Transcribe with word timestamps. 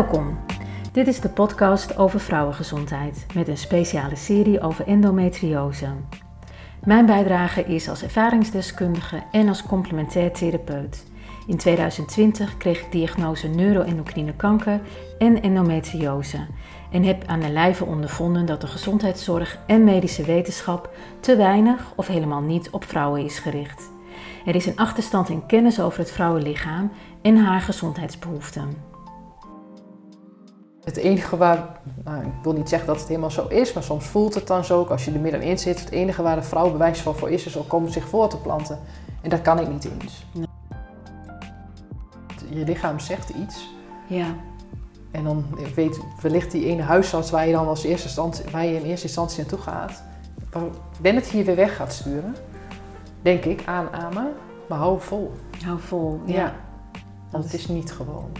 Welkom. 0.00 0.38
Dit 0.92 1.06
is 1.06 1.20
de 1.20 1.28
podcast 1.28 1.96
over 1.96 2.20
vrouwengezondheid 2.20 3.26
met 3.34 3.48
een 3.48 3.56
speciale 3.56 4.16
serie 4.16 4.60
over 4.60 4.86
endometriose. 4.86 5.86
Mijn 6.84 7.06
bijdrage 7.06 7.64
is 7.64 7.88
als 7.88 8.02
ervaringsdeskundige 8.02 9.22
en 9.30 9.48
als 9.48 9.62
complementair 9.62 10.32
therapeut. 10.32 11.06
In 11.46 11.56
2020 11.56 12.56
kreeg 12.56 12.80
ik 12.80 12.92
diagnose 12.92 13.48
neuroendocrine 13.48 14.32
kanker 14.32 14.80
en 15.18 15.42
endometriose 15.42 16.46
en 16.90 17.02
heb 17.02 17.24
aan 17.26 17.40
de 17.40 17.50
lijve 17.50 17.84
ondervonden 17.84 18.46
dat 18.46 18.60
de 18.60 18.66
gezondheidszorg 18.66 19.58
en 19.66 19.84
medische 19.84 20.24
wetenschap 20.24 20.90
te 21.20 21.36
weinig 21.36 21.92
of 21.96 22.06
helemaal 22.06 22.42
niet 22.42 22.70
op 22.70 22.84
vrouwen 22.84 23.24
is 23.24 23.38
gericht. 23.38 23.90
Er 24.46 24.54
is 24.54 24.66
een 24.66 24.76
achterstand 24.76 25.28
in 25.28 25.46
kennis 25.46 25.80
over 25.80 25.98
het 25.98 26.10
vrouwenlichaam 26.10 26.90
en 27.22 27.36
haar 27.36 27.60
gezondheidsbehoeften. 27.60 28.89
Het 30.84 30.96
enige 30.96 31.36
waar, 31.36 31.80
nou, 32.04 32.24
ik 32.24 32.32
wil 32.42 32.52
niet 32.52 32.68
zeggen 32.68 32.88
dat 32.88 32.98
het 32.98 33.08
helemaal 33.08 33.30
zo 33.30 33.46
is, 33.46 33.72
maar 33.72 33.82
soms 33.82 34.04
voelt 34.04 34.34
het 34.34 34.46
dan 34.46 34.64
zo, 34.64 34.84
als 34.84 35.04
je 35.04 35.12
er 35.12 35.20
middenin 35.20 35.58
zit, 35.58 35.80
het 35.80 35.90
enige 35.90 36.22
waar 36.22 36.36
de 36.36 36.42
vrouw 36.42 36.70
bewijs 36.70 37.00
van 37.00 37.16
voor 37.16 37.30
is, 37.30 37.46
is 37.46 37.56
om 37.56 37.88
zich 37.88 38.08
voor 38.08 38.28
te 38.28 38.36
planten. 38.36 38.78
En 39.22 39.30
dat 39.30 39.42
kan 39.42 39.58
ik 39.60 39.68
niet 39.68 39.84
eens. 39.84 40.26
Nee. 40.32 40.46
Je 42.48 42.64
lichaam 42.64 42.98
zegt 42.98 43.28
iets. 43.28 43.74
Ja. 44.06 44.34
En 45.10 45.24
dan 45.24 45.44
weet 45.74 46.00
wellicht 46.22 46.50
die 46.50 46.64
ene 46.64 46.82
huisarts 46.82 47.30
waar 47.30 47.46
je 47.46 47.52
dan 47.52 47.66
als 47.68 47.84
eerste 47.84 48.06
instantie, 48.06 48.44
waar 48.50 48.64
je 48.64 48.76
in 48.76 48.84
eerste 48.84 49.06
instantie 49.06 49.38
naartoe 49.38 49.58
gaat, 49.58 50.02
ben 51.00 51.14
het 51.14 51.26
hier 51.26 51.44
weer 51.44 51.56
weg 51.56 51.76
gaat 51.76 51.92
sturen. 51.92 52.36
Denk 53.22 53.44
ik, 53.44 53.62
aanamen, 53.66 54.32
maar 54.68 54.78
hou 54.78 55.00
vol. 55.00 55.32
Hou 55.64 55.80
vol, 55.80 56.20
ja. 56.24 56.54
Want 57.30 57.44
het 57.44 57.52
is 57.52 57.68
niet 57.68 57.92
gewoon. 57.92 58.30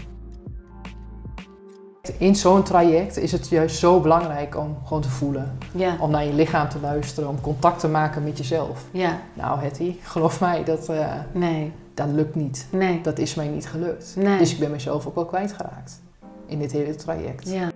In 2.17 2.35
zo'n 2.35 2.63
traject 2.63 3.17
is 3.17 3.31
het 3.31 3.49
juist 3.49 3.77
zo 3.77 3.99
belangrijk 3.99 4.57
om 4.57 4.77
gewoon 4.83 5.01
te 5.01 5.09
voelen. 5.09 5.57
Ja. 5.71 5.97
Om 5.99 6.11
naar 6.11 6.25
je 6.25 6.33
lichaam 6.33 6.69
te 6.69 6.79
luisteren, 6.79 7.29
om 7.29 7.41
contact 7.41 7.79
te 7.79 7.87
maken 7.87 8.23
met 8.23 8.37
jezelf. 8.37 8.85
Ja. 8.91 9.19
Nou, 9.33 9.59
Hetty, 9.59 9.95
geloof 10.01 10.39
mij, 10.39 10.63
dat, 10.63 10.89
uh, 10.89 11.13
nee. 11.31 11.71
dat 11.93 12.07
lukt 12.09 12.35
niet. 12.35 12.67
Nee. 12.71 13.01
Dat 13.01 13.19
is 13.19 13.35
mij 13.35 13.47
niet 13.47 13.67
gelukt. 13.67 14.15
Nee. 14.15 14.37
Dus 14.37 14.53
ik 14.53 14.59
ben 14.59 14.71
mezelf 14.71 15.07
ook 15.07 15.15
wel 15.15 15.25
kwijtgeraakt 15.25 16.01
in 16.45 16.59
dit 16.59 16.71
hele 16.71 16.95
traject. 16.95 17.49
Ja. 17.49 17.69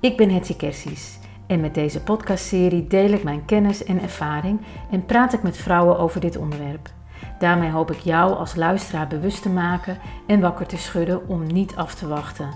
Ik 0.00 0.16
ben 0.16 0.30
Hetty 0.30 0.56
Kersies 0.56 1.18
en 1.46 1.60
met 1.60 1.74
deze 1.74 2.02
podcastserie 2.02 2.86
deel 2.86 3.10
ik 3.10 3.22
mijn 3.22 3.44
kennis 3.44 3.84
en 3.84 4.02
ervaring 4.02 4.60
en 4.90 5.04
praat 5.04 5.32
ik 5.32 5.42
met 5.42 5.56
vrouwen 5.56 5.98
over 5.98 6.20
dit 6.20 6.36
onderwerp. 6.36 6.90
Daarmee 7.38 7.70
hoop 7.70 7.90
ik 7.90 7.98
jou 7.98 8.34
als 8.34 8.54
luisteraar 8.54 9.06
bewust 9.06 9.42
te 9.42 9.48
maken 9.48 9.98
en 10.26 10.40
wakker 10.40 10.66
te 10.66 10.76
schudden 10.76 11.28
om 11.28 11.46
niet 11.46 11.76
af 11.76 11.94
te 11.94 12.08
wachten. 12.08 12.48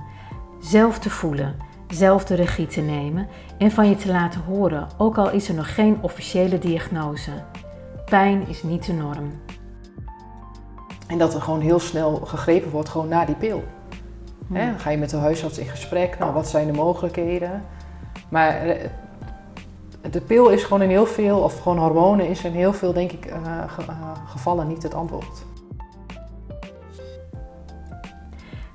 Zelf 0.60 0.98
te 0.98 1.10
voelen, 1.10 1.56
zelf 1.88 2.24
de 2.24 2.34
regie 2.34 2.66
te 2.66 2.80
nemen 2.80 3.28
en 3.58 3.70
van 3.70 3.88
je 3.88 3.96
te 3.96 4.08
laten 4.08 4.40
horen, 4.40 4.88
ook 4.96 5.18
al 5.18 5.30
is 5.30 5.48
er 5.48 5.54
nog 5.54 5.74
geen 5.74 5.98
officiële 6.00 6.58
diagnose. 6.58 7.30
Pijn 8.04 8.48
is 8.48 8.62
niet 8.62 8.86
de 8.86 8.92
norm. 8.92 9.32
En 11.06 11.18
dat 11.18 11.34
er 11.34 11.42
gewoon 11.42 11.60
heel 11.60 11.80
snel 11.80 12.14
gegrepen 12.14 12.70
wordt, 12.70 12.88
gewoon 12.88 13.08
naar 13.08 13.26
die 13.26 13.34
pil. 13.34 13.64
Dan 14.48 14.78
ga 14.78 14.90
je 14.90 14.98
met 14.98 15.10
de 15.10 15.16
huisarts 15.16 15.58
in 15.58 15.66
gesprek, 15.66 16.18
nou 16.18 16.32
wat 16.32 16.48
zijn 16.48 16.66
de 16.66 16.72
mogelijkheden? 16.72 17.62
Maar 18.28 18.56
eh, 18.56 18.90
de 20.10 20.20
pil 20.20 20.48
is 20.48 20.62
gewoon 20.62 20.82
in 20.82 20.88
heel 20.88 21.06
veel, 21.06 21.38
of 21.38 21.60
gewoon 21.60 21.78
hormonen 21.78 22.28
is 22.28 22.44
in 22.44 22.52
heel 22.52 22.72
veel, 22.72 22.92
denk 22.92 23.12
ik, 23.12 23.26
uh, 23.26 23.62
gevallen 24.26 24.66
niet 24.68 24.82
het 24.82 24.94
antwoord. 24.94 25.44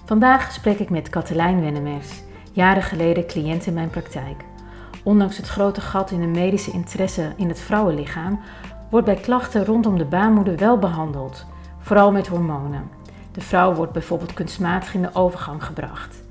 Vandaag 0.06 0.52
spreek 0.52 0.80
ik 0.80 0.90
met 0.90 1.10
Katelijn 1.10 1.62
Wennemers, 1.62 2.22
jaren 2.52 2.84
geleden 2.84 3.28
cliënt 3.28 3.66
in 3.66 3.74
mijn 3.74 3.90
praktijk. 3.90 4.44
Ondanks 5.04 5.38
het 5.38 5.48
grote 5.48 5.82
gat 5.82 6.12
in 6.12 6.20
de 6.20 6.28
medische 6.28 6.72
interesse 6.72 7.34
in 7.36 7.48
het 7.48 7.60
vrouwenlichaam, 7.60 8.40
wordt 8.90 9.06
bij 9.06 9.16
klachten 9.16 9.66
rondom 9.66 9.98
de 9.98 10.06
baarmoeder 10.06 10.58
wel 10.58 10.78
behandeld, 10.78 11.46
vooral 11.80 12.12
met 12.12 12.28
hormonen. 12.28 12.90
De 13.32 13.42
vrouw 13.42 13.74
wordt 13.74 13.92
bijvoorbeeld 13.92 14.34
kunstmatig 14.34 14.94
in 14.94 15.02
de 15.02 15.10
overgang 15.14 15.64
gebracht. 15.64 16.23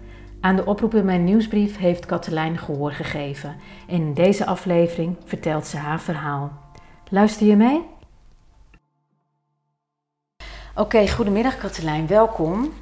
Aan 0.43 0.57
de 0.57 0.65
oproep 0.65 0.95
in 0.95 1.05
mijn 1.05 1.25
nieuwsbrief 1.25 1.79
heeft 1.79 2.07
Katelijn 2.07 2.59
gehoor 2.59 2.93
gegeven 2.93 3.57
en 3.89 3.95
in 3.95 4.15
deze 4.15 4.47
aflevering 4.47 5.17
vertelt 5.25 5.67
ze 5.67 5.77
haar 5.77 6.01
verhaal. 6.01 6.53
Luister 7.09 7.47
je 7.47 7.57
mee? 7.57 7.85
Oké, 10.75 11.09
goedemiddag 11.09 11.59
Katelijn, 11.59 12.07
welkom 12.07 12.73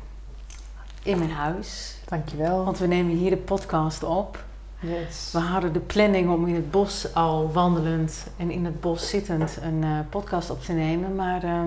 in 1.03 1.19
mijn 1.19 1.31
huis. 1.31 1.99
Dankjewel. 2.09 2.65
Want 2.65 2.79
we 2.79 2.87
nemen 2.87 3.17
hier 3.17 3.31
de 3.31 3.37
podcast 3.37 4.03
op. 4.03 4.45
Yes. 4.79 5.31
We 5.33 5.39
hadden 5.39 5.73
de 5.73 5.81
planning 5.81 6.31
om 6.31 6.47
in 6.47 6.55
het 6.55 6.71
bos 6.71 7.15
al 7.15 7.53
wandelend 7.53 8.27
en 8.37 8.51
in 8.51 8.65
het 8.65 8.81
bos 8.81 9.09
zittend 9.09 9.59
een 9.63 9.83
uh, 9.85 9.99
podcast 10.11 10.51
op 10.51 10.63
te 10.63 10.73
nemen, 10.73 11.15
maar 11.15 11.45
uh, 11.45 11.63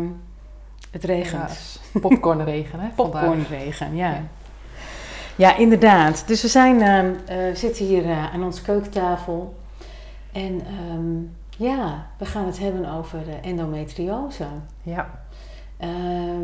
het 0.91 1.03
regent. 1.03 1.79
Ja, 1.93 1.99
popcornregen, 1.99 2.79
hè? 2.79 2.87
Popcornregen, 2.95 3.95
ja. 3.95 4.09
ja. 4.09 4.23
Ja, 5.35 5.57
inderdaad. 5.57 6.27
Dus 6.27 6.41
we 6.41 6.47
zijn, 6.47 6.75
uh, 6.75 7.47
uh, 7.49 7.55
zitten 7.55 7.85
hier 7.85 8.05
uh, 8.05 8.33
aan 8.33 8.44
onze 8.44 8.61
keukentafel. 8.61 9.55
En 10.31 10.61
um, 10.91 11.35
ja, 11.57 12.07
we 12.17 12.25
gaan 12.25 12.45
het 12.45 12.59
hebben 12.59 12.91
over 12.91 13.21
endometriose. 13.41 14.45
Ja. 14.83 15.09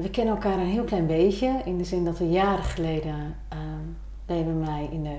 we 0.01 0.09
kennen 0.11 0.33
elkaar 0.33 0.57
een 0.57 0.65
heel 0.65 0.83
klein 0.83 1.07
beetje. 1.07 1.61
In 1.65 1.77
de 1.77 1.83
zin 1.83 2.05
dat 2.05 2.17
we 2.17 2.29
jaren 2.29 2.63
geleden 2.63 3.35
ben 4.25 4.37
je 4.37 4.43
bij 4.43 4.53
mij 4.53 4.87
in 4.91 5.03
de 5.03 5.17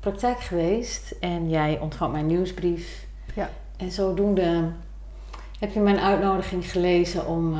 praktijk 0.00 0.40
geweest. 0.40 1.14
En 1.20 1.48
jij 1.48 1.78
ontvangt 1.80 2.14
mijn 2.14 2.26
nieuwsbrief. 2.26 3.06
Ja. 3.34 3.50
En 3.76 3.90
zodoende 3.90 4.70
heb 5.58 5.72
je 5.72 5.80
mijn 5.80 5.98
uitnodiging 5.98 6.70
gelezen 6.70 7.26
om 7.26 7.56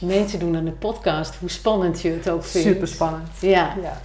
mee 0.00 0.24
te 0.24 0.38
doen 0.38 0.56
aan 0.56 0.64
de 0.64 0.72
podcast. 0.72 1.34
Hoe 1.36 1.50
spannend 1.50 2.00
je 2.00 2.10
het 2.10 2.30
ook 2.30 2.44
vindt. 2.44 2.68
Super 2.68 2.88
spannend. 2.88 3.28
Ja. 3.40 3.74
ja. 3.82 4.00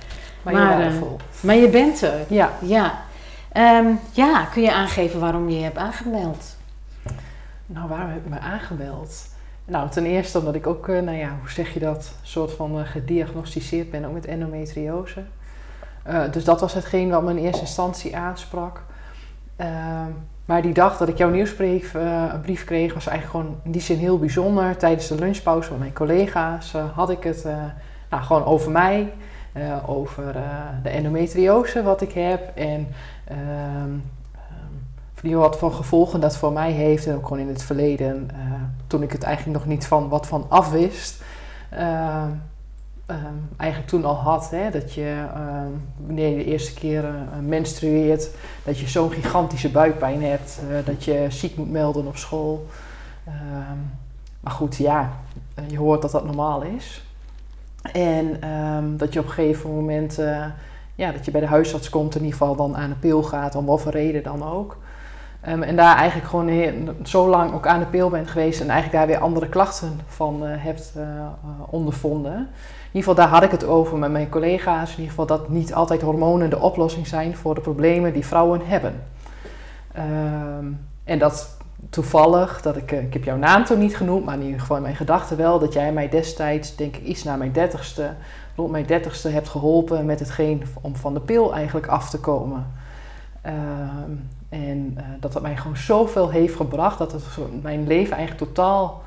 Maar, 0.45 0.53
maar, 0.53 0.93
uh, 0.93 1.01
maar, 1.39 1.55
je 1.55 1.69
bent 1.69 2.01
er. 2.01 2.19
Ja. 2.27 2.51
Ja. 2.61 2.93
Um, 3.57 3.99
ja, 4.11 4.45
kun 4.45 4.61
je 4.61 4.73
aangeven 4.73 5.19
waarom 5.19 5.49
je 5.49 5.57
je 5.57 5.63
hebt 5.63 5.77
aangemeld? 5.77 6.55
Nou, 7.65 7.87
waarom 7.87 8.09
heb 8.09 8.25
ik 8.25 8.29
me 8.29 8.39
aangemeld? 8.39 9.27
Nou, 9.65 9.89
ten 9.89 10.05
eerste 10.05 10.39
omdat 10.39 10.55
ik 10.55 10.67
ook, 10.67 10.87
uh, 10.87 11.01
nou 11.01 11.17
ja, 11.17 11.29
hoe 11.39 11.49
zeg 11.49 11.73
je 11.73 11.79
dat, 11.79 12.11
soort 12.21 12.51
van 12.51 12.79
uh, 12.79 12.87
gediagnosticeerd 12.87 13.91
ben, 13.91 14.05
ook 14.05 14.13
met 14.13 14.25
endometriose. 14.25 15.23
dus 16.31 16.43
dat 16.43 16.59
was 16.59 16.73
hetgeen 16.73 17.09
wat 17.09 17.23
me 17.23 17.29
in 17.29 17.37
eerste 17.45 17.61
instantie 17.61 18.17
aansprak. 18.17 18.83
Ehm, 19.55 20.11
maar 20.45 20.61
die 20.61 20.73
dag 20.73 20.97
dat 20.97 21.07
ik 21.07 21.17
jouw 21.17 21.29
nieuwsbrief 21.29 21.93
een 21.93 22.41
brief 22.41 22.63
kreeg, 22.63 22.93
was 22.93 23.07
eigenlijk 23.07 23.37
gewoon 23.37 23.59
in 23.63 23.71
die 23.71 23.81
zin 23.81 23.97
heel 23.97 24.19
bijzonder. 24.19 24.77
Tijdens 24.77 25.07
de 25.07 25.15
lunchpauze 25.15 25.69
van 25.69 25.79
mijn 25.79 25.93
collega's 25.93 26.73
had 26.93 27.09
ik 27.09 27.23
het 27.23 27.47
nou, 28.09 28.23
gewoon 28.23 28.45
over 28.45 28.71
mij. 28.71 29.13
Uh, 29.57 29.89
over 29.89 30.35
uh, 30.35 30.41
de 30.83 30.89
endometriose 30.89 31.83
wat 31.83 32.01
ik 32.01 32.11
heb 32.11 32.57
en 32.57 32.87
um, 33.81 34.03
wat 35.21 35.57
voor 35.57 35.73
gevolgen 35.73 36.19
dat 36.19 36.37
voor 36.37 36.51
mij 36.51 36.71
heeft. 36.71 37.07
En 37.07 37.15
ook 37.15 37.27
gewoon 37.27 37.39
in 37.39 37.47
het 37.47 37.63
verleden, 37.63 38.29
uh, 38.33 38.53
toen 38.87 39.03
ik 39.03 39.11
het 39.11 39.23
eigenlijk 39.23 39.57
nog 39.57 39.67
niet 39.67 39.87
van 39.87 40.09
wat 40.09 40.27
van 40.27 40.45
afwist. 40.49 41.23
Um, 41.73 42.41
eigenlijk 43.57 43.89
toen 43.89 44.05
al 44.05 44.15
had, 44.15 44.49
hè, 44.49 44.71
dat 44.71 44.93
je 44.93 45.25
wanneer 46.05 46.29
je 46.29 46.35
de 46.35 46.45
eerste 46.45 46.73
keer 46.73 47.05
menstrueert, 47.41 48.29
dat 48.63 48.79
je 48.79 48.87
zo'n 48.87 49.11
gigantische 49.11 49.71
buikpijn 49.71 50.23
hebt, 50.23 50.59
dat 50.85 51.03
je 51.03 51.25
ziek 51.29 51.57
moet 51.57 51.71
melden 51.71 52.07
op 52.07 52.17
school. 52.17 52.65
maar 54.39 54.53
goed, 54.53 54.75
ja, 54.75 55.11
je 55.67 55.77
hoort 55.77 56.01
dat 56.01 56.11
dat 56.11 56.25
normaal 56.25 56.61
is. 56.61 57.04
En 57.93 58.49
um, 58.49 58.97
dat 58.97 59.13
je 59.13 59.19
op 59.19 59.25
een 59.25 59.31
gegeven 59.31 59.69
moment, 59.69 60.19
uh, 60.19 60.45
ja, 60.95 61.11
dat 61.11 61.25
je 61.25 61.31
bij 61.31 61.41
de 61.41 61.47
huisarts 61.47 61.89
komt, 61.89 62.15
in 62.15 62.23
ieder 62.23 62.37
geval 62.37 62.55
dan 62.55 62.77
aan 62.77 62.89
de 62.89 62.95
pil 62.95 63.23
gaat, 63.23 63.55
om 63.55 63.65
wat 63.65 63.81
voor 63.81 63.91
reden 63.91 64.23
dan 64.23 64.43
ook. 64.43 64.77
Um, 65.47 65.63
en 65.63 65.75
daar 65.75 65.95
eigenlijk 65.95 66.29
gewoon 66.29 66.49
zo 67.03 67.29
lang 67.29 67.53
ook 67.53 67.67
aan 67.67 67.79
de 67.79 67.85
pil 67.85 68.09
bent 68.09 68.29
geweest 68.29 68.61
en 68.61 68.69
eigenlijk 68.69 68.99
daar 68.99 69.07
weer 69.07 69.25
andere 69.25 69.49
klachten 69.49 69.99
van 70.07 70.43
uh, 70.43 70.49
hebt 70.53 70.93
uh, 70.97 71.03
ondervonden. 71.69 72.33
In 72.33 73.01
ieder 73.01 73.09
geval, 73.09 73.15
daar 73.15 73.27
had 73.27 73.43
ik 73.43 73.51
het 73.51 73.65
over 73.65 73.97
met 73.97 74.11
mijn 74.11 74.29
collega's. 74.29 74.89
In 74.89 74.95
ieder 74.95 75.09
geval 75.09 75.25
dat 75.25 75.49
niet 75.49 75.73
altijd 75.73 76.01
hormonen 76.01 76.49
de 76.49 76.59
oplossing 76.59 77.07
zijn 77.07 77.35
voor 77.35 77.55
de 77.55 77.61
problemen 77.61 78.13
die 78.13 78.25
vrouwen 78.25 78.61
hebben. 78.63 79.03
Um, 79.97 80.87
en 81.03 81.19
dat 81.19 81.54
toevallig, 81.89 82.61
dat 82.61 82.75
ik, 82.75 82.91
ik 82.91 83.13
heb 83.13 83.23
jouw 83.23 83.37
naam 83.37 83.65
toen 83.65 83.79
niet 83.79 83.97
genoemd, 83.97 84.25
maar 84.25 84.35
in 84.35 84.43
ieder 84.43 84.59
geval 84.59 84.75
in 84.75 84.81
mijn 84.81 84.95
gedachten 84.95 85.37
wel, 85.37 85.59
dat 85.59 85.73
jij 85.73 85.93
mij 85.93 86.09
destijds, 86.09 86.75
denk 86.75 86.95
ik 86.95 87.03
iets 87.03 87.23
na 87.23 87.35
mijn 87.35 87.51
dertigste, 87.51 88.13
rond 88.55 88.71
mijn 88.71 88.85
dertigste 88.85 89.29
hebt 89.29 89.49
geholpen 89.49 90.05
met 90.05 90.19
hetgeen 90.19 90.63
om 90.81 90.95
van 90.95 91.13
de 91.13 91.19
pil 91.19 91.53
eigenlijk 91.53 91.87
af 91.87 92.09
te 92.09 92.19
komen. 92.19 92.67
Um, 93.45 94.29
en 94.49 94.93
uh, 94.97 95.03
dat 95.19 95.33
het 95.33 95.43
mij 95.43 95.57
gewoon 95.57 95.77
zoveel 95.77 96.29
heeft 96.29 96.55
gebracht, 96.55 96.97
dat 96.97 97.11
het 97.11 97.23
mijn 97.61 97.87
leven 97.87 98.17
eigenlijk 98.17 98.47
totaal, 98.51 99.03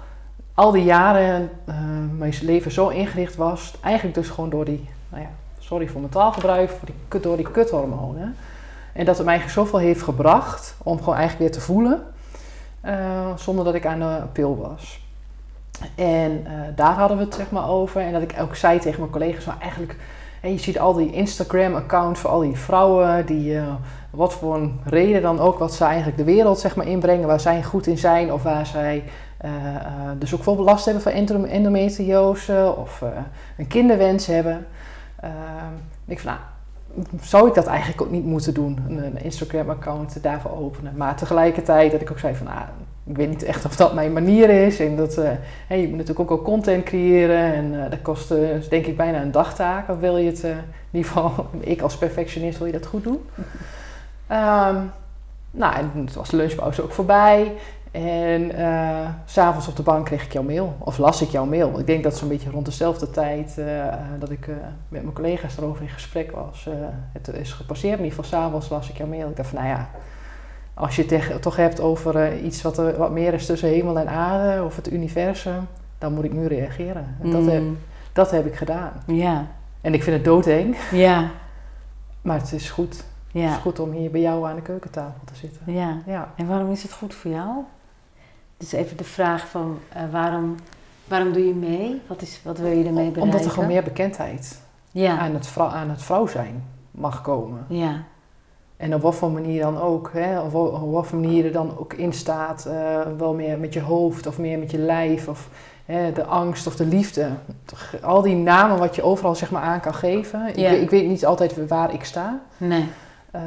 al 0.54 0.70
die 0.70 0.84
jaren, 0.84 1.50
uh, 1.68 1.74
mijn 2.18 2.34
leven 2.42 2.72
zo 2.72 2.88
ingericht 2.88 3.36
was, 3.36 3.74
eigenlijk 3.80 4.14
dus 4.14 4.28
gewoon 4.28 4.50
door 4.50 4.64
die 4.64 4.88
nou 5.08 5.22
ja, 5.22 5.28
sorry 5.58 5.88
voor 5.88 6.00
mijn 6.00 6.12
taalgebruik, 6.12 6.70
voor 6.70 6.88
die, 7.08 7.20
door 7.20 7.36
die 7.36 7.50
kuthormonen. 7.50 8.36
En 8.92 9.04
dat 9.04 9.16
het 9.16 9.26
mij 9.26 9.48
zoveel 9.48 9.78
heeft 9.78 10.02
gebracht 10.02 10.76
om 10.82 10.98
gewoon 10.98 11.14
eigenlijk 11.14 11.50
weer 11.50 11.60
te 11.60 11.66
voelen, 11.66 12.02
eh, 12.80 13.36
zonder 13.36 13.64
dat 13.64 13.74
ik 13.74 13.86
aan 13.86 13.98
de 13.98 14.22
pil 14.32 14.56
was. 14.56 15.00
En 15.94 16.44
uh, 16.46 16.52
daar 16.74 16.94
hadden 16.94 17.16
we 17.16 17.24
het 17.24 17.34
zeg 17.34 17.50
maar 17.50 17.68
over. 17.68 18.00
En 18.00 18.12
dat 18.12 18.22
ik 18.22 18.34
ook 18.40 18.56
zei 18.56 18.78
tegen 18.78 19.00
mijn 19.00 19.12
collega's, 19.12 19.44
nou 19.44 19.60
eigenlijk, 19.60 19.96
en 20.40 20.52
je 20.52 20.58
ziet 20.58 20.78
al 20.78 20.92
die 20.92 21.12
Instagram-accounts 21.12 22.20
voor 22.20 22.30
al 22.30 22.40
die 22.40 22.56
vrouwen 22.56 23.26
die, 23.26 23.54
uh, 23.54 23.74
wat 24.10 24.32
voor 24.32 24.54
een 24.54 24.80
reden 24.84 25.22
dan 25.22 25.40
ook, 25.40 25.58
wat 25.58 25.74
ze 25.74 25.84
eigenlijk 25.84 26.16
de 26.16 26.24
wereld 26.24 26.58
zeg 26.58 26.76
maar 26.76 26.86
inbrengen, 26.86 27.26
waar 27.26 27.40
zij 27.40 27.62
goed 27.62 27.86
in 27.86 27.98
zijn 27.98 28.32
of 28.32 28.42
waar 28.42 28.66
zij 28.66 29.04
uh, 29.44 29.50
dus 30.18 30.30
ook 30.30 30.36
bijvoorbeeld 30.36 30.68
last 30.68 30.84
hebben 30.84 31.02
van 31.02 31.12
endometriose 31.46 32.74
of 32.76 33.02
een 33.56 33.66
kinderwens 33.66 34.26
hebben. 34.26 34.66
ik 36.06 36.20
van, 36.20 36.38
zou 37.20 37.48
ik 37.48 37.54
dat 37.54 37.66
eigenlijk 37.66 38.02
ook 38.02 38.10
niet 38.10 38.24
moeten 38.24 38.54
doen, 38.54 38.78
een, 38.88 39.22
Instagram-account 39.22 40.22
daarvoor 40.22 40.50
openen. 40.50 40.92
Maar 40.96 41.16
tegelijkertijd 41.16 41.92
dat 41.92 42.00
ik 42.00 42.10
ook 42.10 42.18
zei 42.18 42.34
van, 42.34 42.46
ah, 42.46 42.62
ik 43.04 43.16
weet 43.16 43.28
niet 43.28 43.42
echt 43.42 43.64
of 43.64 43.76
dat 43.76 43.94
mijn 43.94 44.12
manier 44.12 44.50
is. 44.50 44.80
En 44.80 44.96
dat, 44.96 45.18
uh, 45.18 45.30
je 45.68 45.88
moet 45.88 45.96
natuurlijk 45.96 46.20
ook 46.20 46.38
al 46.38 46.42
content 46.42 46.84
creëren 46.84 47.54
en 47.54 47.72
uh, 47.72 47.90
dat 47.90 48.02
kost 48.02 48.30
uh, 48.30 48.38
denk 48.70 48.86
ik 48.86 48.96
bijna 48.96 49.22
een 49.22 49.30
dagtaak. 49.30 49.88
Of 49.88 49.98
wil 49.98 50.16
je 50.16 50.26
het, 50.26 50.42
in 50.42 50.58
ieder 50.90 51.10
geval, 51.10 51.46
ik 51.60 51.80
als 51.80 51.96
perfectionist 51.96 52.58
wil 52.58 52.66
je 52.66 52.72
dat 52.72 52.86
goed 52.86 53.04
doen. 53.04 53.20
Um, 54.30 54.90
nou, 55.50 55.74
en 55.74 55.90
het 56.04 56.14
was 56.14 56.28
de 56.28 56.36
lunchpauze 56.36 56.82
ook 56.82 56.92
voorbij. 56.92 57.52
En 57.90 58.58
uh, 58.60 59.08
s'avonds 59.24 59.68
op 59.68 59.76
de 59.76 59.82
bank 59.82 60.04
kreeg 60.06 60.24
ik 60.24 60.32
jouw 60.32 60.42
mail. 60.42 60.76
Of 60.78 60.98
las 60.98 61.22
ik 61.22 61.28
jouw 61.28 61.44
mail. 61.44 61.78
Ik 61.78 61.86
denk 61.86 62.02
dat 62.02 62.16
zo'n 62.16 62.28
beetje 62.28 62.50
rond 62.50 62.64
dezelfde 62.66 63.10
tijd 63.10 63.56
uh, 63.58 63.84
dat 64.18 64.30
ik 64.30 64.46
uh, 64.46 64.54
met 64.88 65.02
mijn 65.02 65.14
collega's 65.14 65.56
erover 65.58 65.82
in 65.82 65.88
gesprek 65.88 66.30
was. 66.30 66.68
het 67.12 67.28
is 67.34 67.52
gepasseerd. 67.52 67.98
In 67.98 68.04
ieder 68.04 68.22
geval 68.24 68.40
s'avonds 68.40 68.68
las 68.68 68.88
ik 68.90 68.96
jouw 68.96 69.06
mail. 69.06 69.28
Ik 69.28 69.36
dacht 69.36 69.48
van, 69.48 69.58
nou 69.58 69.70
ja, 69.70 69.88
als 70.74 70.96
je 70.96 71.04
het 71.04 71.42
toch 71.42 71.56
hebt 71.56 71.80
over 71.80 72.38
iets 72.38 72.62
wat, 72.62 72.78
er, 72.78 72.96
wat 72.96 73.10
meer 73.10 73.34
is 73.34 73.46
tussen 73.46 73.68
hemel 73.68 73.98
en 73.98 74.08
aarde. 74.08 74.64
Of 74.64 74.76
het 74.76 74.92
universum. 74.92 75.66
Dan 75.98 76.14
moet 76.14 76.24
ik 76.24 76.32
nu 76.32 76.46
reageren. 76.46 77.16
En 77.22 77.30
dat, 77.30 77.46
heb, 77.46 77.62
Mm. 77.62 77.78
dat 78.12 78.30
heb 78.30 78.46
ik 78.46 78.54
gedaan. 78.54 78.92
Ja, 79.06 79.46
En 79.80 79.94
ik 79.94 80.02
vind 80.02 80.16
het 80.16 80.24
doodeng. 80.24 80.76
ja, 80.90 81.30
Maar 82.22 82.38
het 82.38 82.52
is 82.52 82.70
goed. 82.70 82.96
Het 82.96 83.42
ja, 83.42 83.50
is 83.50 83.56
goed 83.60 83.78
om 83.80 83.90
hier 83.92 84.10
bij 84.10 84.20
jou 84.20 84.46
aan 84.48 84.54
de 84.54 84.62
keukentafel 84.62 85.20
te 85.24 85.34
zitten. 85.36 85.72
ja. 85.72 85.96
Ja. 86.06 86.28
En 86.36 86.46
waarom 86.46 86.70
is 86.70 86.82
het 86.82 86.92
goed 86.92 87.14
voor 87.14 87.30
jou? 87.30 87.48
Dus 88.58 88.72
even 88.72 88.96
de 88.96 89.04
vraag 89.04 89.48
van 89.48 89.78
eh, 89.88 90.02
waarom, 90.10 90.54
waarom 91.04 91.32
doe 91.32 91.46
je 91.46 91.54
mee? 91.54 92.00
Wat, 92.06 92.22
is, 92.22 92.40
wat 92.44 92.58
wil 92.58 92.70
je 92.70 92.76
ermee 92.76 92.92
bereiken? 92.92 93.22
Omdat 93.22 93.44
er 93.44 93.50
gewoon 93.50 93.68
meer 93.68 93.82
bekendheid 93.82 94.60
Ja, 94.90 95.18
aan, 95.18 95.34
het 95.34 95.46
vrou- 95.46 95.72
aan 95.72 95.90
het 95.90 96.02
vrouw 96.02 96.26
zijn 96.26 96.64
mag 96.90 97.22
komen. 97.22 97.64
ja, 97.68 98.02
En 98.76 98.94
op 98.94 99.02
wat 99.02 99.14
voor 99.14 99.30
manier 99.30 99.62
dan 99.62 99.78
ook, 99.80 100.10
hè, 100.12 100.40
of 100.40 100.54
op 100.54 100.92
wat 100.92 101.06
voor 101.06 101.18
manier 101.18 101.44
er 101.44 101.52
dan 101.52 101.78
ook 101.78 101.92
in 101.92 102.12
staat, 102.12 102.64
eh, 102.66 103.00
wel 103.18 103.34
meer 103.34 103.58
met 103.58 103.72
je 103.72 103.80
hoofd 103.80 104.26
of 104.26 104.38
meer 104.38 104.58
met 104.58 104.70
je 104.70 104.78
lijf 104.78 105.28
of 105.28 105.48
hè, 105.84 106.12
de 106.12 106.24
angst 106.24 106.66
of 106.66 106.76
de 106.76 106.86
liefde. 106.86 107.28
Al 108.02 108.22
die 108.22 108.36
namen 108.36 108.78
wat 108.78 108.94
je 108.96 109.02
overal 109.02 109.34
zeg 109.34 109.50
maar 109.50 109.62
aan 109.62 109.80
kan 109.80 109.94
geven. 109.94 110.46
Ik, 110.48 110.56
Ja. 110.56 110.68
ik 110.70 110.90
weet 110.90 111.06
niet 111.08 111.26
altijd 111.26 111.66
waar 111.68 111.94
ik 111.94 112.04
sta. 112.04 112.40
nee, 112.56 112.88
Eh, 113.30 113.42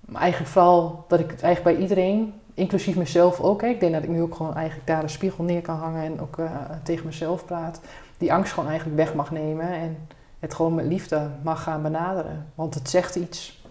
maar 0.00 0.20
eigenlijk 0.20 0.50
vooral 0.52 1.04
dat 1.08 1.20
ik 1.20 1.30
het 1.30 1.42
eigenlijk 1.42 1.76
bij 1.76 1.82
iedereen, 1.86 2.32
inclusief 2.56 2.96
mezelf 2.96 3.40
ook, 3.40 3.60
hè, 3.60 3.68
ik 3.68 3.80
denk 3.80 3.92
dat 3.92 4.02
ik 4.02 4.08
nu 4.08 4.22
ook 4.22 4.34
gewoon 4.34 4.54
eigenlijk 4.54 4.86
daar 4.86 5.02
een 5.02 5.10
spiegel 5.10 5.44
neer 5.44 5.62
kan 5.62 5.76
hangen 5.76 6.04
en 6.04 6.20
ook 6.20 6.38
eh, 6.38 6.50
tegen 6.82 7.06
mezelf 7.06 7.44
praat, 7.44 7.80
die 8.18 8.32
angst 8.32 8.52
gewoon 8.52 8.68
eigenlijk 8.68 8.98
weg 8.98 9.14
mag 9.14 9.30
nemen 9.30 9.68
en 9.72 10.08
het 10.38 10.54
gewoon 10.54 10.74
met 10.74 10.84
liefde 10.86 11.30
mag 11.42 11.62
gaan 11.62 11.82
benaderen. 11.82 12.46
Want 12.54 12.74
het 12.74 12.90
zegt 12.90 13.16
iets. 13.16 13.64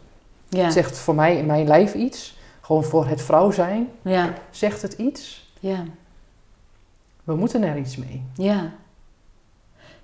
ja, 0.50 0.64
Het 0.64 0.74
zegt 0.74 0.98
voor 0.98 1.16
mij 1.16 1.38
in 1.38 1.46
mijn 1.46 1.68
lijf 1.68 1.94
iets. 1.94 2.38
Gewoon 2.62 2.84
voor 2.84 3.08
het 3.08 3.22
vrouw 3.22 3.52
zijn 3.52 3.90
ja, 4.02 4.34
zegt 4.50 4.82
het 4.82 4.94
iets. 4.94 5.52
ja, 5.60 5.84
We 7.24 7.36
moeten 7.36 7.64
er 7.64 7.78
iets 7.78 7.98
mee. 7.98 8.24
ja. 8.36 8.72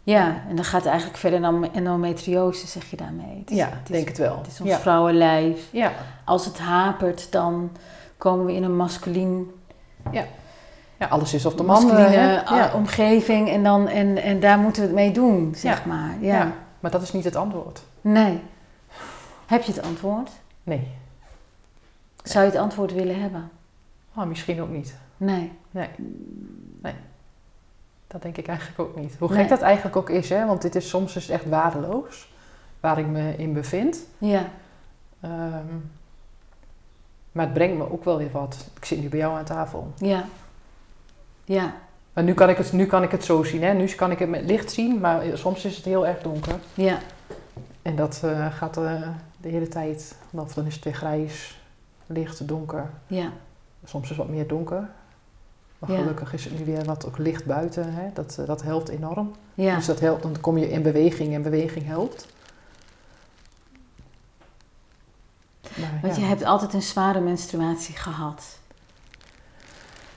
Ja, 0.04 0.42
en 0.50 0.56
dan 0.56 0.66
gaat 0.66 0.80
het 0.82 0.90
eigenlijk 0.90 1.20
verder 1.20 1.42
dan 1.42 1.74
endometriose, 1.74 2.68
zeg 2.68 2.90
je 2.90 2.98
daarmee. 2.98 3.40
Het 3.40 3.52
is, 3.52 3.58
ja, 3.58 3.66
het 3.70 3.90
is, 3.90 3.96
denk 3.96 4.08
het 4.08 4.18
wel. 4.18 4.38
Het 4.38 4.48
is 4.48 4.60
ons 4.62 4.70
ja. 4.70 4.80
vrouwenlijf. 4.80 5.68
Ja. 5.72 5.92
Als 6.26 6.46
het 6.46 6.60
hapert, 6.60 7.32
dan 7.32 7.72
komen 8.22 8.46
we 8.46 8.54
in 8.54 8.64
een 8.64 8.76
masculien, 8.76 9.52
ja, 10.12 10.26
alles 11.10 11.34
is 11.34 11.46
op 11.46 11.58
de 11.58 11.64
masculine 11.64 12.06
eh, 12.06 12.56
Ja. 12.58 12.72
omgeving 12.74 13.50
en, 13.50 13.64
dan, 13.64 13.88
en, 13.88 14.18
en 14.18 14.40
daar 14.40 14.60
moeten 14.60 14.82
we 14.82 14.88
het 14.88 14.96
mee 14.98 15.12
doen, 15.12 15.54
zeg 15.56 15.80
Ja. 15.80 15.86
maar. 15.88 16.16
Ja. 16.20 16.38
Ja. 16.38 16.52
Maar 16.80 16.92
dat 16.92 17.02
is 17.02 17.12
niet 17.14 17.24
het 17.24 17.36
antwoord. 17.36 17.84
Nee. 18.02 18.40
Heb 19.46 19.62
je 19.62 19.72
het 19.74 19.82
antwoord? 19.84 20.30
Nee. 20.64 20.88
Zou 22.24 22.46
je 22.46 22.52
het 22.52 22.60
antwoord 22.60 22.94
willen 22.94 23.22
hebben? 23.22 23.50
Oh, 24.16 24.24
misschien 24.26 24.62
ook 24.62 24.70
niet. 24.70 24.96
Nee. 25.18 25.52
Dat 28.08 28.22
denk 28.22 28.38
ik 28.38 28.48
eigenlijk 28.48 28.80
ook 28.80 28.96
niet. 28.96 29.16
Hoe 29.20 29.30
Nee. 29.30 29.38
gek 29.38 29.50
dat 29.50 29.62
eigenlijk 29.62 29.96
ook 29.96 30.10
is, 30.10 30.30
hè? 30.30 30.46
Want 30.46 30.62
dit 30.62 30.76
is 30.76 30.90
soms 30.90 31.14
het 31.14 31.30
echt 31.30 31.50
waardeloos. 31.50 32.34
Waar 32.80 33.00
ik 33.00 33.08
me 33.08 33.36
in 33.38 33.54
bevind. 33.54 33.98
Ja. 34.18 34.46
Ehm, 35.22 35.66
maar 37.32 37.46
het 37.46 37.54
brengt 37.54 37.78
me 37.78 37.92
ook 37.92 38.04
wel 38.04 38.18
weer 38.18 38.32
wat. 38.32 38.66
Ik 38.76 38.86
zit 38.86 39.02
nu 39.02 39.10
bij 39.10 39.20
jou 39.20 39.38
aan 39.38 39.46
tafel. 39.46 39.94
Ja. 39.98 40.26
Ja. 41.46 41.74
Maar 42.14 42.24
nu 42.24 42.34
kan 42.34 42.50
ik 42.50 42.58
het, 42.58 42.72
nu 42.72 42.86
kan 42.86 43.04
ik 43.04 43.12
het 43.12 43.24
zo 43.24 43.44
zien, 43.44 43.64
hè? 43.64 43.74
Nu 43.74 43.86
kan 43.88 44.12
ik 44.12 44.20
het 44.20 44.30
met 44.30 44.44
licht 44.46 44.72
zien, 44.72 45.00
maar 45.00 45.24
soms 45.34 45.66
is 45.66 45.76
het 45.76 45.86
heel 45.86 46.08
erg 46.08 46.22
donker. 46.22 46.56
Ja. 46.74 46.98
En 47.82 47.96
dat 47.96 48.22
eh, 48.24 48.54
gaat 48.54 48.78
eh, 48.78 49.02
de 49.38 49.50
hele 49.50 49.68
tijd. 49.68 50.16
Of 50.32 50.54
dan 50.54 50.66
is 50.66 50.76
het 50.76 50.84
weer 50.84 50.94
grijs, 50.94 51.62
licht, 52.08 52.48
donker. 52.48 52.90
Ja. 53.08 53.32
Soms 53.86 54.04
is 54.04 54.10
het 54.10 54.18
wat 54.18 54.30
meer 54.30 54.48
donker. 54.48 54.90
Maar 55.80 55.92
Ja. 55.92 55.98
gelukkig 55.98 56.34
is 56.34 56.44
het 56.44 56.60
nu 56.60 56.66
weer 56.66 56.84
wat 56.86 57.06
ook 57.08 57.18
licht 57.18 57.46
buiten. 57.46 57.94
Hè? 57.94 58.10
Dat, 58.14 58.38
eh, 58.40 58.46
dat 58.46 58.62
helpt 58.62 58.90
enorm. 58.90 59.32
Ja. 59.54 59.76
Dus 59.76 59.86
dat 59.86 60.00
helpt, 60.00 60.24
dan 60.24 60.40
kom 60.42 60.58
je 60.58 60.70
in 60.70 60.82
beweging 60.82 61.34
en 61.34 61.42
beweging 61.42 61.86
helpt. 61.86 62.28
Want 66.02 66.16
je 66.16 66.22
hebt 66.22 66.44
altijd 66.44 66.74
een 66.74 66.82
zware 66.82 67.20
menstruatie 67.20 67.96
gehad. 67.96 68.60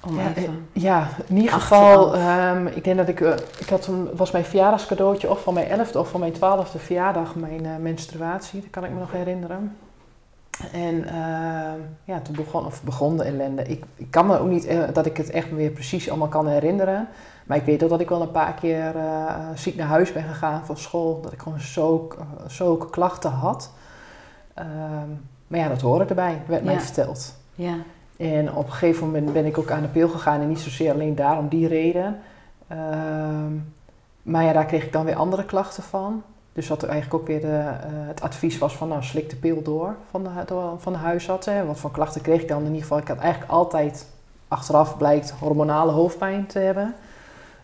Om 0.00 0.16
Ja, 0.16 0.34
even... 0.34 0.68
Ja, 0.72 1.08
in 1.26 1.36
ieder 1.36 1.52
geval, 1.52 2.14
ehm, 2.14 2.66
ik 2.66 2.84
denk 2.84 2.96
dat 2.96 3.08
ik, 3.08 3.20
eh, 3.20 3.32
ik 3.58 3.68
had 3.68 3.86
een, 3.86 4.16
was 4.16 4.30
mijn 4.30 4.44
verjaardagscadeautje 4.44 5.30
of 5.30 5.42
van 5.42 5.54
mijn 5.54 5.68
elfde 5.68 5.98
of 5.98 6.08
van 6.08 6.20
mijn 6.20 6.32
twaalfde 6.32 6.78
verjaardag 6.78 7.34
mijn 7.34 7.66
eh, 7.66 7.76
menstruatie, 7.76 8.60
dat 8.60 8.70
kan 8.70 8.84
ik 8.84 8.90
me 8.90 8.98
nog 8.98 9.12
herinneren. 9.12 9.76
En 10.72 11.04
ehm, 11.04 11.80
ja, 12.04 12.20
toen 12.20 12.34
begon, 12.34 12.66
of 12.66 12.82
begon 12.82 13.16
de 13.16 13.24
ellende. 13.24 13.62
Ik, 13.62 13.84
ik 13.96 14.10
kan 14.10 14.26
me 14.26 14.38
ook 14.38 14.48
niet, 14.48 14.66
eh, 14.66 14.82
dat 14.92 15.06
ik 15.06 15.16
het 15.16 15.30
echt 15.30 15.50
weer 15.50 15.70
precies 15.70 16.08
allemaal 16.08 16.28
kan 16.28 16.46
herinneren. 16.46 17.08
Maar 17.44 17.56
ik 17.56 17.64
weet 17.64 17.82
ook 17.82 17.90
dat 17.90 18.00
ik 18.00 18.08
wel 18.08 18.22
een 18.22 18.30
paar 18.30 18.54
keer 18.54 18.96
eh, 18.96 19.48
ziek 19.54 19.76
naar 19.76 19.86
huis 19.86 20.12
ben 20.12 20.22
gegaan 20.22 20.66
van 20.66 20.76
school. 20.76 21.20
Dat 21.20 21.32
ik 21.32 21.42
gewoon 21.42 21.60
zulke, 21.60 22.16
eh, 22.16 22.48
zulke 22.48 22.90
klachten 22.90 23.30
had. 23.30 23.70
Ehm, 24.54 25.08
maar 25.46 25.60
ja, 25.60 25.68
dat 25.68 25.80
hoorde 25.80 26.04
erbij, 26.04 26.42
werd 26.46 26.64
mij 26.64 26.80
verteld. 26.80 27.34
Ja. 27.54 27.76
En 28.16 28.54
op 28.54 28.66
een 28.66 28.72
gegeven 28.72 29.06
moment 29.06 29.32
ben 29.32 29.46
ik 29.46 29.58
ook 29.58 29.70
aan 29.70 29.82
de 29.82 29.88
pil 29.88 30.08
gegaan 30.08 30.40
en 30.40 30.48
niet 30.48 30.60
zozeer 30.60 30.92
alleen 30.92 31.14
daarom 31.14 31.48
die 31.48 31.68
reden. 31.68 32.18
Ehm, 32.68 33.52
maar 34.22 34.44
ja, 34.44 34.52
daar 34.52 34.66
kreeg 34.66 34.84
ik 34.84 34.92
dan 34.92 35.04
weer 35.04 35.16
andere 35.16 35.44
klachten 35.44 35.82
van. 35.82 36.22
Dus 36.52 36.68
wat 36.68 36.82
er 36.82 36.88
eigenlijk 36.88 37.22
ook 37.22 37.28
weer 37.28 37.40
de, 37.40 37.56
eh, 37.56 37.88
het 37.90 38.20
advies 38.20 38.58
was 38.58 38.76
van 38.76 38.88
nou 38.88 39.02
slik 39.02 39.30
de 39.30 39.36
pil 39.36 39.62
door 39.62 39.96
van 40.10 40.22
de, 40.22 40.30
door, 40.46 40.74
van 40.78 40.92
de 40.92 40.98
huisarts. 40.98 41.46
Hè. 41.46 41.64
Wat 41.66 41.78
voor 41.78 41.90
klachten 41.90 42.20
kreeg 42.20 42.40
ik 42.40 42.48
dan 42.48 42.58
in 42.60 42.66
ieder 42.66 42.82
geval? 42.82 42.98
Ik 42.98 43.08
had 43.08 43.18
eigenlijk 43.18 43.52
altijd 43.52 44.06
achteraf 44.48 44.96
blijkt 44.96 45.30
hormonale 45.30 45.92
hoofdpijn 45.92 46.46
te 46.46 46.58
hebben. 46.58 46.94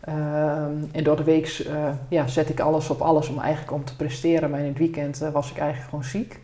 Ehm, 0.00 0.72
en 0.92 1.04
door 1.04 1.16
de 1.16 1.24
week 1.24 1.46
eh, 1.48 1.88
ja, 2.08 2.26
zet 2.26 2.48
ik 2.48 2.60
alles 2.60 2.90
op 2.90 3.00
alles 3.00 3.28
om 3.28 3.38
eigenlijk 3.38 3.72
om 3.72 3.84
te 3.84 3.96
presteren. 3.96 4.50
Maar 4.50 4.60
in 4.60 4.66
het 4.66 4.78
weekend 4.78 5.22
eh, 5.22 5.30
was 5.30 5.50
ik 5.50 5.58
eigenlijk 5.58 5.90
gewoon 5.90 6.04
ziek. 6.04 6.40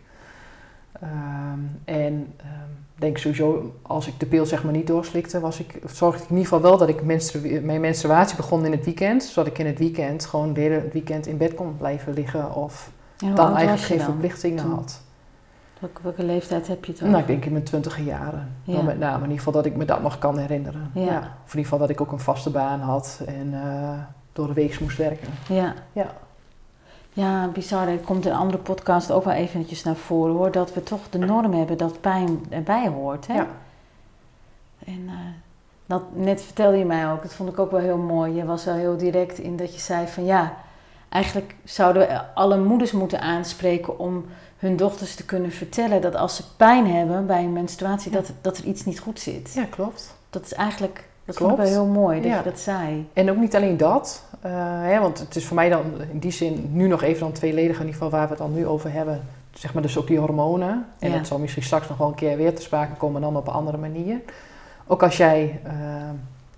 Ehm, 1.01 1.59
en 1.85 2.33
ehm, 2.37 2.49
denk 2.95 3.17
sowieso, 3.17 3.75
als 3.81 4.07
ik 4.07 4.19
de 4.19 4.25
pil 4.25 4.45
zeg 4.45 4.63
maar 4.63 4.73
niet 4.73 4.87
doorslikte, 4.87 5.39
was 5.39 5.59
ik, 5.59 5.79
zorgde 5.85 6.23
ik 6.23 6.29
in 6.29 6.35
ieder 6.35 6.51
geval 6.53 6.69
wel 6.69 6.77
dat 6.77 6.89
ik 6.89 7.03
menstru- 7.03 7.61
mijn 7.61 7.81
menstruatie 7.81 8.35
begon 8.35 8.65
in 8.65 8.71
het 8.71 8.85
weekend. 8.85 9.23
Zodat 9.23 9.51
ik 9.51 9.57
in 9.57 9.65
het 9.65 9.79
weekend 9.79 10.25
gewoon 10.25 10.53
de 10.53 10.61
hele 10.61 10.83
weekend 10.91 11.27
in 11.27 11.37
bed 11.37 11.53
kon 11.53 11.77
blijven 11.77 12.13
liggen. 12.13 12.55
Of 12.55 12.91
dan 13.35 13.55
eigenlijk 13.55 13.81
geen 13.87 13.97
dan? 13.97 14.05
verplichtingen 14.05 14.63
toen? 14.63 14.73
had. 14.73 15.01
Welke, 15.79 16.01
welke 16.03 16.23
leeftijd 16.23 16.67
heb 16.67 16.85
je 16.85 16.93
dan? 16.93 17.09
Nou, 17.09 17.21
ik 17.21 17.27
denk 17.27 17.45
in 17.45 17.51
mijn 17.51 17.63
twintige 17.63 18.03
jaren. 18.03 18.51
Ja. 18.63 18.73
Dan 18.75 18.85
met 18.85 18.99
name 18.99 19.15
in 19.15 19.21
ieder 19.21 19.37
geval 19.37 19.53
dat 19.53 19.65
ik 19.65 19.75
me 19.75 19.85
dat 19.85 20.01
nog 20.01 20.17
kan 20.17 20.37
herinneren. 20.37 20.91
Ja. 20.93 21.17
Of 21.17 21.53
in 21.53 21.57
ieder 21.59 21.63
geval 21.63 21.77
dat 21.79 21.89
ik 21.89 22.01
ook 22.01 22.11
een 22.11 22.19
vaste 22.19 22.49
baan 22.49 22.79
had 22.79 23.21
en 23.25 23.53
eh, 23.53 23.99
door 24.33 24.47
de 24.47 24.53
week 24.53 24.79
moest 24.79 24.97
werken. 24.97 25.27
Ja. 25.49 25.73
Ja. 25.93 26.11
Ja, 27.17 27.47
bizar. 27.47 27.87
Er 27.87 27.97
komt 27.97 28.25
in 28.25 28.31
een 28.31 28.37
andere 28.37 28.57
podcast 28.57 29.11
ook 29.11 29.23
wel 29.23 29.33
eventjes 29.33 29.83
naar 29.83 29.95
voren 29.95 30.35
hoor. 30.35 30.51
Dat 30.51 30.73
we 30.73 30.83
toch 30.83 31.09
de 31.09 31.17
norm 31.17 31.53
hebben 31.53 31.77
dat 31.77 32.01
pijn 32.01 32.45
erbij 32.49 32.87
hoort. 32.87 33.27
Hè? 33.27 33.33
Ja. 33.33 33.47
En 34.85 35.03
eh, 35.07 35.13
dat, 35.85 36.01
net 36.13 36.41
vertelde 36.41 36.77
je 36.77 36.85
mij 36.85 37.11
ook, 37.11 37.21
dat 37.21 37.33
vond 37.33 37.49
ik 37.49 37.59
ook 37.59 37.71
wel 37.71 37.79
heel 37.79 37.97
mooi. 37.97 38.33
Je 38.33 38.45
was 38.45 38.65
wel 38.65 38.75
heel 38.75 38.97
direct 38.97 39.37
in 39.37 39.55
dat 39.55 39.73
je 39.73 39.79
zei 39.79 40.07
van 40.07 40.25
ja, 40.25 40.57
eigenlijk 41.09 41.55
zouden 41.63 42.07
we 42.07 42.33
alle 42.33 42.57
moeders 42.57 42.91
moeten 42.91 43.21
aanspreken 43.21 43.99
om 43.99 44.25
hun 44.57 44.75
dochters 44.75 45.15
te 45.15 45.25
kunnen 45.25 45.51
vertellen 45.51 46.01
dat 46.01 46.15
als 46.15 46.35
ze 46.35 46.43
pijn 46.55 46.87
hebben 46.87 47.25
bij 47.25 47.43
een 47.43 47.53
menstruatie, 47.53 48.11
dat, 48.11 48.31
dat 48.41 48.57
er 48.57 48.65
iets 48.65 48.85
niet 48.85 48.99
goed 48.99 49.19
zit. 49.19 49.53
Ja, 49.53 49.65
klopt. 49.69 50.15
Dat 50.29 50.45
is 50.45 50.53
eigenlijk, 50.53 51.06
dat 51.27 51.35
Klopt. 51.35 51.55
vond 51.55 51.67
ik 51.67 51.73
wel 51.73 51.83
heel 51.83 51.93
mooi 51.93 52.21
dat 52.21 52.31
Ja. 52.31 52.37
je 52.37 52.43
dat 52.43 52.59
zei. 52.59 53.07
En 53.13 53.29
ook 53.29 53.37
niet 53.37 53.55
alleen 53.55 53.77
dat, 53.77 54.23
eh, 54.41 54.51
hè, 54.81 54.99
want 54.99 55.19
het 55.19 55.35
is 55.35 55.45
voor 55.45 55.55
mij 55.55 55.69
dan 55.69 55.83
in 56.11 56.19
die 56.19 56.31
zin 56.31 56.69
nu 56.71 56.87
nog 56.87 57.01
even 57.03 57.19
dan 57.19 57.31
tweeledig 57.31 57.75
in 57.75 57.85
ieder 57.85 57.93
geval 57.93 58.09
waar 58.09 58.23
we 58.23 58.29
het 58.29 58.37
dan 58.37 58.53
nu 58.53 58.67
over 58.67 58.91
hebben. 58.91 59.21
Zeg 59.53 59.73
maar 59.73 59.81
dus 59.81 59.97
ook 59.97 60.07
die 60.07 60.19
hormonen. 60.19 60.85
En 60.99 61.09
Ja. 61.11 61.17
dat 61.17 61.27
zal 61.27 61.39
misschien 61.39 61.63
straks 61.63 61.87
nog 61.89 61.97
wel 61.97 62.07
een 62.07 62.15
keer 62.15 62.37
weer 62.37 62.55
te 62.55 62.61
sprake 62.61 62.93
komen, 62.93 63.21
dan 63.21 63.35
op 63.37 63.47
een 63.47 63.53
andere 63.53 63.77
manier. 63.77 64.19
Ook 64.87 65.03
als 65.03 65.17
jij, 65.17 65.59
eh, 65.63 65.73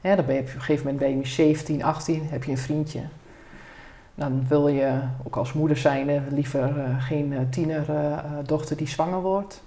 hè, 0.01 0.15
dan 0.15 0.25
ben 0.25 0.35
je 0.35 0.41
op 0.41 0.47
een 0.47 0.51
gegeven 0.53 0.83
moment 0.85 1.03
ben 1.03 1.17
je 1.17 1.27
17, 1.27 1.83
18, 1.83 2.27
heb 2.29 2.43
je 2.43 2.51
een 2.51 2.57
vriendje. 2.57 2.99
Dan 4.15 4.45
wil 4.47 4.67
je 4.67 4.91
ook 5.25 5.35
als 5.35 5.53
moeder 5.53 5.77
zijn 5.77 6.23
liever 6.29 6.61
eh, 6.79 7.03
geen 7.03 7.47
tienerdochter 7.49 8.77
die 8.77 8.87
zwanger 8.87 9.21
wordt. 9.21 9.61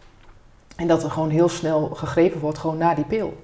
En 0.76 0.86
dat 0.86 1.02
er 1.02 1.10
gewoon 1.10 1.30
heel 1.30 1.48
snel 1.48 1.88
gegrepen 1.94 2.40
wordt, 2.40 2.58
gewoon 2.58 2.76
naar 2.78 2.94
die 2.94 3.04
pil. 3.04 3.42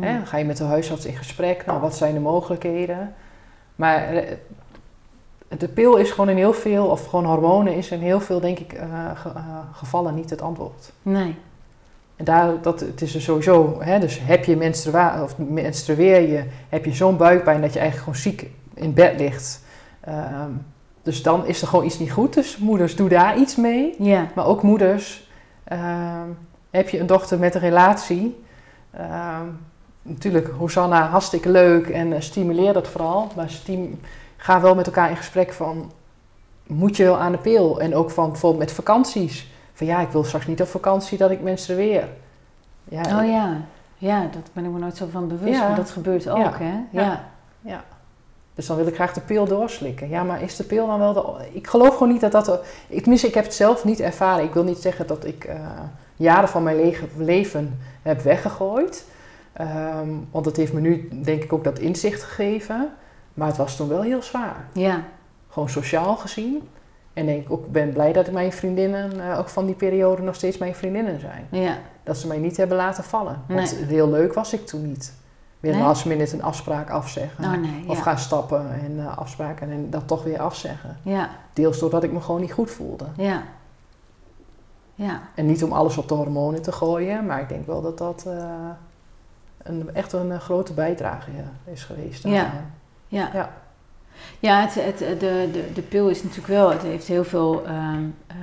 Hè, 0.00 0.12
dan 0.16 0.26
ga 0.26 0.36
je 0.36 0.44
met 0.44 0.56
de 0.56 0.64
huisarts 0.64 1.04
in 1.06 1.16
gesprek. 1.16 1.66
Nou, 1.66 1.80
wat 1.80 1.96
zijn 1.96 2.14
de 2.14 2.20
mogelijkheden? 2.20 3.14
Maar 3.76 4.08
eh, 4.14 4.36
de 5.58 5.68
pil 5.68 5.96
is 5.96 6.10
gewoon 6.10 6.28
in 6.28 6.36
heel 6.36 6.52
veel, 6.52 6.86
of 6.86 7.06
gewoon 7.06 7.24
hormonen 7.24 7.74
is 7.74 7.90
in 7.90 8.00
heel 8.00 8.20
veel, 8.20 8.40
denk 8.40 8.58
ik, 8.58 8.72
eh, 8.72 8.88
ge- 9.14 9.28
eh, 9.28 9.58
gevallen 9.72 10.14
niet 10.14 10.30
het 10.30 10.42
antwoord. 10.42 10.92
Nee. 11.02 11.34
En 12.16 12.24
daar, 12.24 12.52
dat, 12.62 12.80
het 12.80 13.02
is 13.02 13.14
er 13.14 13.20
sowieso, 13.20 13.76
hè, 13.82 13.98
dus 13.98 14.20
heb 14.22 14.44
je 14.44 14.56
menstrua 14.56 15.22
of 15.22 15.38
menstrueer 15.38 16.20
je, 16.28 16.44
heb 16.68 16.84
je 16.84 16.92
zo'n 16.94 17.16
buikpijn 17.16 17.60
dat 17.60 17.72
je 17.72 17.78
eigenlijk 17.78 18.08
gewoon 18.10 18.34
ziek 18.34 18.50
in 18.74 18.94
bed 18.94 19.18
ligt. 19.20 19.62
Ehm, 20.00 20.50
dus 21.02 21.22
dan 21.22 21.46
is 21.46 21.62
er 21.62 21.68
gewoon 21.68 21.84
iets 21.84 21.98
niet 21.98 22.12
goed. 22.12 22.34
Dus 22.34 22.58
moeders, 22.58 22.96
doe 22.96 23.08
daar 23.08 23.38
iets 23.38 23.56
mee. 23.56 23.94
Ja. 23.98 24.26
Maar 24.34 24.46
ook 24.46 24.62
moeders, 24.62 25.30
ehm, 25.64 26.28
heb 26.70 26.88
je 26.88 26.98
een 26.98 27.06
dochter 27.06 27.38
met 27.38 27.54
een 27.54 27.60
relatie. 27.60 28.44
Natuurlijk, 30.02 30.48
Hosanna, 30.58 31.06
hartstikke 31.08 31.48
leuk 31.50 31.88
en 31.88 32.12
eh, 32.12 32.20
stimuleer 32.20 32.72
dat 32.72 32.88
vooral. 32.88 33.28
Maar 33.36 33.50
ga 34.36 34.60
wel 34.60 34.74
met 34.74 34.86
elkaar 34.86 35.10
in 35.10 35.16
gesprek 35.16 35.52
van, 35.52 35.92
moet 36.66 36.96
je 36.96 37.04
wel 37.04 37.18
aan 37.18 37.32
de 37.32 37.38
pil? 37.38 37.80
En 37.80 37.94
ook 37.94 38.10
van 38.10 38.30
bijvoorbeeld 38.30 38.62
met 38.64 38.72
vakanties. 38.72 39.50
Van 39.74 39.86
ja, 39.86 40.00
ik 40.00 40.08
wil 40.08 40.24
straks 40.24 40.46
niet 40.46 40.60
op 40.60 40.68
vakantie 40.68 41.18
dat 41.18 41.30
ik 41.30 41.40
menstrueer. 41.40 42.08
Ja, 42.84 43.00
Oh 43.20 43.26
ja. 43.28 43.56
Ja, 43.98 44.20
dat 44.20 44.50
ben 44.52 44.64
ik 44.64 44.70
me 44.70 44.78
nooit 44.78 44.96
zo 44.96 45.06
van 45.10 45.28
bewust, 45.28 45.58
Ja. 45.58 45.66
maar 45.68 45.76
dat 45.76 45.90
gebeurt 45.90 46.28
ook, 46.28 46.36
Ja. 46.38 46.52
hè? 46.58 46.74
Ja. 46.90 47.24
Ja. 47.60 47.84
Dus 48.54 48.66
dan 48.66 48.76
wil 48.76 48.86
ik 48.86 48.94
graag 48.94 49.12
de 49.12 49.20
pil 49.20 49.44
doorslikken. 49.46 50.08
Ja, 50.08 50.22
maar 50.22 50.42
is 50.42 50.56
de 50.56 50.64
pil 50.64 50.86
dan 50.86 50.98
wel 50.98 51.12
de... 51.12 51.48
Ik 51.52 51.66
geloof 51.66 51.92
gewoon 51.92 52.12
niet 52.12 52.20
dat 52.20 52.32
dat... 52.32 52.60
Ik, 52.88 53.00
tenminste, 53.00 53.26
ik 53.26 53.34
heb 53.34 53.44
het 53.44 53.54
zelf 53.54 53.84
niet 53.84 54.00
ervaren. 54.00 54.44
Ik 54.44 54.52
wil 54.52 54.64
niet 54.64 54.78
zeggen 54.78 55.06
dat 55.06 55.24
ik 55.24 55.44
eh, 55.44 55.56
jaren 56.16 56.48
van 56.48 56.62
mijn 56.62 56.94
leven 57.16 57.78
heb 58.02 58.20
weggegooid. 58.22 59.04
Ehm, 59.52 60.08
want 60.30 60.44
het 60.46 60.56
heeft 60.56 60.72
me 60.72 60.80
nu, 60.80 61.08
denk 61.22 61.42
ik, 61.42 61.52
ook 61.52 61.64
dat 61.64 61.78
inzicht 61.78 62.22
gegeven. 62.22 62.88
Maar 63.34 63.46
het 63.48 63.56
was 63.56 63.76
toen 63.76 63.88
wel 63.88 64.02
heel 64.02 64.22
zwaar. 64.22 64.64
Ja. 64.72 65.02
Gewoon 65.48 65.68
sociaal 65.68 66.16
gezien. 66.16 66.68
En 67.12 67.26
denk 67.26 67.44
ik 67.44 67.52
ook, 67.52 67.68
ben 67.72 67.92
blij 67.92 68.12
dat 68.12 68.30
mijn 68.30 68.52
vriendinnen, 68.52 69.30
eh, 69.30 69.38
ook 69.38 69.48
van 69.48 69.66
die 69.66 69.74
periode, 69.74 70.22
nog 70.22 70.34
steeds 70.34 70.58
mijn 70.58 70.74
vriendinnen 70.74 71.20
zijn. 71.20 71.46
Ja. 71.50 71.78
Dat 72.02 72.16
ze 72.16 72.26
mij 72.26 72.38
niet 72.38 72.56
hebben 72.56 72.76
laten 72.76 73.04
vallen. 73.04 73.42
Want 73.48 73.76
Nee. 73.80 73.84
heel 73.84 74.10
leuk 74.10 74.34
was 74.34 74.52
ik 74.52 74.66
toen 74.66 74.86
niet. 74.86 75.12
Weer 75.60 75.72
Nee? 75.72 75.82
last 75.82 76.04
minute 76.06 76.34
een 76.34 76.42
afspraak 76.42 76.90
afzeggen. 76.90 77.44
Oh 77.44 77.52
nee. 77.52 77.84
Of 77.88 77.98
gaan 77.98 78.18
stappen 78.18 78.72
en 78.82 78.98
eh, 78.98 79.18
afspraken 79.18 79.70
en 79.70 79.90
dat 79.90 80.06
toch 80.08 80.22
weer 80.24 80.40
afzeggen. 80.40 80.96
Ja. 81.02 81.30
Deels 81.52 81.78
doordat 81.78 82.02
ik 82.02 82.12
me 82.12 82.20
gewoon 82.20 82.40
niet 82.40 82.52
goed 82.52 82.70
voelde. 82.70 83.04
Ja. 83.16 83.42
Ja. 84.94 85.20
En 85.34 85.46
niet 85.46 85.64
om 85.64 85.72
alles 85.72 85.96
op 85.96 86.08
de 86.08 86.14
hormonen 86.14 86.62
te 86.62 86.72
gooien, 86.72 87.26
maar 87.26 87.40
ik 87.40 87.48
denk 87.48 87.66
wel 87.66 87.82
dat 87.82 87.98
dat 87.98 88.24
eh, 88.26 88.34
een, 89.62 89.94
echt 89.94 90.12
een 90.12 90.32
eh, 90.32 90.40
grote 90.40 90.72
bijdrage 90.72 91.30
ja, 91.30 91.72
is 91.72 91.84
geweest. 91.84 92.22
Ja. 92.22 92.44
aan, 92.44 92.72
Ja. 93.08 93.30
Ja. 93.32 93.50
Ja, 94.38 94.60
het, 94.60 94.74
het, 94.74 94.98
de, 94.98 95.48
de, 95.52 95.72
de 95.74 95.82
pil 95.82 96.08
is 96.08 96.22
natuurlijk 96.22 96.48
wel, 96.52 96.70
het 96.70 96.82
heeft 96.82 97.06
heel 97.06 97.24
veel 97.24 97.66
ehm, 97.66 98.04
eh, 98.26 98.36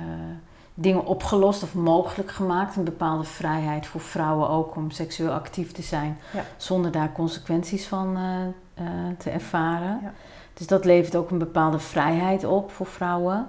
dingen 0.74 1.04
opgelost 1.04 1.62
of 1.62 1.74
mogelijk 1.74 2.30
gemaakt. 2.30 2.76
Een 2.76 2.84
bepaalde 2.84 3.24
vrijheid 3.24 3.86
voor 3.86 4.00
vrouwen 4.00 4.48
ook 4.48 4.76
om 4.76 4.90
seksueel 4.90 5.32
actief 5.32 5.72
te 5.72 5.82
zijn. 5.82 6.18
Ja. 6.32 6.44
Zonder 6.56 6.90
daar 6.90 7.12
consequenties 7.12 7.86
van 7.86 8.16
eh, 8.16 8.86
eh, 8.86 9.16
te 9.18 9.30
ervaren. 9.30 9.98
Ja. 10.02 10.12
Dus 10.54 10.66
dat 10.66 10.84
levert 10.84 11.16
ook 11.16 11.30
een 11.30 11.38
bepaalde 11.38 11.78
vrijheid 11.78 12.44
op 12.44 12.70
voor 12.70 12.86
vrouwen. 12.86 13.48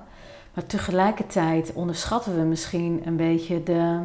Maar 0.53 0.65
tegelijkertijd 0.65 1.73
onderschatten 1.73 2.35
we 2.35 2.41
misschien 2.41 3.01
een 3.05 3.15
beetje 3.15 3.63
de, 3.63 3.99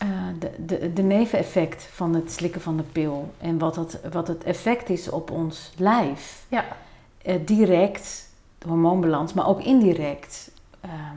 eh, 0.00 0.08
de, 0.38 0.50
de, 0.66 0.92
de 0.92 1.02
neveneffect 1.02 1.82
van 1.92 2.14
het 2.14 2.32
slikken 2.32 2.60
van 2.60 2.76
de 2.76 2.82
pil. 2.82 3.32
En 3.38 3.58
wat 3.58 3.76
het, 3.76 4.00
wat 4.12 4.28
het 4.28 4.44
effect 4.44 4.88
is 4.88 5.08
op 5.08 5.30
ons 5.30 5.72
lijf. 5.76 6.44
Ja. 6.48 6.64
Eh, 7.22 7.36
direct, 7.46 8.28
de 8.58 8.68
hormoonbalans, 8.68 9.32
maar 9.32 9.46
ook 9.48 9.62
indirect. 9.62 10.50
ehm, 10.80 11.16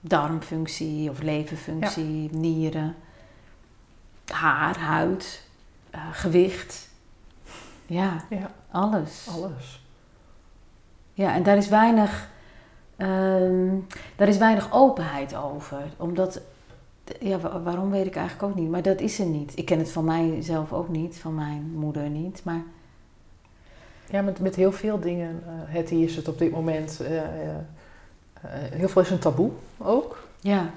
darmfunctie 0.00 1.10
of 1.10 1.22
leverfunctie, 1.22 2.28
nieren, 2.32 2.96
haar, 4.26 4.78
huid, 4.78 5.42
eh, 5.90 6.00
gewicht. 6.12 6.88
Ja, 7.86 8.24
Ja, 8.28 8.50
alles. 8.70 9.26
alles. 9.34 9.82
Ja, 11.12 11.34
en 11.34 11.42
daar 11.42 11.56
is 11.56 11.68
weinig, 11.68 12.28
ehm, 12.96 13.68
daar 14.16 14.28
is 14.28 14.38
weinig 14.38 14.72
openheid 14.72 15.34
over. 15.34 15.82
Omdat, 15.96 16.40
ja, 17.20 17.38
wa- 17.38 17.60
waarom 17.62 17.90
weet 17.90 18.06
ik 18.06 18.16
eigenlijk 18.16 18.48
ook 18.52 18.58
niet. 18.60 18.70
Maar 18.70 18.82
dat 18.82 19.00
is 19.00 19.18
er 19.18 19.26
niet. 19.26 19.52
Ik 19.58 19.64
ken 19.64 19.78
het 19.78 19.92
van 19.92 20.04
mijzelf 20.04 20.72
ook 20.72 20.88
niet, 20.88 21.18
van 21.18 21.34
mijn 21.34 21.72
moeder 21.74 22.08
niet. 22.10 22.40
Maar 22.44 22.62
Ja, 24.10 24.22
met, 24.22 24.40
met 24.40 24.54
heel 24.56 24.72
veel 24.72 25.00
dingen, 25.00 25.42
eh 25.46 25.52
Hetty, 25.74 25.94
is 25.94 26.16
het 26.16 26.28
op 26.28 26.38
dit 26.38 26.50
moment... 26.50 27.00
eh, 27.00 27.16
eh, 27.18 27.56
heel 28.72 28.88
veel 28.88 29.02
is 29.02 29.10
een 29.10 29.18
taboe 29.18 29.50
ook. 29.78 30.26
ja, 30.40 30.70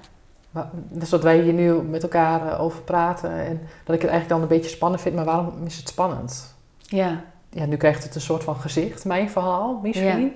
Maar, 0.51 0.69
dus 0.73 1.09
dat 1.09 1.23
wij 1.23 1.39
hier 1.41 1.53
nu 1.53 1.73
met 1.73 2.03
elkaar 2.03 2.59
over 2.59 2.81
praten 2.81 3.31
en 3.31 3.59
dat 3.83 3.95
ik 3.95 4.01
het 4.01 4.11
eigenlijk 4.11 4.29
dan 4.29 4.41
een 4.41 4.47
beetje 4.57 4.69
spannend 4.75 5.01
vind, 5.01 5.15
maar 5.15 5.25
waarom 5.25 5.65
is 5.65 5.77
het 5.77 5.87
spannend? 5.89 6.55
ja, 6.77 7.23
Ja, 7.49 7.65
nu 7.65 7.77
krijgt 7.77 8.03
het 8.03 8.15
een 8.15 8.21
soort 8.21 8.43
van 8.43 8.55
gezicht, 8.55 9.05
mijn 9.05 9.29
verhaal 9.29 9.79
misschien. 9.83 10.33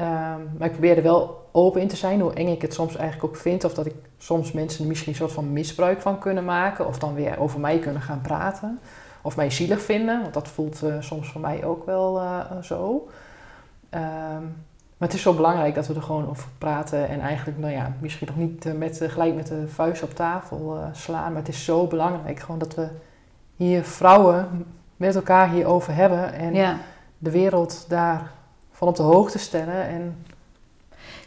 Ehm, 0.00 0.40
maar 0.58 0.66
ik 0.66 0.72
probeer 0.72 0.96
er 0.96 1.02
wel 1.02 1.48
open 1.52 1.80
in 1.80 1.88
te 1.88 1.96
zijn, 1.96 2.20
hoe 2.20 2.32
eng 2.32 2.48
ik 2.48 2.62
het 2.62 2.74
soms 2.74 2.96
eigenlijk 2.96 3.28
ook 3.28 3.40
vind. 3.40 3.64
Of 3.64 3.74
dat 3.74 3.86
ik 3.86 3.94
soms 4.18 4.52
mensen 4.52 4.82
er 4.82 4.88
misschien 4.88 5.12
een 5.12 5.18
soort 5.18 5.32
van 5.32 5.52
misbruik 5.52 6.00
van 6.00 6.18
kunnen 6.18 6.44
maken. 6.44 6.86
Of 6.86 6.98
dan 6.98 7.14
weer 7.14 7.38
over 7.38 7.60
mij 7.60 7.78
kunnen 7.78 8.02
gaan 8.02 8.20
praten. 8.20 8.78
Of 9.22 9.36
mij 9.36 9.50
zielig 9.50 9.82
vinden, 9.82 10.20
want 10.22 10.34
dat 10.34 10.48
voelt 10.48 10.82
eh, 10.82 10.94
soms 11.00 11.28
voor 11.28 11.40
mij 11.40 11.64
ook 11.64 11.86
wel 11.86 12.20
eh, 12.20 12.40
zo. 12.62 13.08
Ehm, 13.90 14.42
maar 14.96 15.08
het 15.08 15.14
is 15.14 15.22
zo 15.22 15.34
belangrijk 15.34 15.74
dat 15.74 15.86
we 15.86 15.94
er 15.94 16.02
gewoon 16.02 16.28
over 16.28 16.48
praten. 16.58 17.08
En 17.08 17.20
eigenlijk, 17.20 17.58
nou 17.58 17.72
ja, 17.72 17.92
misschien 17.98 18.26
nog 18.26 18.36
niet 18.36 18.66
eh, 18.66 18.72
met, 18.72 19.00
gelijk 19.06 19.34
met 19.34 19.46
de 19.46 19.68
vuist 19.68 20.02
op 20.02 20.14
tafel 20.14 20.78
slaan. 20.92 21.32
Maar 21.32 21.42
het 21.42 21.50
is 21.50 21.64
zo 21.64 21.86
belangrijk 21.86 22.40
gewoon 22.40 22.58
dat 22.58 22.74
we 22.74 22.88
hier 23.56 23.84
vrouwen 23.84 24.66
met 24.96 25.14
elkaar 25.14 25.48
hierover 25.48 25.94
hebben. 25.94 26.32
En 26.32 26.54
ja. 26.54 26.76
de 27.18 27.30
wereld 27.30 27.86
daarvan 28.80 28.88
op 28.88 28.96
de 28.96 29.16
hoogte 29.16 29.38
stellen. 29.38 29.88
En, 29.88 30.24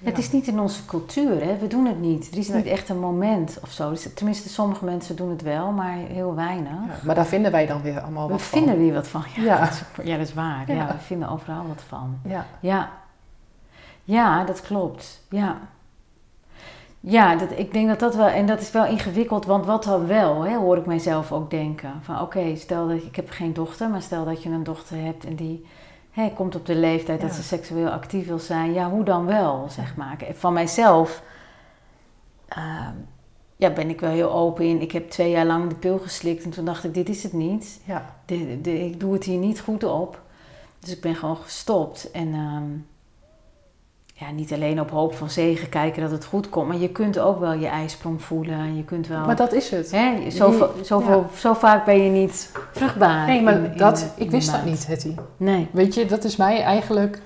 Het 0.04 0.18
is 0.18 0.32
niet 0.32 0.48
in 0.48 0.60
onze 0.60 0.86
cultuur, 0.86 1.44
hè? 1.44 1.58
we 1.58 1.68
doen 1.68 1.86
het 1.86 2.00
niet. 2.00 2.32
Er 2.32 2.38
is 2.38 2.48
Nee. 2.48 2.58
niet 2.58 2.66
echt 2.66 2.90
een 2.90 3.00
moment 3.00 3.58
of 3.64 3.72
zo. 3.72 3.90
Dus, 3.90 4.14
tenminste, 4.14 4.50
sommige 4.50 4.86
mensen 4.86 5.16
doen 5.16 5.30
het 5.30 5.42
wel, 5.42 5.72
maar 5.72 5.96
heel 5.96 6.36
weinig. 6.36 6.72
ja, 6.72 7.00
maar 7.04 7.16
daar 7.16 7.26
vinden 7.26 7.52
wij 7.52 7.66
dan 7.66 7.82
weer 7.82 8.00
allemaal 8.02 8.26
we 8.28 8.32
wat 8.34 8.42
vinden 8.42 8.70
van. 8.70 8.78
er 8.80 8.84
weer 8.86 8.94
wat 8.94 9.08
van. 9.08 9.24
Ja, 9.36 9.44
Ja. 9.44 9.60
Dat, 9.60 9.70
is, 9.70 10.06
ja 10.06 10.18
dat 10.18 10.28
is 10.28 10.34
waar. 10.34 10.64
Ja. 10.68 10.74
Ja. 10.74 10.88
we 10.88 11.00
vinden 11.00 11.30
overal 11.30 11.68
wat 11.68 11.82
van. 11.88 12.18
Ja, 12.26 12.46
Ja, 12.60 12.90
ja 14.04 14.44
dat 14.44 14.62
klopt. 14.62 15.22
Ja, 15.30 15.58
ja 17.00 17.36
dat, 17.36 17.50
ik 17.58 17.74
denk 17.74 17.88
dat 17.88 18.00
dat 18.00 18.16
wel, 18.16 18.28
en 18.28 18.46
dat 18.46 18.62
is 18.62 18.72
wel 18.72 18.86
ingewikkeld, 18.86 19.46
want 19.46 19.66
wat 19.66 19.84
dan 19.84 20.08
wel, 20.08 20.42
hè, 20.42 20.56
hoor 20.58 20.78
ik 20.78 20.86
mijzelf 20.86 21.32
ook 21.32 21.50
denken. 21.50 21.92
Van 22.02 22.22
oké, 22.22 22.56
stel 22.56 22.88
dat 22.88 22.98
ik 23.04 23.16
heb 23.16 23.30
geen 23.30 23.54
dochter, 23.54 23.90
maar 23.90 24.02
stel 24.02 24.26
dat 24.26 24.44
je 24.44 24.50
een 24.50 24.64
dochter 24.64 24.98
hebt 24.98 25.26
en 25.26 25.36
die 25.36 25.66
hè, 26.14 26.30
komt 26.30 26.56
op 26.56 26.66
de 26.66 26.76
leeftijd 26.76 27.22
dat 27.22 27.34
ze 27.34 27.44
seksueel 27.44 27.90
actief 27.90 28.28
wil 28.28 28.40
zijn. 28.40 28.74
Ja, 28.74 28.90
hoe 28.90 29.04
dan 29.04 29.26
wel, 29.26 29.66
zeg 29.70 29.96
maar. 29.96 30.18
Van 30.34 30.54
mijzelf 30.54 31.24
ehm, 32.48 32.96
ja, 33.56 33.70
ben 33.70 33.90
ik 33.90 34.00
wel 34.00 34.12
heel 34.12 34.32
open 34.32 34.66
in. 34.66 34.82
Ik 34.82 34.92
heb 34.92 35.10
twee 35.10 35.30
jaar 35.30 35.46
lang 35.46 35.70
de 35.70 35.76
pil 35.76 36.00
geslikt 36.00 36.44
en 36.44 36.50
toen 36.50 36.66
dacht 36.66 36.84
ik, 36.84 36.94
dit 36.94 37.10
is 37.10 37.24
het 37.24 37.34
niet 37.34 37.82
ja, 37.86 38.16
de, 38.26 38.62
de, 38.62 38.86
ik 38.86 39.00
doe 39.00 39.14
het 39.14 39.24
hier 39.24 39.38
niet 39.38 39.60
goed 39.60 39.84
op. 39.84 40.22
Dus 40.80 40.92
ik 40.92 41.02
ben 41.02 41.16
gewoon 41.16 41.38
gestopt. 41.38 42.12
En 42.12 42.34
ehm, 42.34 42.70
ja, 44.28 44.32
niet 44.32 44.54
alleen 44.54 44.80
op 44.80 44.90
hoop 44.90 45.16
van 45.16 45.30
zegen 45.30 45.70
kijken 45.70 46.02
dat 46.02 46.12
het 46.12 46.26
goed 46.26 46.50
komt. 46.50 46.68
Maar 46.68 46.78
je 46.78 46.90
kunt 46.90 47.20
ook 47.20 47.40
wel 47.40 47.54
je 47.54 47.68
ijsprong 47.68 48.22
voelen. 48.22 48.58
En 48.58 48.76
je 48.78 48.84
kunt 48.84 49.08
wel... 49.08 49.26
maar 49.26 49.36
dat 49.36 49.54
is 49.54 49.70
het. 49.70 49.92
hè, 49.92 50.30
zo, 50.32 50.52
Je- 50.52 50.86
zo, 50.86 51.04
ja. 51.08 51.24
zo 51.38 51.54
vaak 51.54 51.86
ben 51.86 52.04
je 52.04 52.10
niet 52.10 52.52
vruchtbaar. 52.72 53.28
Nee, 53.28 53.42
maar 53.42 53.54
in- 53.54 53.72
in 53.72 53.78
dat, 53.78 53.98
de- 53.98 54.24
ik 54.24 54.32
wist 54.32 54.52
dat 54.52 54.66
niet, 54.66 54.88
Hetty. 54.88 55.16
Nee. 55.38 55.68
Weet 55.72 55.94
je, 55.94 56.06
dat 56.06 56.24
is 56.24 56.36
mij 56.36 56.62
eigenlijk... 56.62 57.22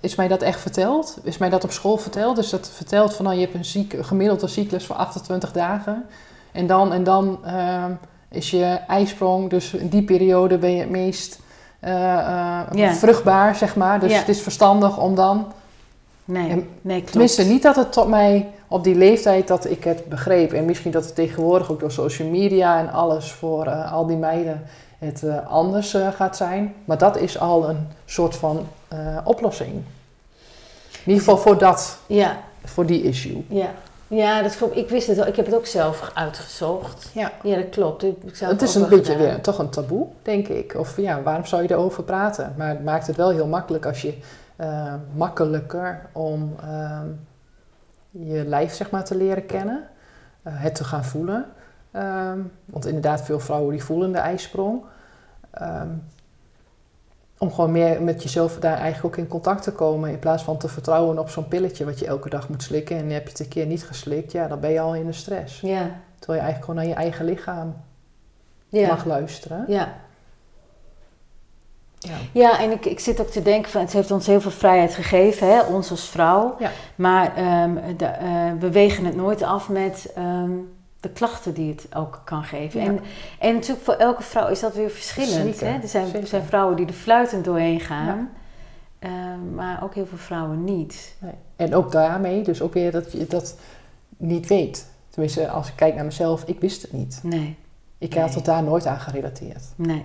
is 0.00 0.14
mij 0.14 0.28
dat 0.28 0.42
echt 0.42 0.60
verteld? 0.60 1.18
Is 1.22 1.38
mij 1.38 1.48
dat 1.50 1.64
op 1.64 1.70
school 1.70 1.96
verteld? 1.96 2.36
Dus 2.36 2.50
dat 2.50 2.70
verteld 2.74 3.14
van 3.14 3.24
nou, 3.24 3.36
je 3.36 3.42
hebt 3.44 3.54
een, 3.54 3.64
ziek, 3.64 3.92
een 3.92 4.04
gemiddelde 4.04 4.46
cyclus 4.46 4.86
van 4.86 4.96
28 4.96 5.52
dagen. 5.52 6.04
En 6.52 6.66
dan, 6.66 6.92
en 6.92 7.04
dan 7.04 7.38
ehm, 7.44 7.90
is 8.30 8.50
je 8.50 8.64
ijsprong, 8.86 9.50
dus 9.50 9.72
in 9.74 9.88
die 9.88 10.02
periode 10.02 10.58
ben 10.58 10.70
je 10.72 10.80
het 10.80 10.90
meest 10.90 11.40
eh, 11.86 12.88
eh, 12.88 12.92
vruchtbaar, 12.92 13.56
zeg 13.56 13.76
maar. 13.76 14.00
Dus 14.00 14.18
het 14.18 14.28
is 14.28 14.42
verstandig 14.42 14.98
om 14.98 15.14
dan... 15.14 15.52
Nee, 16.24 16.66
nee 16.80 16.98
klopt. 16.98 17.10
Tenminste, 17.10 17.42
niet 17.42 17.62
dat 17.62 17.76
het 17.76 17.92
tot 17.92 18.08
mij 18.08 18.48
op 18.68 18.84
die 18.84 18.94
leeftijd 18.94 19.48
dat 19.48 19.70
ik 19.70 19.84
het 19.84 20.08
begreep. 20.08 20.52
En 20.52 20.64
misschien 20.64 20.90
dat 20.90 21.04
het 21.04 21.14
tegenwoordig 21.14 21.70
ook 21.70 21.80
door 21.80 21.92
social 21.92 22.28
media 22.28 22.78
en 22.78 22.92
alles 22.92 23.32
voor 23.32 23.66
uh, 23.66 23.92
al 23.92 24.06
die 24.06 24.16
meiden 24.16 24.62
het 24.98 25.22
uh, 25.22 25.46
anders 25.46 25.94
uh, 25.94 26.08
gaat 26.08 26.36
zijn. 26.36 26.74
Maar 26.84 26.98
dat 26.98 27.16
is 27.16 27.38
al 27.38 27.68
een 27.68 27.88
soort 28.04 28.36
van 28.36 28.66
oplossing. 29.24 29.72
In 29.72 29.82
ieder 31.04 31.18
geval 31.18 31.38
voor 31.38 31.58
dat, 31.58 31.98
ja. 32.06 32.36
voor 32.64 32.86
die 32.86 33.02
issue. 33.02 33.44
Ja. 33.48 33.70
Ja, 34.08 34.42
dat 34.42 34.56
klopt. 34.56 34.76
Ik 34.76 34.88
wist 34.88 35.06
het 35.06 35.18
al. 35.18 35.26
Ik 35.26 35.36
heb 35.36 35.46
het 35.46 35.54
ook 35.54 35.66
zelf 35.66 36.10
uitgezocht. 36.14 37.10
Ja, 37.14 37.32
ja 37.42 37.56
dat 37.56 37.68
klopt. 37.68 38.02
Ik, 38.02 38.16
het 38.38 38.62
is 38.62 38.74
een 38.74 38.88
beetje 38.88 39.16
weer, 39.16 39.40
toch 39.40 39.58
een 39.58 39.70
taboe, 39.70 40.06
denk 40.22 40.48
ik. 40.48 40.74
Of 40.74 40.96
ja, 40.96 41.22
waarom 41.22 41.44
zou 41.44 41.62
je 41.62 41.70
erover 41.70 42.02
praten? 42.02 42.54
Maar 42.56 42.68
het 42.68 42.84
maakt 42.84 43.06
het 43.06 43.16
wel 43.16 43.30
heel 43.30 43.46
makkelijk 43.46 43.86
als 43.86 44.02
je 44.02 44.14
makkelijker 45.14 46.06
om 46.12 46.56
ehm, 46.60 47.06
je 48.10 48.44
lijf 48.44 48.74
zeg 48.74 48.90
maar, 48.90 49.04
te 49.04 49.16
leren 49.16 49.46
kennen, 49.46 49.88
uh, 50.46 50.52
het 50.56 50.74
te 50.74 50.84
gaan 50.84 51.04
voelen. 51.04 51.44
Um, 51.92 52.52
want 52.64 52.86
inderdaad, 52.86 53.22
veel 53.22 53.40
vrouwen 53.40 53.70
die 53.70 53.84
voelen 53.84 54.12
de 54.12 54.18
ijsprong. 54.18 54.82
Om 57.38 57.52
gewoon 57.52 57.72
meer 57.72 58.02
met 58.02 58.22
jezelf 58.22 58.58
daar 58.58 58.78
eigenlijk 58.78 59.04
ook 59.04 59.24
in 59.24 59.28
contact 59.28 59.62
te 59.62 59.72
komen. 59.72 60.10
In 60.10 60.18
plaats 60.18 60.42
van 60.42 60.58
te 60.58 60.68
vertrouwen 60.68 61.18
op 61.18 61.28
zo'n 61.28 61.48
pilletje 61.48 61.84
wat 61.84 61.98
je 61.98 62.06
elke 62.06 62.28
dag 62.28 62.48
moet 62.48 62.62
slikken. 62.62 62.96
En 62.96 63.10
heb 63.10 63.22
je 63.22 63.30
het 63.30 63.40
een 63.40 63.48
keer 63.48 63.66
niet 63.66 63.84
geslikt, 63.84 64.32
ja, 64.32 64.48
dan 64.48 64.60
ben 64.60 64.70
je 64.70 64.80
al 64.80 64.94
in 64.94 65.06
de 65.06 65.12
stress. 65.12 65.60
Ja. 65.60 65.90
Terwijl 66.18 66.38
je 66.38 66.44
eigenlijk 66.44 66.64
gewoon 66.64 66.76
naar 66.76 66.86
je 66.86 66.94
eigen 66.94 67.24
lichaam 67.24 67.76
ja. 68.68 68.88
mag 68.88 69.04
luisteren. 69.04 69.64
Ja. 69.68 69.94
Ja. 71.98 72.16
ja, 72.32 72.60
en 72.60 72.70
ik, 72.70 72.84
ik 72.84 73.00
zit 73.00 73.20
ook 73.20 73.30
te 73.30 73.42
denken 73.42 73.70
van 73.70 73.80
het 73.80 73.92
heeft 73.92 74.10
ons 74.10 74.26
heel 74.26 74.40
veel 74.40 74.50
vrijheid 74.50 74.94
gegeven, 74.94 75.48
hè, 75.48 75.60
ons 75.62 75.90
als 75.90 76.08
vrouw. 76.08 76.56
Ja. 76.58 76.70
Maar 76.94 77.62
um, 77.62 77.96
de, 77.96 78.04
uh, 78.22 78.60
we 78.60 78.70
wegen 78.70 79.04
het 79.04 79.16
nooit 79.16 79.42
af 79.42 79.68
met 79.68 80.12
um, 80.18 80.75
de 81.00 81.08
klachten 81.08 81.54
die 81.54 81.70
het 81.70 81.86
ook 81.94 82.20
kan 82.24 82.44
geven. 82.44 82.80
Ja. 82.80 82.86
En, 82.86 83.00
en 83.38 83.54
natuurlijk 83.54 83.84
voor 83.84 83.94
elke 83.94 84.22
vrouw 84.22 84.48
is 84.48 84.60
dat 84.60 84.74
weer 84.74 84.90
verschillend. 84.90 85.60
Hè? 85.60 85.78
Er 85.82 85.88
zijn, 85.88 86.14
er 86.14 86.26
zijn 86.26 86.44
vrouwen 86.44 86.76
die 86.76 86.86
er 86.86 86.92
fluitend 86.92 87.44
doorheen 87.44 87.80
gaan, 87.80 88.30
ja. 89.00 89.08
uh, 89.08 89.54
maar 89.54 89.82
ook 89.82 89.94
heel 89.94 90.06
veel 90.06 90.18
vrouwen 90.18 90.64
niet. 90.64 91.16
Nee. 91.18 91.34
En 91.56 91.74
ook 91.74 91.92
daarmee, 91.92 92.42
dus 92.42 92.62
ook 92.62 92.74
weer 92.74 92.90
dat 92.92 93.12
je 93.12 93.26
dat 93.26 93.56
niet 94.16 94.46
weet. 94.46 94.90
Tenminste, 95.08 95.48
als 95.48 95.68
ik 95.68 95.76
kijk 95.76 95.94
naar 95.94 96.04
mezelf, 96.04 96.44
ik 96.44 96.60
wist 96.60 96.82
het 96.82 96.92
niet. 96.92 97.20
Nee. 97.22 97.56
Ik 97.98 98.14
had 98.14 98.34
het 98.34 98.44
daar 98.44 98.62
nooit 98.62 98.86
aan 98.86 99.00
gerelateerd. 99.00 99.64
Nee 99.76 100.04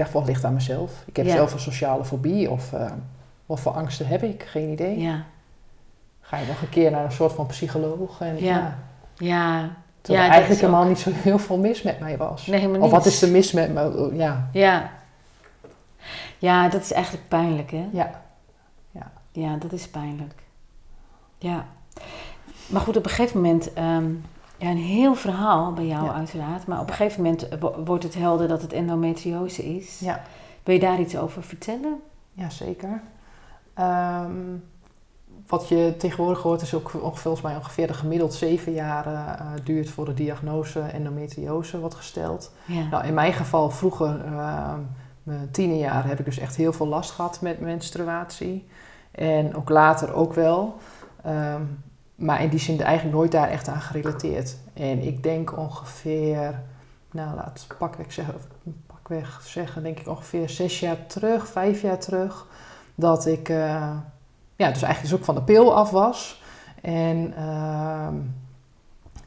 dacht 0.00 0.12
wel, 0.12 0.24
ligt 0.24 0.44
aan 0.44 0.54
mezelf. 0.54 1.02
Ik 1.06 1.16
heb 1.16 1.28
zelf 1.28 1.52
een 1.52 1.60
sociale 1.60 2.04
fobie 2.04 2.50
of 2.50 2.72
uh, 2.72 2.92
wat 3.46 3.60
voor 3.60 3.72
angsten 3.72 4.06
heb 4.06 4.22
ik? 4.22 4.42
Geen 4.42 4.68
idee. 4.68 4.98
Ja. 4.98 5.24
Ga 6.20 6.36
je 6.36 6.46
nog 6.46 6.62
een 6.62 6.68
keer 6.68 6.90
naar 6.90 7.04
een 7.04 7.12
soort 7.12 7.32
van 7.32 7.46
psycholoog 7.46 8.20
en 8.20 8.42
ja. 8.42 8.78
Ja. 9.14 9.76
Terwijl 10.00 10.26
ja, 10.26 10.32
eigenlijk 10.32 10.60
helemaal 10.60 10.84
niet 10.84 10.98
zo 10.98 11.10
heel 11.12 11.38
veel 11.38 11.58
mis 11.58 11.82
met 11.82 12.00
mij 12.00 12.16
was. 12.16 12.46
Nee, 12.46 12.58
helemaal 12.58 12.80
niet. 12.80 12.90
Of 12.90 12.96
wat 12.96 13.06
is 13.06 13.22
er 13.22 13.28
mis 13.28 13.52
met 13.52 13.72
me? 13.72 13.96
Oh, 13.98 14.14
ja. 14.14 14.48
Ja. 14.52 14.90
Ja, 16.38 16.68
dat 16.68 16.80
is 16.80 16.92
eigenlijk 16.92 17.28
pijnlijk, 17.28 17.70
hè? 17.70 17.88
Ja. 17.92 18.22
Ja, 18.90 19.10
ja 19.32 19.56
dat 19.56 19.72
is 19.72 19.88
pijnlijk. 19.88 20.34
Ja. 21.38 21.66
Maar 22.66 22.80
goed, 22.80 22.96
op 22.96 23.04
een 23.04 23.10
gegeven 23.10 23.40
moment... 23.40 23.78
Um, 23.78 24.24
ja, 24.56 24.70
een 24.70 24.76
heel 24.76 25.14
verhaal 25.14 25.72
bij 25.72 25.86
jou 25.86 26.10
uiteraard. 26.10 26.66
Maar 26.66 26.80
op 26.80 26.88
een 26.88 26.94
gegeven 26.94 27.22
moment 27.22 27.48
wordt 27.84 28.04
het 28.04 28.14
helder 28.14 28.48
dat 28.48 28.62
het 28.62 28.72
endometriose 28.72 29.76
is. 29.76 29.98
Ja. 29.98 30.22
Wil 30.62 30.74
je 30.74 30.80
daar 30.80 31.00
iets 31.00 31.16
over 31.16 31.42
vertellen? 31.42 32.00
Jazeker. 32.32 33.00
Um, 33.78 34.69
wat 35.50 35.68
je 35.68 35.94
tegenwoordig 35.98 36.42
hoort 36.42 36.62
is 36.62 36.74
ook 36.74 36.90
volgens 36.90 37.40
mij 37.40 37.56
ongeveer 37.56 37.86
de 37.86 37.94
gemiddeld 37.94 38.34
zeven 38.34 38.72
jaar 38.72 39.06
uh, 39.06 39.30
duurt 39.64 39.90
voor 39.90 40.04
de 40.04 40.14
diagnose 40.14 40.80
endometriose 40.80 41.80
wordt 41.80 41.94
gesteld. 41.94 42.52
Ja. 42.64 42.88
Nou, 42.90 43.06
in 43.06 43.14
mijn 43.14 43.32
geval 43.32 43.70
vroeger, 43.70 44.24
uh, 44.24 44.74
mijn 45.22 45.50
tienerjaren, 45.50 46.08
heb 46.08 46.18
ik 46.18 46.24
dus 46.24 46.38
echt 46.38 46.56
heel 46.56 46.72
veel 46.72 46.86
last 46.86 47.10
gehad 47.10 47.40
met 47.40 47.60
menstruatie. 47.60 48.68
En 49.10 49.56
ook 49.56 49.68
later 49.68 50.12
ook 50.12 50.34
wel. 50.34 50.76
Um, 51.26 51.82
maar 52.14 52.42
in 52.42 52.48
die 52.48 52.58
zin 52.58 52.80
eigenlijk 52.80 53.16
nooit 53.16 53.32
daar 53.32 53.48
echt 53.48 53.68
aan 53.68 53.80
gerelateerd. 53.80 54.56
En 54.74 55.02
ik 55.02 55.22
denk 55.22 55.56
ongeveer, 55.56 56.62
nou 57.10 57.34
laat 57.34 57.66
pakweg 57.78 58.12
zeggen, 58.12 58.34
pakweg 58.86 59.40
zeggen, 59.44 59.82
denk 59.82 59.98
ik 59.98 60.08
ongeveer 60.08 60.48
zes 60.48 60.80
jaar 60.80 61.06
terug, 61.06 61.48
vijf 61.48 61.82
jaar 61.82 61.98
terug, 61.98 62.46
dat 62.94 63.26
ik 63.26 63.48
uh, 63.48 63.96
ja, 64.60 64.68
dus 64.68 64.82
eigenlijk 64.82 65.02
dus 65.02 65.12
ook 65.12 65.24
van 65.24 65.34
de 65.34 65.42
pil 65.42 65.74
af 65.74 65.90
was. 65.90 66.42
En 66.82 67.34
uh, 67.38 68.08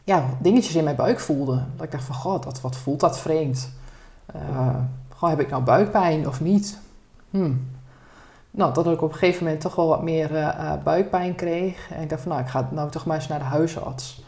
ja, 0.03 0.25
dingetjes 0.39 0.75
in 0.75 0.83
mijn 0.83 0.95
buik 0.95 1.19
voelde. 1.19 1.63
Dat 1.75 1.85
ik 1.85 1.91
dacht 1.91 2.03
van, 2.03 2.15
god, 2.15 2.43
dat, 2.43 2.61
wat 2.61 2.75
voelt 2.75 2.99
dat 2.99 3.19
vreemd? 3.19 3.71
Uh, 4.35 5.29
heb 5.29 5.39
ik 5.39 5.49
nou 5.49 5.63
buikpijn 5.63 6.27
of 6.27 6.41
niet? 6.41 6.79
Hmm, 7.29 7.67
nou, 8.51 8.73
dat 8.73 8.87
ik 8.87 9.01
op 9.01 9.11
een 9.11 9.17
gegeven 9.17 9.43
moment 9.43 9.61
toch 9.61 9.75
wel 9.75 9.87
wat 9.87 10.03
meer 10.03 10.31
uh, 10.31 10.73
buikpijn 10.83 11.35
kreeg. 11.35 11.89
En 11.91 12.01
ik 12.01 12.09
dacht 12.09 12.21
van, 12.21 12.31
nou, 12.31 12.43
ik 12.43 12.49
ga 12.49 12.69
nou 12.71 12.89
toch 12.89 13.05
maar 13.05 13.15
eens 13.15 13.27
naar 13.27 13.39
de 13.39 13.45
huisarts. 13.45 14.23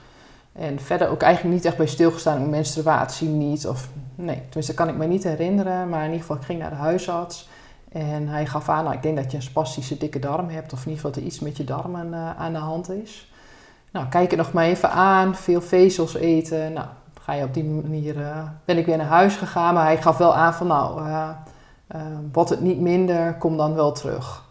En 0.53 0.79
verder 0.79 1.09
ook 1.09 1.21
eigenlijk 1.21 1.55
niet 1.55 1.65
echt 1.65 1.77
bij 1.77 1.87
stilgestaan 1.87 2.39
met 2.39 2.49
menstruatie 2.49 3.27
niet. 3.27 3.67
Of 3.67 3.89
nee, 4.15 4.41
tenminste 4.45 4.73
kan 4.73 4.89
ik 4.89 4.95
me 4.95 5.05
niet 5.05 5.23
herinneren. 5.23 5.89
Maar 5.89 5.99
in 5.99 6.05
ieder 6.05 6.21
geval, 6.21 6.35
ik 6.35 6.43
ging 6.43 6.59
naar 6.59 6.69
de 6.69 6.75
huisarts. 6.75 7.49
En 7.95 8.27
hij 8.27 8.45
gaf 8.45 8.69
aan, 8.69 8.83
nou, 8.83 8.95
ik 8.95 9.03
denk 9.03 9.17
dat 9.17 9.31
je 9.31 9.37
een 9.37 9.43
spastische 9.43 9.97
dikke 9.97 10.19
darm 10.19 10.49
hebt. 10.49 10.73
Of 10.73 10.85
in 10.85 10.91
ieder 10.91 10.95
geval 10.95 11.11
dat 11.11 11.19
er 11.19 11.27
iets 11.27 11.39
met 11.39 11.57
je 11.57 11.63
darmen 11.63 12.07
uh, 12.07 12.39
aan 12.39 12.53
de 12.53 12.59
hand 12.59 12.89
is. 12.89 13.31
Nou, 13.91 14.07
kijk 14.07 14.29
het 14.29 14.39
nog 14.39 14.53
maar 14.53 14.63
even 14.63 14.91
aan. 14.91 15.35
Veel 15.35 15.61
vezels 15.61 16.15
eten. 16.15 16.73
Nou, 16.73 16.87
ga 17.21 17.33
je 17.33 17.43
op 17.43 17.53
die 17.53 17.63
manier... 17.63 18.17
Uh, 18.17 18.37
ben 18.65 18.77
ik 18.77 18.85
weer 18.85 18.97
naar 18.97 19.05
huis 19.05 19.35
gegaan. 19.35 19.73
Maar 19.73 19.83
hij 19.83 20.01
gaf 20.01 20.17
wel 20.17 20.35
aan 20.35 20.53
van, 20.53 20.67
nou... 20.67 21.07
Uh, 21.07 21.29
wordt 22.31 22.49
het 22.49 22.61
niet 22.61 22.79
minder, 22.79 23.33
kom 23.33 23.57
dan 23.57 23.73
wel 23.73 23.91
terug. 23.91 24.43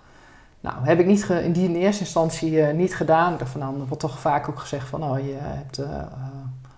Nou, 0.60 0.76
heb 0.82 0.98
ik 0.98 1.06
niet 1.06 1.28
in 1.28 1.52
die 1.52 1.78
eerste 1.78 2.02
instantie 2.02 2.62
niet 2.62 2.96
gedaan. 2.96 3.32
Ik 3.32 3.46
van, 3.46 3.60
nou, 3.60 3.76
wordt 3.76 4.00
toch 4.00 4.18
vaak 4.18 4.48
ook 4.48 4.58
gezegd 4.58 4.88
van, 4.88 5.00
nou, 5.00 5.22
je 5.26 5.36
hebt 5.38 5.82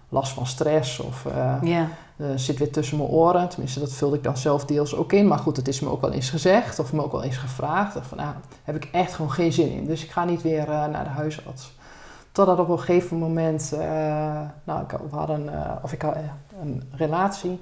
last 0.08 0.32
van 0.32 0.46
stress 0.46 1.00
of 1.00 1.26
yeah. 1.62 1.86
Zit 2.34 2.58
weer 2.58 2.72
tussen 2.72 2.96
mijn 2.96 3.08
oren. 3.08 3.48
Tenminste, 3.48 3.80
dat 3.80 3.92
vulde 3.92 4.16
ik 4.16 4.22
dan 4.22 4.36
zelf 4.36 4.64
deels 4.64 4.94
ook 4.94 5.12
in. 5.12 5.26
Maar 5.26 5.38
goed, 5.38 5.56
het 5.56 5.68
is 5.68 5.80
me 5.80 5.90
ook 5.90 6.00
wel 6.00 6.12
eens 6.12 6.30
gezegd 6.30 6.78
of 6.78 6.92
me 6.92 7.04
ook 7.04 7.12
wel 7.12 7.22
eens 7.22 7.36
gevraagd. 7.36 7.98
Van, 8.06 8.18
nou, 8.18 8.34
heb 8.64 8.76
ik 8.76 8.84
echt 8.84 9.14
gewoon 9.14 9.32
geen 9.32 9.52
zin 9.52 9.70
in. 9.70 9.86
Dus 9.86 10.04
ik 10.04 10.10
ga 10.10 10.24
niet 10.24 10.42
weer 10.42 10.66
naar 10.66 11.04
de 11.04 11.10
huisarts. 11.10 11.74
Totdat 12.32 12.58
op 12.58 12.68
een 12.68 12.78
gegeven 12.78 13.16
moment, 13.16 13.72
nou, 14.64 14.82
ik, 14.82 14.90
we 15.10 15.16
hadden, 15.16 15.50
of 15.82 15.92
ik 15.92 16.02
had 16.02 16.16
een 16.60 16.82
relatie 16.90 17.60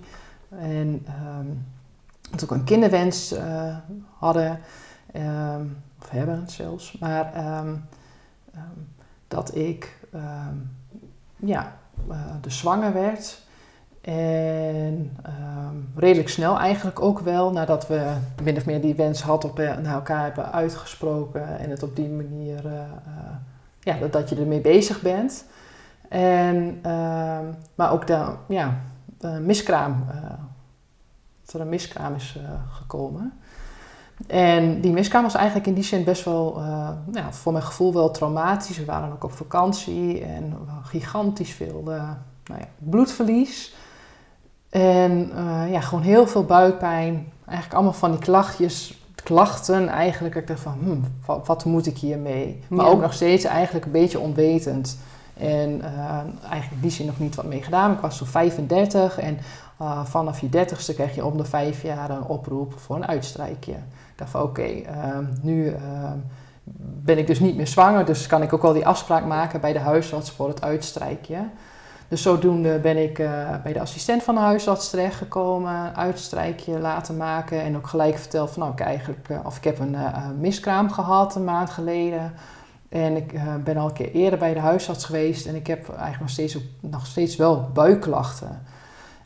en... 0.49 1.07
Um, 1.39 1.67
een 2.49 2.65
kinderwens 2.65 3.35
hadden, 4.19 4.61
um, 5.17 5.83
of 6.03 6.11
hebben 6.11 6.45
zelfs, 6.47 6.99
maar 6.99 7.59
um, 7.59 7.85
dat 9.29 9.55
ik 9.55 9.99
ja, 11.37 11.77
dus 12.41 12.59
zwanger 12.59 12.93
werd. 12.93 13.44
En 14.05 15.17
redelijk 15.97 16.29
snel 16.29 16.59
eigenlijk 16.59 17.01
ook 17.01 17.21
wel, 17.21 17.53
nadat 17.53 17.87
we 17.87 18.13
min 18.43 18.57
of 18.57 18.67
meer 18.67 18.81
die 18.81 18.95
wens 18.95 19.23
had 19.23 19.45
op, 19.45 19.59
naar 19.59 19.95
elkaar 19.95 20.23
hebben 20.23 20.53
uitgesproken 20.53 21.59
en 21.59 21.71
het 21.71 21.83
op 21.83 21.97
die 21.97 22.09
manier, 22.09 22.65
uh, 22.67 22.73
ja, 23.81 23.97
dat, 23.99 24.13
dat 24.13 24.29
je 24.29 24.37
ermee 24.37 24.61
bezig 24.61 25.01
bent. 25.01 25.45
En, 26.09 26.81
maar 27.75 27.93
ook 27.93 28.07
de 28.07 28.27
ja, 28.49 28.79
miskraam 29.41 30.07
dat 31.45 31.55
er 31.55 31.61
een 31.61 31.69
miskraam 31.69 32.15
is 32.15 32.39
gekomen. 32.71 33.33
En 34.27 34.81
die 34.81 34.93
miskraam 34.93 35.23
was 35.23 35.35
eigenlijk 35.35 35.67
in 35.67 35.75
die 35.75 35.85
zin 35.85 36.05
best 36.05 36.25
wel, 36.25 36.59
uh, 36.59 36.89
ja, 37.13 37.33
voor 37.33 37.53
mijn 37.53 37.65
gevoel 37.65 37.93
wel 37.93 38.11
traumatisch. 38.11 38.79
We 38.79 38.85
waren 38.85 39.13
ook 39.13 39.25
op 39.25 39.33
vakantie 39.33 40.25
en 40.25 40.57
gigantisch 40.83 41.53
veel 41.53 41.83
nou 41.85 42.61
ja, 42.61 42.69
bloedverlies. 42.79 43.75
En 44.81 45.31
ja, 45.71 45.81
gewoon 45.81 46.05
heel 46.05 46.27
veel 46.27 46.45
buikpijn. 46.45 47.33
Eigenlijk 47.45 47.75
allemaal 47.75 47.93
van 47.93 48.11
die 48.11 48.21
klachtjes, 48.21 48.99
klachten 49.15 49.89
eigenlijk. 49.89 50.35
Ik 50.35 50.47
dacht 50.47 50.61
van, 50.61 50.77
hm, 50.83 50.97
wat, 51.27 51.47
wat, 51.47 51.65
moet 51.65 51.87
ik 51.87 51.99
hiermee? 51.99 52.63
Maar 52.69 52.85
Ja. 52.85 52.91
ook 52.91 53.01
nog 53.01 53.13
steeds 53.13 53.45
eigenlijk 53.45 53.85
een 53.85 53.91
beetje 53.91 54.19
onwetend. 54.19 54.99
En 55.37 55.83
eigenlijk 56.41 56.71
in 56.71 56.81
die 56.81 56.91
zin 56.91 57.07
nog 57.07 57.19
niet 57.19 57.35
wat 57.35 57.45
mee 57.45 57.63
gedaan. 57.63 57.93
Ik 57.93 57.99
was 57.99 58.19
toen 58.19 58.27
35 58.27 59.19
en 59.19 59.39
uh, 59.81 60.05
vanaf 60.05 60.41
je 60.41 60.49
dertigste 60.49 60.95
krijg 60.95 61.15
je 61.15 61.25
om 61.25 61.37
de 61.37 61.45
vijf 61.45 61.83
jaar 61.83 62.11
een 62.11 62.25
oproep 62.25 62.79
voor 62.79 62.97
een 62.97 63.07
uitstrijkje. 63.07 63.73
Ik 63.73 64.17
dacht 64.17 64.31
van 64.31 64.43
oké, 64.43 64.61
okay, 64.61 64.87
uh, 64.91 65.19
nu 65.43 65.65
uh, 65.65 65.77
ben 67.05 67.19
ik 67.19 67.27
dus 67.27 67.41
niet 67.41 67.57
meer 67.57 67.67
zwanger, 67.67 68.05
dus 68.05 68.27
kan 68.27 68.43
ik 68.43 68.53
ook 68.53 68.63
wel 68.63 68.73
die 68.73 68.87
afspraak 68.87 69.25
maken 69.25 69.61
bij 69.61 69.73
de 69.73 69.79
huisarts 69.79 70.31
voor 70.31 70.49
het 70.49 70.63
uitstrijkje. 70.63 71.37
Dus 72.09 72.23
zodoende 72.23 72.79
ben 72.79 73.03
ik 73.03 73.19
uh, 73.19 73.51
bij 73.63 73.73
de 73.73 73.81
assistent 73.81 74.23
van 74.23 74.35
de 74.35 74.41
huisarts 74.41 74.91
terechtgekomen, 74.91 75.97
uitstrijkje 75.97 76.79
laten 76.79 77.17
maken 77.17 77.61
en 77.61 77.77
ook 77.77 77.87
gelijk 77.87 78.19
verteld 78.19 78.51
van 78.51 78.63
nou 78.63 78.73
ik 78.73 78.81
eigenlijk, 78.81 79.29
uh, 79.29 79.39
of 79.45 79.57
ik 79.57 79.65
heb 79.65 79.79
een 79.79 79.93
uh, 79.93 80.29
miskraam 80.39 80.91
gehad 80.91 81.35
een 81.35 81.45
maand 81.45 81.71
geleden. 81.71 82.33
En 82.89 83.17
ik 83.17 83.41
ben 83.65 83.77
al 83.77 83.87
een 83.87 83.93
keer 83.93 84.11
eerder 84.11 84.39
bij 84.39 84.55
de 84.55 84.61
huisarts 84.61 85.05
geweest 85.05 85.47
en 85.47 85.55
ik 85.55 85.67
heb 85.67 85.89
eigenlijk 85.89 86.21
nog 86.21 86.31
steeds, 86.31 86.59
nog 86.81 87.07
steeds 87.07 87.37
wel 87.37 87.71
buikklachten. 87.73 88.63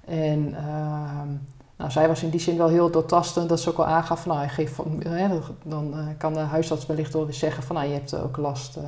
En 0.04 0.54
ehm, 0.54 1.28
nou, 1.76 1.90
zij 1.90 2.08
was 2.08 2.22
in 2.22 2.30
die 2.30 2.40
zin 2.40 2.56
wel 2.56 2.68
heel 2.68 2.90
doortastend 2.90 3.48
dat 3.48 3.60
ze 3.60 3.70
ook 3.70 3.78
al 3.78 3.86
aangaf 3.86 4.22
van 4.22 4.36
nou, 4.36 4.48
geef, 4.48 4.80
hè, 4.98 5.28
dan 5.64 5.94
kan 6.18 6.34
de 6.34 6.40
huisarts 6.40 6.86
wellicht 6.86 7.12
wel 7.12 7.24
weer 7.24 7.34
zeggen 7.34 7.62
van 7.62 7.76
nou, 7.76 7.88
je 7.88 7.94
hebt 7.94 8.14
ook 8.14 8.36
last, 8.36 8.78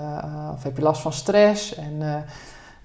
of 0.55 0.62
heb 0.62 0.76
je 0.76 0.83
last 0.83 1.03
van 1.03 1.12
stress 1.12 1.74
en 1.74 2.24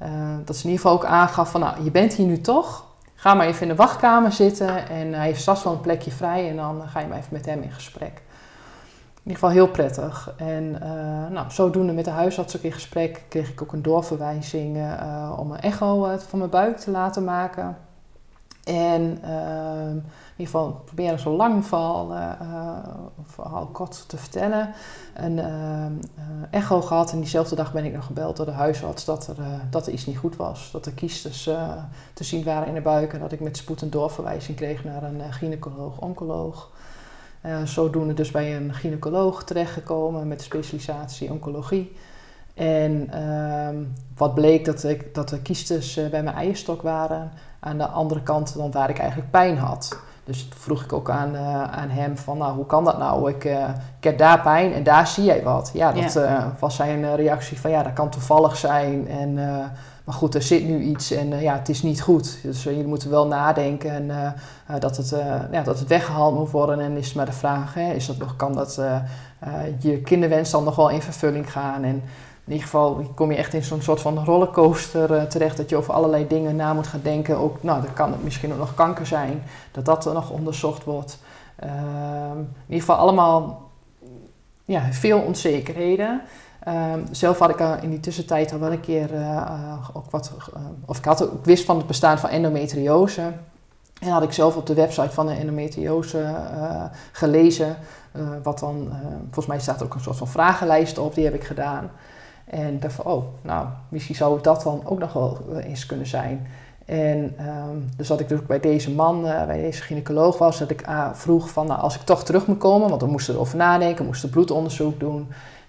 uh, 0.01 0.08
dat 0.45 0.55
ze 0.55 0.63
in 0.63 0.69
ieder 0.69 0.86
geval 0.86 0.91
ook 0.91 1.05
aangaf 1.05 1.51
van, 1.51 1.62
nou, 1.62 1.84
je 1.84 1.91
bent 1.91 2.13
hier 2.13 2.25
nu 2.25 2.41
toch. 2.41 2.86
Ga 3.15 3.34
maar 3.34 3.47
even 3.47 3.62
in 3.62 3.67
de 3.67 3.75
wachtkamer 3.75 4.31
zitten 4.31 4.89
en 4.89 5.13
hij 5.13 5.25
heeft 5.25 5.41
straks 5.41 5.63
wel 5.63 5.73
een 5.73 5.81
plekje 5.81 6.12
vrij 6.12 6.49
en 6.49 6.55
dan 6.55 6.81
ga 6.88 6.99
je 6.99 7.08
maar 7.08 7.17
even 7.17 7.34
met 7.34 7.45
hem 7.45 7.62
in 7.62 7.71
gesprek. 7.71 8.21
In 9.13 9.31
ieder 9.31 9.34
geval 9.34 9.49
heel 9.49 9.67
prettig. 9.67 10.34
En 10.38 10.63
uh, 10.63 11.29
nou, 11.29 11.51
zodoende 11.51 11.93
met 11.93 12.05
de 12.05 12.12
huisarts 12.12 12.58
ook 12.58 12.63
in 12.63 12.71
gesprek 12.71 13.21
kreeg 13.27 13.49
ik 13.49 13.62
ook 13.62 13.73
een 13.73 13.81
doorverwijzing 13.81 14.77
uh, 14.77 15.34
om 15.38 15.51
een 15.51 15.60
echo 15.60 16.17
van 16.27 16.39
mijn 16.39 16.49
buik 16.49 16.77
te 16.77 16.91
laten 16.91 17.23
maken. 17.23 17.77
En 18.65 19.19
ehm, 19.23 19.89
in 19.89 20.41
ieder 20.41 20.54
geval 20.54 20.82
proberen 20.86 21.19
zo 21.19 21.36
lang 21.36 21.65
val, 21.65 22.12
uh, 22.12 22.32
verhaal 23.23 23.65
kort 23.65 24.04
te 24.08 24.17
vertellen. 24.17 24.73
Een 25.13 25.38
uh, 25.38 25.86
echo 26.51 26.82
gehad 26.82 27.12
en 27.12 27.19
diezelfde 27.19 27.56
dag 27.56 27.73
ben 27.73 27.86
ik 27.86 27.93
nog 27.93 28.06
gebeld 28.06 28.38
door 28.38 28.45
de 28.45 28.51
huisarts 28.51 29.06
dat 29.06 29.28
er, 29.28 29.36
dat 29.69 29.88
er 29.88 29.93
iets 29.93 30.06
niet 30.06 30.17
goed 30.17 30.36
was. 30.36 30.71
Dat 30.71 30.86
er 30.86 30.91
kiestes 30.91 31.43
te 32.13 32.23
zien 32.23 32.43
waren 32.43 32.67
in 32.67 32.73
de 32.73 32.82
buik 32.82 33.13
en 33.13 33.19
dat 33.19 33.32
ik 33.32 33.39
met 33.39 33.58
spoed 33.58 33.82
een 33.82 33.89
doorverwijzing 33.89 34.58
kreeg 34.58 34.84
naar 34.84 35.04
een 35.04 35.34
gynaecoloog, 35.34 35.99
oncoloog. 35.99 36.71
zodoende 37.63 38.13
dus 38.13 38.32
bij 38.32 38.56
een 38.56 38.73
gynaecoloog 38.73 39.43
terechtgekomen 39.43 40.28
met 40.28 40.41
specialisatie 40.41 41.32
oncologie. 41.32 41.95
En 42.54 43.08
ehm, 43.12 43.84
wat 44.15 44.34
bleek 44.34 44.65
dat, 44.65 44.84
ik, 44.84 45.13
dat 45.13 45.32
er 45.32 45.39
kiestes 45.39 45.93
bij 45.93 46.23
mijn 46.23 46.36
eierstok 46.36 46.82
waren 46.82 47.32
aan 47.59 47.77
de 47.77 47.87
andere 47.87 48.21
kant 48.21 48.57
dan 48.57 48.71
waar 48.71 48.89
ik 48.89 48.99
eigenlijk 48.99 49.31
pijn 49.31 49.57
had. 49.57 49.99
Dus 50.23 50.49
vroeg 50.57 50.83
ik 50.83 50.93
ook 50.93 51.09
aan, 51.09 51.35
uh, 51.35 51.63
aan 51.63 51.89
hem 51.89 52.17
van, 52.17 52.37
nou, 52.37 52.55
hoe 52.55 52.65
kan 52.65 52.83
dat 52.83 52.97
nou? 52.97 53.29
Ik, 53.29 53.43
uh, 53.43 53.69
ik 53.97 54.03
heb 54.03 54.17
daar 54.17 54.41
pijn 54.41 54.73
en 54.73 54.83
daar 54.83 55.07
zie 55.07 55.23
jij 55.23 55.43
wat. 55.43 55.71
Ja, 55.73 55.91
dat 55.91 56.13
ja. 56.13 56.37
Uh, 56.37 56.45
was 56.59 56.75
zijn 56.75 57.15
reactie 57.15 57.59
van, 57.59 57.71
ja, 57.71 57.83
dat 57.83 57.93
kan 57.93 58.09
toevallig 58.09 58.57
zijn. 58.57 59.07
En, 59.07 59.33
maar 60.03 60.15
goed, 60.15 60.35
er 60.35 60.41
zit 60.41 60.67
nu 60.67 60.81
iets 60.81 61.11
en 61.11 61.39
ja, 61.39 61.57
het 61.57 61.69
is 61.69 61.83
niet 61.83 62.01
goed. 62.01 62.39
Dus 62.43 62.63
je 62.63 62.83
moet 62.85 63.03
er 63.03 63.09
wel 63.09 63.27
nadenken 63.27 63.91
en, 63.91 64.35
dat, 64.79 64.97
het, 64.97 65.09
ja, 65.51 65.61
dat 65.61 65.79
het 65.79 65.87
weggehaald 65.87 66.35
moet 66.35 66.51
worden. 66.51 66.79
En 66.79 66.97
is 66.97 67.13
maar 67.13 67.25
de 67.25 67.31
vraag, 67.31 67.73
hè, 67.73 67.93
is 67.93 68.05
dat 68.05 68.17
nog, 68.17 68.35
kan 68.35 68.53
dat 68.53 68.81
je 69.79 70.01
kinderwens 70.01 70.51
dan 70.51 70.63
nog 70.63 70.75
wel 70.75 70.89
in 70.89 71.01
vervulling 71.01 71.51
gaan? 71.51 71.83
En 71.83 72.03
in 72.45 72.51
ieder 72.51 72.67
geval 72.67 73.12
kom 73.15 73.31
je 73.31 73.38
echt 73.38 73.53
in 73.53 73.63
zo'n 73.63 73.81
soort 73.81 74.01
van 74.01 74.25
rollercoaster 74.25 75.12
uh, 75.12 75.23
terecht 75.23 75.58
dat 75.58 75.69
je 75.69 75.75
over 75.75 75.93
allerlei 75.93 76.27
dingen 76.27 76.55
na 76.55 76.73
moet 76.73 76.88
gaan 76.88 77.01
denken. 77.03 77.38
Ook, 77.38 77.63
nou, 77.63 77.81
dan 77.81 77.93
kan 77.93 78.12
het 78.12 78.23
misschien 78.23 78.51
ook 78.51 78.58
nog 78.58 78.75
kanker 78.75 79.05
zijn, 79.05 79.43
dat 79.71 79.86
dat 79.86 80.05
er 80.05 80.13
nog 80.13 80.29
onderzocht 80.29 80.84
wordt. 80.84 81.19
Uh, 81.63 81.69
in 82.36 82.47
ieder 82.65 82.79
geval 82.79 82.95
allemaal 82.95 83.62
ja, 84.65 84.91
veel 84.91 85.19
onzekerheden. 85.19 86.21
Uh, 86.67 86.93
zelf 87.12 87.39
had 87.39 87.49
ik 87.49 87.60
in 87.81 87.89
die 87.89 87.99
tussentijd 87.99 88.53
al 88.53 88.60
wel 88.60 88.71
een 88.71 88.79
keer 88.79 89.13
uh, 89.13 89.88
ook 89.93 90.10
wat, 90.10 90.31
of 90.86 90.97
ik, 90.97 91.05
had, 91.05 91.21
ik 91.21 91.43
wist 91.43 91.65
van 91.65 91.77
het 91.77 91.88
bestaan 91.88 92.19
van 92.19 92.29
endometriose. 92.29 93.31
En 94.01 94.10
had 94.10 94.23
ik 94.23 94.31
zelf 94.31 94.55
op 94.55 94.65
de 94.65 94.73
website 94.73 95.12
van 95.12 95.27
de 95.27 95.34
endometriose 95.34 96.36
gelezen. 97.12 97.77
wat 98.43 98.60
dan, 98.60 98.91
volgens 99.23 99.45
mij 99.45 99.60
staat 99.60 99.84
ook 99.84 99.93
een 99.93 100.01
soort 100.01 100.17
van 100.17 100.27
vragenlijst 100.27 100.97
op, 100.97 101.15
die 101.15 101.23
heb 101.23 101.34
ik 101.34 101.43
gedaan. 101.43 101.91
En 102.55 102.79
dacht 102.79 102.93
van, 102.93 103.05
oh, 103.05 103.23
nou, 103.41 103.67
misschien 103.89 104.15
zou 104.15 104.41
dat 104.41 104.63
dan 104.63 104.81
ook 104.85 104.99
nog 104.99 105.13
wel 105.13 105.37
eens 105.59 105.85
kunnen 105.85 106.07
zijn. 106.07 106.47
En 106.85 107.17
um, 107.17 107.89
dus 107.97 108.07
dat 108.07 108.19
ik 108.19 108.27
dus 108.27 108.45
bij 108.45 108.59
deze 108.59 108.91
man, 108.91 109.25
uh, 109.25 109.45
bij 109.45 109.61
deze 109.61 109.81
gynaecoloog 109.81 110.37
was, 110.37 110.59
dat 110.59 110.69
ik 110.69 110.87
uh, 110.87 111.09
vroeg 111.13 111.49
van, 111.49 111.67
nou, 111.67 111.79
als 111.79 111.95
ik 111.95 112.01
toch 112.01 112.23
terug 112.23 112.47
moet 112.47 112.57
komen, 112.57 112.89
want 112.89 113.01
we 113.01 113.07
moesten 113.07 113.33
erover 113.33 113.57
nadenken, 113.57 113.97
we 113.97 114.05
moesten 114.05 114.29
bloedonderzoek 114.29 114.99
doen, 114.99 115.27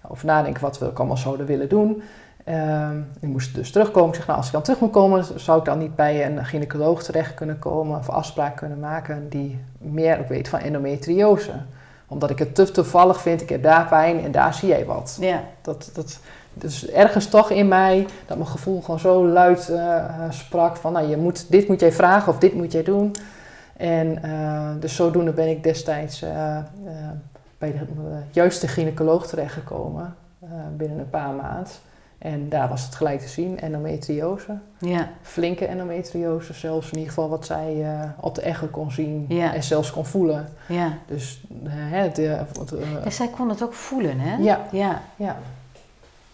over 0.09 0.27
nadenken 0.27 0.63
wat 0.63 0.79
we 0.79 0.91
allemaal 0.95 1.17
zouden 1.17 1.47
willen 1.47 1.69
doen. 1.69 2.03
Um, 2.49 3.09
ik 3.21 3.29
moest 3.29 3.55
dus 3.55 3.71
terugkomen. 3.71 4.09
Ik 4.09 4.15
zeg, 4.15 4.27
nou, 4.27 4.39
als 4.39 4.47
ik 4.47 4.53
dan 4.53 4.63
terug 4.63 4.81
moet 4.81 4.91
komen, 4.91 5.25
zou 5.41 5.59
ik 5.59 5.65
dan 5.65 5.79
niet 5.79 5.97
bij 5.97 6.27
een 6.27 6.45
gynaecoloog 6.45 7.03
terecht 7.03 7.35
kunnen 7.35 7.59
komen 7.59 7.99
of 7.99 8.09
afspraak 8.09 8.57
kunnen 8.57 8.81
maken 8.81 9.29
die 9.29 9.61
meer 9.79 10.19
ook 10.19 10.29
weet 10.29 10.49
van 10.49 10.59
endometriose. 10.59 11.53
Omdat 12.07 12.31
ik 12.31 12.39
het 12.39 12.55
te 12.55 12.71
toevallig 12.71 13.21
vind, 13.21 13.41
ik 13.41 13.49
heb 13.49 13.63
daar 13.63 13.87
pijn 13.87 14.25
en 14.25 14.33
daar 14.33 14.55
zie 14.55 14.69
jij 14.69 14.85
wat. 14.85 15.17
Ja. 15.21 15.43
Dat, 15.63 15.91
dat, 15.95 16.21
dus 16.59 16.91
ergens 16.91 17.29
toch 17.29 17.51
in 17.51 17.69
mij 17.69 18.07
dat 18.27 18.37
mijn 18.37 18.49
gevoel 18.49 18.81
gewoon 18.81 19.01
zo 19.01 19.27
luid 19.27 19.69
uh, 19.71 20.05
sprak 20.31 20.77
van, 20.77 20.93
nou, 20.93 21.09
je 21.09 21.17
moet, 21.17 21.51
dit 21.51 21.69
moet 21.69 21.81
jij 21.81 21.93
vragen 21.93 22.33
of 22.33 22.39
dit 22.39 22.55
moet 22.55 22.73
jij 22.73 22.83
doen. 22.83 23.15
En 23.77 24.19
uh, 24.25 24.71
dus 24.81 24.95
zodoende 24.95 25.33
ben 25.33 25.49
ik 25.49 25.63
destijds 25.63 26.23
uh, 26.23 26.59
bij 27.59 27.73
de 27.73 27.87
juiste 28.31 28.69
gynaecoloog 28.69 29.27
terechtgekomen 29.27 30.15
binnen 30.77 30.99
een 30.99 31.11
paar 31.11 31.33
maanden. 31.33 31.73
En 32.19 32.49
daar 32.49 32.69
was 32.69 32.85
het 32.85 32.95
gelijk 32.95 33.21
te 33.21 33.29
zien, 33.29 33.61
endometriose. 33.61 34.59
Ja. 34.79 35.09
Flinke 35.23 35.67
endometriose, 35.67 36.53
zelfs 36.53 36.87
in 36.87 36.99
ieder 36.99 37.09
geval 37.13 37.29
wat 37.29 37.47
zij 37.47 37.87
op 38.21 38.35
de 38.35 38.41
echo 38.43 38.67
kon 38.67 38.91
zien 38.91 39.25
ja. 39.29 39.55
en 39.55 39.63
zelfs 39.63 39.91
kon 39.91 40.07
voelen. 40.07 40.49
Ja. 40.69 40.93
Dus, 41.07 41.45
de, 42.15 42.39
en 43.05 43.13
zij 43.13 43.29
kon 43.29 43.49
het 43.49 43.63
ook 43.63 43.75
voelen, 43.75 44.19
hè? 44.21 44.37
Ja. 44.37 44.61
ja. 44.73 45.01
ja. 45.17 45.37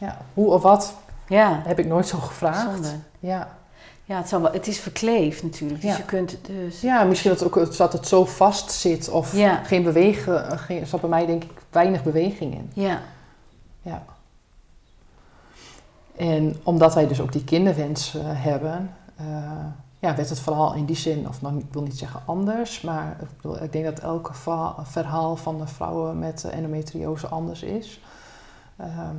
Ja, 0.06 0.16
hoe 0.34 0.46
of 0.50 0.62
wat 0.62 0.94
ja. 1.28 1.60
heb 1.64 1.78
ik 1.78 1.86
nooit 1.86 2.06
zo 2.06 2.18
gevraagd. 2.18 2.72
Zonde. 2.72 2.88
Ja. 3.18 3.56
Ja, 4.04 4.16
het, 4.16 4.30
wel, 4.30 4.52
het 4.52 4.66
is 4.66 4.78
verkleefd 4.80 5.42
natuurlijk. 5.42 5.80
Dus 5.80 5.90
Ja. 5.90 5.96
je 5.96 6.04
kunt 6.04 6.38
dus... 6.46 6.80
ja, 6.80 7.04
misschien 7.04 7.30
dat, 7.30 7.40
het 7.40 7.56
ook, 7.58 7.76
dat 7.76 7.92
het 7.92 8.08
zo 8.08 8.24
vast 8.24 8.70
zit 8.70 9.08
of 9.08 9.36
Ja. 9.36 9.54
geen 9.64 9.82
bewegen. 9.82 10.58
Geen, 10.58 10.80
er 10.80 10.86
zat 10.86 11.00
bij 11.00 11.10
mij 11.10 11.26
denk 11.26 11.44
ik 11.44 11.50
weinig 11.70 12.02
beweging 12.02 12.54
in. 12.54 12.70
Ja. 12.74 13.00
Ja. 13.82 14.02
En 16.16 16.56
omdat 16.62 16.94
wij 16.94 17.06
dus 17.06 17.20
ook 17.20 17.32
die 17.32 17.44
kinderwens 17.44 18.14
eh, 18.14 18.22
hebben, 18.24 18.94
eh, 19.16 19.26
ja, 19.98 20.16
werd 20.16 20.28
het 20.28 20.40
verhaal 20.40 20.74
in 20.74 20.84
die 20.84 20.96
zin, 20.96 21.28
of 21.28 21.42
nou, 21.42 21.58
ik 21.58 21.66
wil 21.72 21.82
niet 21.82 21.98
zeggen 21.98 22.20
anders, 22.24 22.80
maar 22.80 23.16
ik, 23.20 23.36
bedoel, 23.36 23.62
ik 23.62 23.72
denk 23.72 23.84
dat 23.84 23.98
elke 23.98 24.34
va- 24.34 24.74
verhaal 24.82 25.36
van 25.36 25.58
de 25.58 25.66
vrouwen 25.66 26.18
met 26.18 26.44
eh, 26.44 26.56
endometriose 26.56 27.26
anders 27.26 27.62
is. 27.62 28.00
Ehm, 28.76 29.16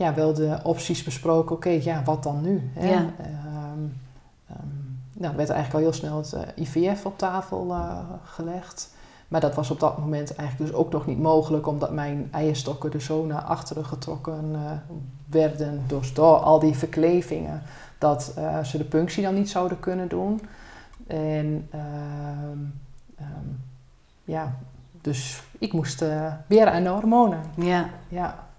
ja, 0.00 0.14
wel 0.14 0.34
de 0.34 0.58
opties 0.62 1.02
besproken. 1.02 1.56
Oké, 1.56 1.68
ja, 1.68 2.02
wat 2.04 2.22
dan 2.22 2.40
nu? 2.42 2.70
Hè? 2.74 2.90
Ja. 2.90 3.06
Ehm, 3.18 3.82
nou, 5.12 5.32
er 5.32 5.36
werd 5.36 5.50
eigenlijk 5.50 5.74
al 5.74 5.80
heel 5.80 5.92
snel 5.92 6.16
het 6.16 6.32
eh, 6.32 6.64
IVF 6.64 7.06
op 7.06 7.18
tafel 7.18 7.70
eh, 7.70 7.98
gelegd. 8.24 8.94
Maar 9.28 9.40
dat 9.40 9.54
was 9.54 9.70
op 9.70 9.80
dat 9.80 9.98
moment 9.98 10.34
eigenlijk 10.34 10.70
dus 10.70 10.80
ook 10.80 10.92
nog 10.92 11.06
niet 11.06 11.18
mogelijk, 11.18 11.66
omdat 11.66 11.92
mijn 11.92 12.28
eierstokken 12.32 12.92
er 12.92 13.02
zo 13.02 13.26
naar 13.26 13.42
achteren 13.42 13.84
getrokken 13.84 14.50
eh, 14.54 14.94
werden. 15.26 15.82
Dus 15.86 16.14
door 16.14 16.36
al 16.36 16.58
die 16.58 16.76
verklevingen, 16.76 17.62
dat 17.98 18.34
ze 18.64 18.78
de 18.78 18.84
punctie 18.84 19.22
dan 19.22 19.34
niet 19.34 19.50
zouden 19.50 19.80
kunnen 19.80 20.08
doen. 20.08 20.40
En 21.06 21.68
ehm, 21.70 22.58
ja, 24.24 24.54
dus 25.00 25.42
ik 25.58 25.72
moest 25.72 26.04
weer 26.46 26.66
aan 26.66 26.82
de 26.82 26.88
hormonen. 26.88 27.40
Ja. 27.54 27.90
Ja, 28.08 28.49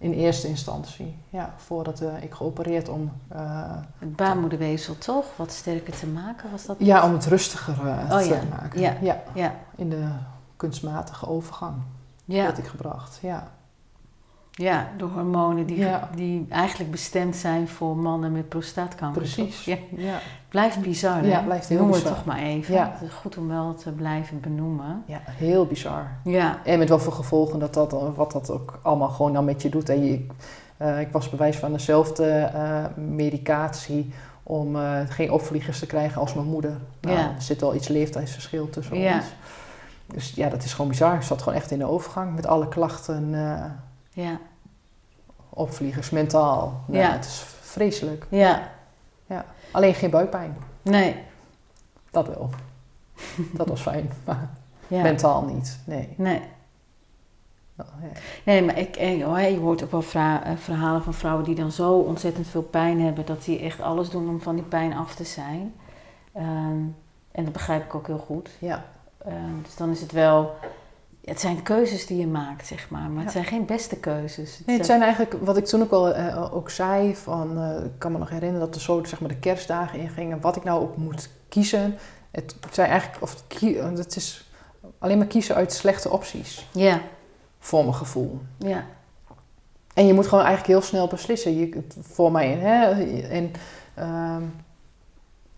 in 0.00 0.12
eerste 0.12 0.48
instantie. 0.48 1.18
Ja, 1.28 1.54
voordat 1.56 2.00
eh, 2.00 2.22
ik 2.22 2.34
geopereerd 2.34 2.88
om, 2.88 3.12
eh, 3.28 3.76
Het 3.98 4.16
baarmoederweefsel 4.16 4.98
toch? 4.98 5.24
Wat 5.36 5.52
sterker 5.52 5.98
te 5.98 6.06
maken 6.06 6.50
was 6.50 6.66
dat? 6.66 6.76
ja, 6.78 7.04
om 7.04 7.12
het 7.12 7.26
rustiger 7.26 7.86
eh, 7.86 8.10
Oh 8.10 8.18
te 8.18 8.28
ja, 8.28 8.40
maken. 8.50 8.80
ja. 8.80 8.94
ja, 9.00 9.22
Ja. 9.34 9.54
in 9.76 9.90
de 9.90 10.08
kunstmatige 10.56 11.28
overgang 11.28 11.74
Ja. 12.24 12.42
werd 12.42 12.58
ik 12.58 12.66
gebracht. 12.66 13.18
Ja, 13.22 13.48
Ja, 14.50 14.88
de 14.98 15.04
hormonen 15.04 15.66
die, 15.66 15.78
Ja. 15.78 16.10
die 16.14 16.46
eigenlijk 16.48 16.90
bestemd 16.90 17.36
zijn 17.36 17.68
voor 17.68 17.96
mannen 17.96 18.32
met 18.32 18.48
prostaatkanker. 18.48 19.20
precies. 19.20 19.64
Ja. 19.64 19.76
Ja. 19.96 20.18
Blijft 20.48 20.80
bizar, 20.80 21.26
Ja, 21.26 21.40
blijft 21.40 21.68
heel 21.68 21.78
Noem 21.78 21.90
het 21.92 22.02
bizar. 22.02 22.16
toch 22.16 22.24
maar 22.24 22.38
even. 22.38 22.74
Ja. 22.74 22.90
Het 22.98 23.08
is 23.08 23.14
goed 23.14 23.36
om 23.38 23.48
wel 23.48 23.74
te 23.74 23.90
blijven 23.92 24.40
benoemen. 24.40 25.02
ja, 25.06 25.20
heel 25.26 25.66
bizar. 25.66 26.06
Ja, 26.24 26.58
En 26.64 26.78
met 26.78 26.88
wat 26.88 27.02
voor 27.02 27.12
gevolgen 27.12 27.58
dat 27.58 27.74
dat, 27.74 27.96
wat 28.14 28.32
dat 28.32 28.50
ook 28.50 28.78
allemaal 28.82 29.08
gewoon 29.08 29.32
dan 29.32 29.44
met 29.44 29.62
je 29.62 29.68
doet. 29.68 29.88
En 29.88 30.04
je, 30.04 30.26
eh, 30.76 31.00
ik 31.00 31.08
was 31.12 31.28
bewijs 31.30 31.56
van 31.56 31.72
dezelfde 31.72 32.30
eh, 32.30 32.84
medicatie 32.96 34.12
om 34.42 34.76
eh, 34.76 34.98
geen 35.08 35.32
opvliegers 35.32 35.78
te 35.78 35.86
krijgen 35.86 36.20
als 36.20 36.34
mijn 36.34 36.46
moeder. 36.46 36.76
Nou, 37.00 37.16
Ja. 37.18 37.24
Er 37.34 37.42
zit 37.42 37.62
al 37.62 37.74
iets 37.74 37.88
leeftijdsverschil 37.88 38.70
tussen 38.70 38.98
Ja. 38.98 39.14
ons. 39.14 39.24
Dus 40.06 40.32
ja, 40.34 40.48
dat 40.48 40.64
is 40.64 40.72
gewoon 40.72 40.90
bizar. 40.90 41.14
Ik 41.14 41.22
zat 41.22 41.42
gewoon 41.42 41.58
echt 41.58 41.70
in 41.70 41.78
de 41.78 41.84
overgang 41.88 42.34
met 42.34 42.46
alle 42.46 42.68
klachten. 42.68 43.34
Ja. 44.20 44.38
opvliegers, 45.48 46.10
mentaal. 46.10 46.84
Nou, 46.86 47.00
Ja. 47.02 47.12
Het 47.12 47.24
is 47.24 47.42
vreselijk. 47.60 48.26
Ja. 48.28 48.68
Alleen 49.70 49.94
geen 49.94 50.10
buikpijn. 50.10 50.56
Nee. 50.82 51.16
Dat 52.10 52.26
wel. 52.26 52.50
Dat 53.52 53.68
was 53.68 53.80
fijn. 53.80 54.10
Maar 54.26 54.48
Ja. 54.88 55.02
mentaal 55.02 55.44
niet. 55.44 55.78
Nee. 55.84 56.08
Nee. 56.16 56.40
Nou, 57.74 57.90
ja. 58.02 58.08
Nee, 58.44 58.62
maar 58.64 58.78
ik, 58.78 58.94
je 58.98 59.58
hoort 59.60 59.82
ook 59.84 59.90
wel 59.90 60.04
eh, 60.12 60.56
verhalen 60.56 61.02
van 61.02 61.14
vrouwen 61.14 61.44
die 61.44 61.54
dan 61.54 61.72
zo 61.72 61.92
ontzettend 61.98 62.46
veel 62.46 62.62
pijn 62.62 63.00
hebben 63.00 63.26
dat 63.26 63.44
die 63.44 63.58
echt 63.58 63.80
alles 63.80 64.10
doen 64.10 64.28
om 64.28 64.40
van 64.40 64.54
die 64.54 64.64
pijn 64.64 64.92
af 64.94 65.14
te 65.14 65.24
zijn. 65.24 65.74
Ehm, 66.32 66.78
en 67.32 67.44
dat 67.44 67.52
begrijp 67.52 67.84
ik 67.84 67.94
ook 67.94 68.06
heel 68.06 68.18
goed. 68.26 68.50
Ja. 68.58 68.84
Ehm, 69.18 69.62
dus 69.62 69.76
dan 69.76 69.90
is 69.90 70.00
het 70.00 70.12
wel, 70.12 70.54
het 71.30 71.40
zijn 71.40 71.62
keuzes 71.62 72.06
die 72.06 72.18
je 72.18 72.26
maakt, 72.26 72.66
zeg 72.66 72.90
maar, 72.90 73.10
maar 73.10 73.22
het 73.22 73.32
zijn 73.32 73.44
geen 73.44 73.66
beste 73.66 73.96
keuzes. 73.96 74.56
Het 74.56 74.66
Nee, 74.66 74.76
het 74.76 74.86
zijn 74.86 75.02
eigenlijk, 75.02 75.34
wat 75.40 75.56
ik 75.56 75.64
toen 75.64 75.82
ook 75.82 75.90
al 75.90 76.14
eh, 76.14 76.54
ook 76.54 76.70
zei, 76.70 77.16
van, 77.16 77.58
eh, 77.58 77.84
ik 77.84 77.98
kan 77.98 78.12
me 78.12 78.18
nog 78.18 78.30
herinneren 78.30 78.66
dat 78.66 78.74
er 78.74 78.80
zo 78.80 79.04
zeg 79.04 79.20
maar, 79.20 79.28
de 79.28 79.36
kerstdagen 79.38 79.98
ingingen, 79.98 80.40
wat 80.40 80.56
ik 80.56 80.64
nou 80.64 80.82
op 80.82 80.96
moet 80.96 81.28
kiezen. 81.48 81.98
Het 82.30 82.54
zijn 82.70 82.90
eigenlijk, 82.90 83.22
of 83.22 83.44
het 83.98 84.16
is 84.16 84.50
alleen 84.98 85.18
maar 85.18 85.26
kiezen 85.26 85.54
uit 85.54 85.72
slechte 85.72 86.10
opties, 86.10 86.66
Ja, 86.72 87.00
voor 87.58 87.82
mijn 87.82 87.94
gevoel. 87.94 88.40
ja, 88.58 88.84
En 89.94 90.06
je 90.06 90.14
moet 90.14 90.26
gewoon 90.26 90.44
eigenlijk 90.44 90.72
heel 90.72 90.88
snel 90.88 91.06
beslissen. 91.06 91.58
Je, 91.58 91.82
voor 92.00 92.32
mij, 92.32 92.48
hè, 92.48 92.90
en 93.22 93.52
ehm, 93.94 94.42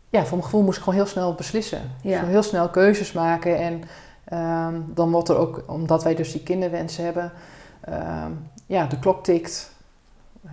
ja, 0.08 0.20
voor 0.20 0.30
mijn 0.30 0.42
gevoel 0.42 0.62
moest 0.62 0.76
ik 0.76 0.82
gewoon 0.82 0.98
heel 0.98 1.08
snel 1.08 1.34
beslissen. 1.34 1.80
Ja. 2.02 2.24
Heel 2.24 2.42
snel 2.42 2.68
keuzes 2.68 3.12
maken. 3.12 3.58
En 3.58 3.84
ehm, 4.24 4.80
dan 4.86 5.10
wordt 5.10 5.28
er 5.28 5.36
ook, 5.36 5.64
omdat 5.66 6.02
wij 6.02 6.14
dus 6.14 6.32
die 6.32 6.42
kinderwensen 6.42 7.04
hebben, 7.04 7.32
ehm, 7.80 8.30
ja, 8.66 8.86
de 8.86 8.98
klok 8.98 9.24
tikt. 9.24 9.72
Eh, 10.44 10.52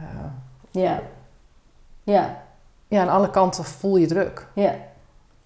ja, 0.71 1.01
ja, 2.03 2.43
ja, 2.87 3.01
aan 3.01 3.09
alle 3.09 3.29
kanten 3.29 3.63
voel 3.63 3.97
je 3.97 4.07
druk. 4.07 4.47
ja, 4.53 4.75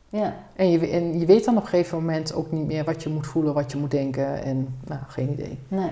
ja. 0.09 0.33
En 0.55 0.71
je, 0.71 0.89
en 0.89 1.19
je 1.19 1.25
weet 1.25 1.45
dan 1.45 1.57
op 1.57 1.63
een 1.63 1.69
gegeven 1.69 1.97
moment 1.97 2.33
ook 2.33 2.51
niet 2.51 2.65
meer 2.65 2.83
wat 2.83 3.03
je 3.03 3.09
moet 3.09 3.27
voelen, 3.27 3.53
wat 3.53 3.71
je 3.71 3.77
moet 3.77 3.91
denken. 3.91 4.43
En 4.43 4.77
nou, 4.85 5.01
geen 5.07 5.29
idee. 5.31 5.59
Nee. 5.67 5.91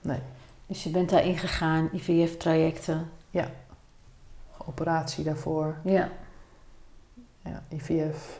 Nee. 0.00 0.18
Dus 0.66 0.82
je 0.84 0.90
bent 0.90 1.10
daarin 1.10 1.38
gegaan, 1.38 1.88
IVF-trajecten. 1.92 3.10
Operatie 4.66 5.24
daarvoor, 5.24 5.74
Ja. 5.84 6.08
ja, 7.44 7.62
IVF. 7.68 8.39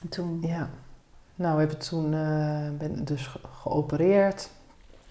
En 0.00 0.08
toen, 0.08 0.38
Ja. 0.46 0.68
Nou, 1.34 1.52
we 1.54 1.60
hebben 1.60 1.78
toen 1.78 2.14
eh, 2.14 2.68
ben 2.78 3.04
dus 3.04 3.26
ge- 3.26 3.38
geopereerd. 3.62 4.50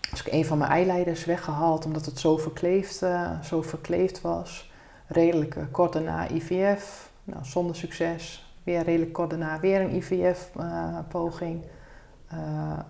Dus 0.10 0.23
ik 0.25 0.34
een 0.34 0.45
van 0.45 0.58
mijn 0.58 0.71
eileiders 0.71 1.25
weggehaald 1.25 1.86
omdat 1.86 2.06
het 2.06 2.19
zo 2.19 2.38
verkleefd, 2.38 3.02
eh, 3.02 3.41
zo 3.41 3.62
verkleefd 3.62 4.21
was. 4.21 4.71
Redelijk 5.08 5.56
eh, 5.56 5.63
kort 5.71 5.93
daarna 5.93 6.30
IVF. 6.30 7.10
Nou, 7.23 7.45
zonder 7.45 7.75
succes. 7.75 8.54
Weer 8.63 8.84
redelijk 8.84 9.13
kort 9.13 9.30
daarna 9.30 9.60
weer 9.60 9.82
een 9.82 9.95
IVF-poging. 9.95 11.62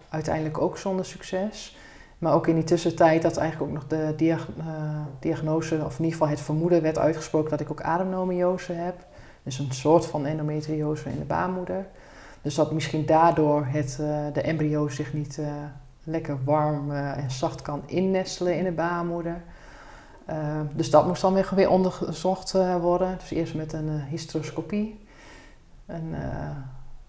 Uiteindelijk 0.10 0.58
ook 0.62 0.78
zonder 0.78 1.06
succes. 1.06 1.78
Maar 2.18 2.34
ook 2.34 2.48
in 2.48 2.56
die 2.56 2.64
tussentijd 2.64 3.22
dat 3.22 3.38
eigenlijk 3.38 3.70
ook 3.72 3.78
nog 3.78 3.88
de 3.88 4.14
diag- 4.18 4.48
diagnose, 5.20 5.76
of 5.86 5.98
in 5.98 6.04
ieder 6.04 6.12
geval 6.12 6.28
het 6.28 6.42
vermoeden 6.42 6.82
werd 6.82 6.98
uitgesproken 6.98 7.50
dat 7.50 7.60
ik 7.60 7.72
ook 7.72 7.82
ademnomiose 7.82 8.74
heb. 8.74 9.06
Dus 9.44 9.60
een 9.60 9.72
soort 9.72 10.06
van 10.06 10.26
endometriose 10.26 11.10
in 11.10 11.18
de 11.18 11.26
baarmoeder. 11.26 11.86
Dus 12.42 12.56
dat 12.56 12.72
misschien 12.72 13.06
daardoor 13.06 13.66
het, 13.66 13.98
eh, 14.02 14.26
de 14.34 14.42
embryo 14.42 14.88
zich 14.88 15.14
niet 15.14 15.38
eh, 15.38 15.48
lekker 16.04 16.44
warm 16.44 16.92
eh, 16.92 17.18
en 17.18 17.32
zacht 17.32 17.62
kan 17.62 17.82
innestelen 17.86 18.58
in 18.58 18.64
de 18.64 18.72
baarmoeder. 18.72 19.42
Dus 20.74 20.90
dat 20.90 21.08
moest 21.08 21.22
dan 21.22 21.34
weer, 21.34 21.50
weer 21.56 21.70
onderzocht 21.70 22.52
worden. 22.82 23.18
Dus 23.20 23.32
eerst 23.32 23.54
met 23.54 23.74
een 23.74 24.02
hysteroscopie. 24.02 25.06
Een 25.86 26.16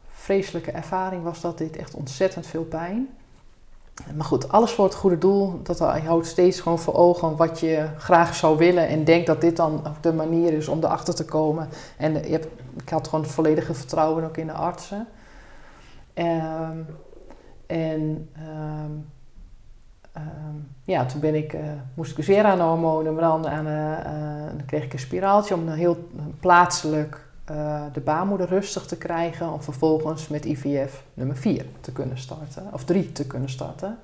vreselijke 0.09 0.71
ervaring 0.71 1.23
was 1.23 1.41
dat. 1.41 1.59
Dit 1.59 1.77
echt 1.77 1.95
ontzettend 1.95 2.47
veel 2.47 2.65
pijn. 2.65 3.09
Maar 4.17 4.25
goed, 4.25 4.49
alles 4.49 4.73
voor 4.73 4.85
het 4.85 4.95
goede 4.95 5.19
doel. 5.19 5.61
Dat, 5.63 5.79
houdt 5.79 6.27
steeds 6.27 6.61
gewoon 6.61 6.79
voor 6.79 6.95
ogen 6.95 7.37
wat 7.37 7.61
je 7.61 7.89
graag 7.97 8.35
zou 8.35 8.59
willen. 8.59 8.89
En 8.89 9.05
denkt 9.05 9.27
dat 9.27 9.41
dit 9.41 9.57
dan 9.57 9.83
de 10.01 10.13
manier 10.13 10.53
is 10.53 10.69
om 10.69 10.79
erachter 10.79 11.15
te 11.15 11.25
komen. 11.25 11.69
En 11.97 12.15
hebt, 12.15 12.47
ik 12.83 12.89
had 12.89 13.09
gewoon 13.09 13.25
het 13.25 13.35
volledige 13.35 13.75
vertrouwen 13.75 14.25
ook 14.25 14.37
in 14.37 14.47
de 14.47 14.53
artsen. 14.53 15.07
Ehm, 16.15 16.79
en 17.67 18.29
ehm, 18.33 18.93
ehm, 20.13 20.57
ja, 20.85 21.05
toen 21.05 21.21
ben 21.21 21.35
ik, 21.35 21.53
eh, 21.53 21.63
moest 21.95 22.11
ik 22.11 22.17
dus 22.17 22.27
weer 22.27 22.45
aan 22.45 22.61
hormonen, 22.61 23.15
maar 23.15 23.23
dan, 23.23 23.49
aan, 23.49 23.67
eh, 23.67 23.99
eh, 23.99 24.47
dan 24.57 24.65
kreeg 24.67 24.85
ik 24.85 24.93
een 24.93 24.99
spiraaltje 24.99 25.55
om 25.55 25.67
dan 25.67 25.75
heel 25.75 26.09
plaatselijk 26.41 27.30
eh, 27.51 27.83
de 27.93 28.01
baarmoeder 28.01 28.49
rustig 28.49 28.87
te 28.87 28.97
krijgen. 28.97 29.53
Om 29.53 29.63
vervolgens 29.63 30.29
met 30.29 30.45
IVF 30.45 31.03
nummer 31.15 31.37
4 31.37 31.67
te 31.81 31.93
kunnen 31.93 32.19
starten, 32.19 32.69
of 32.73 32.85
3 32.85 33.13
te 33.13 33.27
kunnen 33.27 33.49
starten. 33.49 33.99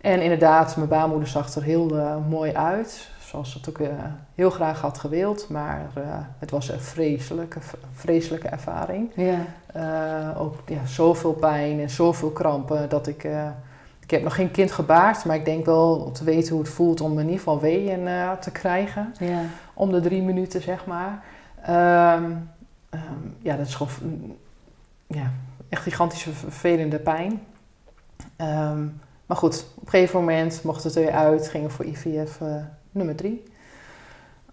En 0.00 0.22
inderdaad, 0.22 0.76
mijn 0.76 0.88
baarmoeder 0.88 1.28
zag 1.28 1.54
er 1.54 1.62
heel 1.62 1.98
eh, 1.98 2.16
mooi 2.28 2.52
uit, 2.52 3.08
zoals 3.20 3.54
het 3.54 3.68
ook 3.68 3.78
eh, 3.78 3.88
heel 4.34 4.50
graag 4.50 4.80
had 4.80 4.98
gewild. 4.98 5.48
Maar 5.48 5.90
het 6.38 6.50
was 6.50 6.68
een 6.68 6.80
vreselijke, 6.80 7.58
vreselijke 7.92 8.48
ervaring. 8.48 9.10
ja, 9.14 10.34
ook 10.38 10.54
ja, 10.66 10.86
zoveel 10.86 11.32
pijn 11.32 11.80
en 11.80 11.90
zoveel 11.90 12.30
krampen 12.30 12.88
dat 12.88 13.06
ik... 13.06 13.24
ik 14.00 14.10
heb 14.10 14.22
nog 14.22 14.34
geen 14.34 14.50
kind 14.50 14.72
gebaard, 14.72 15.24
maar 15.24 15.36
ik 15.36 15.44
denk 15.44 15.64
wel 15.64 16.10
te 16.12 16.24
weten 16.24 16.52
hoe 16.52 16.62
het 16.62 16.72
voelt 16.72 17.00
om 17.00 17.12
in 17.12 17.24
ieder 17.24 17.38
geval 17.38 17.60
weeën 17.60 18.08
te 18.40 18.50
krijgen. 18.50 19.14
ja, 19.18 19.40
Om 19.74 19.92
de 19.92 20.00
drie 20.00 20.22
minuten, 20.22 20.62
zeg 20.62 20.86
maar. 20.86 21.22
Ehm, 21.62 22.32
ja, 23.42 23.56
dat 23.56 23.66
is 23.66 23.74
gewoon 23.74 24.36
ja, 25.06 25.32
echt 25.68 25.82
gigantische 25.82 26.32
vervelende 26.32 26.98
pijn. 26.98 27.42
Ehm, 28.36 28.86
maar 29.26 29.36
goed, 29.36 29.66
op 29.76 29.84
een 29.84 29.90
gegeven 29.90 30.18
moment 30.18 30.62
mocht 30.62 30.84
het 30.84 30.94
er 30.94 31.02
weer 31.02 31.12
uit. 31.12 31.48
Gingen 31.48 31.70
voor 31.70 31.84
IVF 31.84 32.40
eh, 32.40 32.54
nummer 32.90 33.16
drie. 33.16 33.42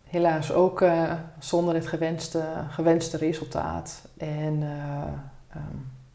Helaas 0.03 0.51
ook 0.51 0.81
eh, 0.81 1.11
zonder 1.39 1.75
het 1.75 1.87
gewenste, 1.87 2.43
gewenste 2.69 3.17
resultaat. 3.17 4.01
En 4.17 4.63
eh, 4.63 5.61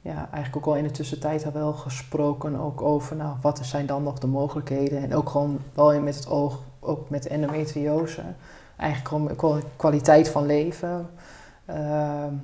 ja, 0.01 0.29
eigenlijk 0.33 0.57
ook 0.57 0.75
al 0.75 0.77
in 0.77 0.87
de 0.87 0.91
tussentijd 0.91 1.45
al 1.45 1.53
wel 1.53 1.73
gesproken 1.73 2.57
ook 2.57 2.83
over 2.83 3.17
nou, 3.17 3.37
wat 3.41 3.61
zijn 3.63 3.87
dan 3.87 4.03
nog 4.03 4.19
de 4.19 4.27
mogelijkheden. 4.27 5.03
En 5.03 5.15
ook 5.15 5.29
gewoon 5.29 5.59
wel 5.75 6.01
met 6.01 6.15
het 6.15 6.29
oog, 6.29 6.59
ook 6.81 7.11
met 7.11 7.27
endometriose. 7.27 8.23
Eigenlijk 8.83 9.65
kwaliteit 9.77 10.29
van 10.29 10.47
leven. 10.47 11.11
Ehm, 11.67 12.35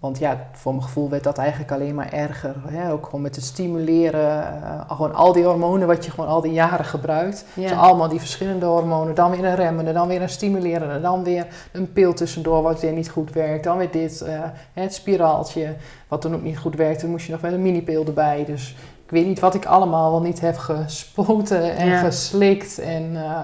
want 0.00 0.18
ja, 0.18 0.46
voor 0.52 0.72
mijn 0.72 0.84
gevoel 0.84 1.10
werd 1.10 1.24
dat 1.24 1.38
eigenlijk 1.38 1.72
alleen 1.72 1.94
maar 1.94 2.12
erger. 2.12 2.54
Hè? 2.66 2.92
Ook 2.92 3.04
gewoon 3.04 3.20
met 3.20 3.34
het 3.36 3.44
stimuleren. 3.44 4.62
eh, 4.62 4.80
gewoon 4.96 5.14
al 5.14 5.32
die 5.32 5.44
hormonen 5.44 5.86
wat 5.86 6.04
je 6.04 6.10
gewoon 6.10 6.28
al 6.28 6.40
die 6.40 6.52
jaren 6.52 6.84
gebruikt. 6.84 7.44
Dus 7.54 7.70
ja. 7.70 7.76
allemaal 7.76 8.08
die 8.08 8.18
verschillende 8.18 8.66
hormonen. 8.66 9.14
Dan 9.14 9.30
weer 9.30 9.44
een 9.44 9.54
remmende, 9.54 9.92
dan 9.92 10.08
weer 10.08 10.22
een 10.22 10.28
stimulerende. 10.28 11.00
Dan 11.00 11.24
weer 11.24 11.46
een 11.72 11.92
pil 11.92 12.14
tussendoor 12.14 12.62
wat 12.62 12.80
weer 12.80 12.92
niet 12.92 13.10
goed 13.10 13.32
werkt. 13.32 13.64
Dan 13.64 13.76
weer 13.78 13.90
dit, 13.90 14.20
eh, 14.20 14.40
het 14.72 14.94
spiraaltje 14.94 15.74
wat 16.08 16.22
dan 16.22 16.34
ook 16.34 16.42
niet 16.42 16.58
goed 16.58 16.76
werkt. 16.76 17.00
Dan 17.00 17.10
moest 17.10 17.26
je 17.26 17.32
nog 17.32 17.40
wel 17.40 17.52
een 17.52 17.62
minipil 17.62 18.04
erbij. 18.04 18.44
Dus 18.46 18.76
ik 19.04 19.10
weet 19.10 19.26
niet 19.26 19.40
wat 19.40 19.54
ik 19.54 19.64
allemaal 19.66 20.10
wel 20.10 20.20
niet 20.22 20.40
heb 20.40 20.56
gespoten 20.56 21.76
en 21.76 21.86
Ja. 21.88 21.98
geslikt 22.00 22.78
en 22.78 23.16
eh, 23.16 23.38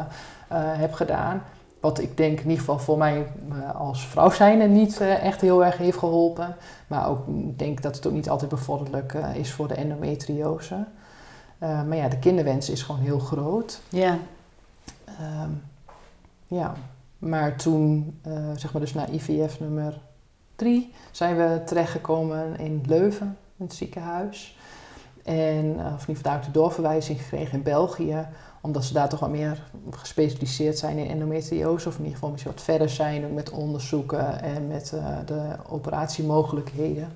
heb 0.56 0.92
gedaan. 0.92 1.42
Wat 1.80 2.00
ik 2.00 2.16
denk 2.16 2.38
in 2.38 2.42
ieder 2.42 2.58
geval 2.58 2.78
voor 2.78 2.98
mij 2.98 3.26
eh, 3.50 3.74
als 3.74 4.06
vrouw 4.06 4.30
zijnde 4.30 4.68
niet 4.68 5.00
eh, 5.00 5.24
echt 5.24 5.40
heel 5.40 5.64
erg 5.64 5.76
heeft 5.76 5.98
geholpen. 5.98 6.56
Maar 6.86 7.08
ook 7.08 7.28
ik 7.28 7.58
denk 7.58 7.82
dat 7.82 7.96
het 7.96 8.06
ook 8.06 8.12
niet 8.12 8.30
altijd 8.30 8.50
bevorderlijk 8.50 9.14
eh, 9.14 9.34
is 9.34 9.52
voor 9.52 9.68
de 9.68 9.74
endometriose. 9.74 10.84
Maar 11.58 11.96
ja, 11.96 12.08
de 12.08 12.18
kinderwens 12.18 12.70
is 12.70 12.82
gewoon 12.82 13.00
heel 13.00 13.18
groot. 13.18 13.80
ja. 13.88 14.18
Ehm, 15.04 15.50
ja, 16.46 16.74
maar 17.18 17.56
toen, 17.56 18.18
eh, 18.22 18.32
zeg 18.56 18.72
maar 18.72 18.80
dus 18.80 18.94
na 18.94 19.08
IVF 19.08 19.60
nummer 19.60 20.00
drie, 20.56 20.92
zijn 21.10 21.36
we 21.36 21.62
terechtgekomen 21.64 22.58
in 22.58 22.82
Leuven, 22.86 23.36
in 23.56 23.64
het 23.64 23.74
ziekenhuis. 23.74 24.58
En, 25.24 25.80
of 25.94 26.06
niet, 26.06 26.22
daar 26.22 26.36
ik 26.36 26.44
de 26.44 26.50
doorverwijzing 26.50 27.20
gekregen 27.20 27.52
in 27.52 27.62
België, 27.62 28.26
omdat 28.60 28.84
ze 28.84 28.92
daar 28.92 29.08
toch 29.08 29.20
wat 29.20 29.30
meer 29.30 29.62
gespecialiseerd 29.90 30.78
zijn 30.78 30.98
in 30.98 31.10
endometriose, 31.10 31.88
of 31.88 31.94
in 31.94 32.00
ieder 32.00 32.14
geval 32.14 32.30
misschien 32.30 32.52
wat 32.52 32.62
verder 32.62 32.88
zijn 32.88 33.34
met 33.34 33.50
onderzoeken 33.50 34.42
en 34.42 34.66
met 34.66 34.92
eh, 34.92 35.16
de 35.26 35.42
operatiemogelijkheden. 35.68 37.08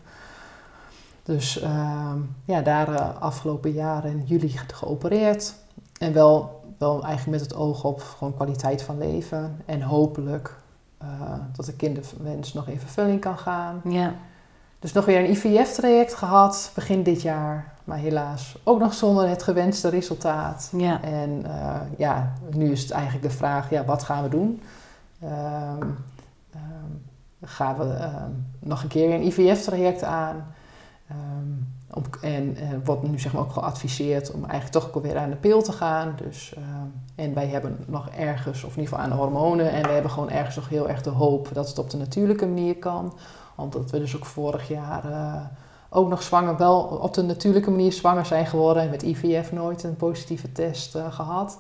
Dus 1.22 1.60
ehm, 1.60 2.18
ja, 2.44 2.60
daar 2.60 2.94
eh, 2.94 3.20
afgelopen 3.20 3.72
jaar 3.72 4.04
in 4.04 4.22
juli 4.24 4.48
geopereerd. 4.66 5.54
En 5.98 6.12
wel, 6.12 6.62
wel 6.78 7.04
eigenlijk 7.04 7.40
met 7.40 7.50
het 7.50 7.58
oog 7.58 7.84
op 7.84 8.00
gewoon 8.00 8.34
kwaliteit 8.34 8.82
van 8.82 8.98
leven. 8.98 9.62
En 9.64 9.82
hopelijk 9.82 10.58
eh, 10.98 11.08
dat 11.56 11.66
de 11.66 11.76
kinderwens 11.76 12.52
nog 12.52 12.68
in 12.68 12.80
vervulling 12.80 13.20
kan 13.20 13.38
gaan. 13.38 13.80
ja. 13.84 14.14
Dus 14.84 14.92
nog 14.92 15.04
weer 15.04 15.18
een 15.18 15.30
IVF-traject 15.30 16.14
gehad 16.14 16.70
begin 16.74 17.02
dit 17.02 17.22
jaar. 17.22 17.72
Maar 17.84 17.98
helaas 17.98 18.56
ook 18.64 18.78
nog 18.78 18.94
zonder 18.94 19.28
het 19.28 19.42
gewenste 19.42 19.88
resultaat. 19.88 20.70
Ja. 20.76 21.02
En 21.02 21.42
uh, 21.46 21.76
ja, 21.96 22.32
nu 22.50 22.70
is 22.70 22.82
het 22.82 22.90
eigenlijk 22.90 23.24
de 23.24 23.36
vraag, 23.36 23.70
ja, 23.70 23.84
wat 23.84 24.02
gaan 24.02 24.22
we 24.22 24.28
doen? 24.28 24.62
Um, 25.22 25.96
gaan 27.42 27.76
we 27.76 27.92
ehm, 27.92 28.30
nog 28.58 28.82
een 28.82 28.88
keer 28.88 29.14
een 29.14 29.26
IVF-traject 29.26 30.02
aan? 30.02 30.54
Om, 31.90 32.02
en 32.20 32.56
uh, 32.62 32.68
wordt 32.84 33.02
nu 33.02 33.18
zeg 33.18 33.32
maar 33.32 33.42
ook 33.42 33.52
geadviseerd 33.52 34.30
om 34.30 34.44
eigenlijk 34.44 34.72
toch 34.72 34.94
ook 34.94 35.02
weer 35.02 35.18
aan 35.18 35.30
de 35.30 35.36
pil 35.36 35.62
te 35.62 35.72
gaan. 35.72 36.14
Dus, 36.22 36.54
en 37.14 37.34
wij 37.34 37.46
hebben 37.46 37.84
nog 37.86 38.08
ergens, 38.08 38.64
of 38.64 38.76
in 38.76 38.80
ieder 38.80 38.94
geval 38.94 39.04
aan 39.04 39.10
de 39.10 39.16
hormonen, 39.16 39.70
en 39.70 39.82
we 39.82 39.92
hebben 39.92 40.10
gewoon 40.10 40.30
ergens 40.30 40.56
nog 40.56 40.68
heel 40.68 40.88
erg 40.88 41.02
de 41.02 41.10
hoop 41.10 41.48
dat 41.52 41.68
het 41.68 41.78
op 41.78 41.90
de 41.90 41.96
natuurlijke 41.96 42.46
manier 42.46 42.76
kan. 42.76 43.12
Omdat 43.54 43.90
we 43.90 43.98
dus 43.98 44.16
ook 44.16 44.24
vorig 44.24 44.68
jaar 44.68 45.10
uh, 45.10 45.34
ook 45.88 46.08
nog 46.08 46.22
zwanger, 46.22 46.56
wel 46.56 46.80
op 46.80 47.14
de 47.14 47.22
natuurlijke 47.22 47.70
manier 47.70 47.92
zwanger 47.92 48.26
zijn 48.26 48.46
geworden. 48.46 48.82
En 48.82 48.90
met 48.90 49.02
IVF 49.02 49.52
nooit 49.52 49.82
een 49.82 49.96
positieve 49.96 50.52
test 50.52 50.96
uh, 50.96 51.12
gehad. 51.12 51.58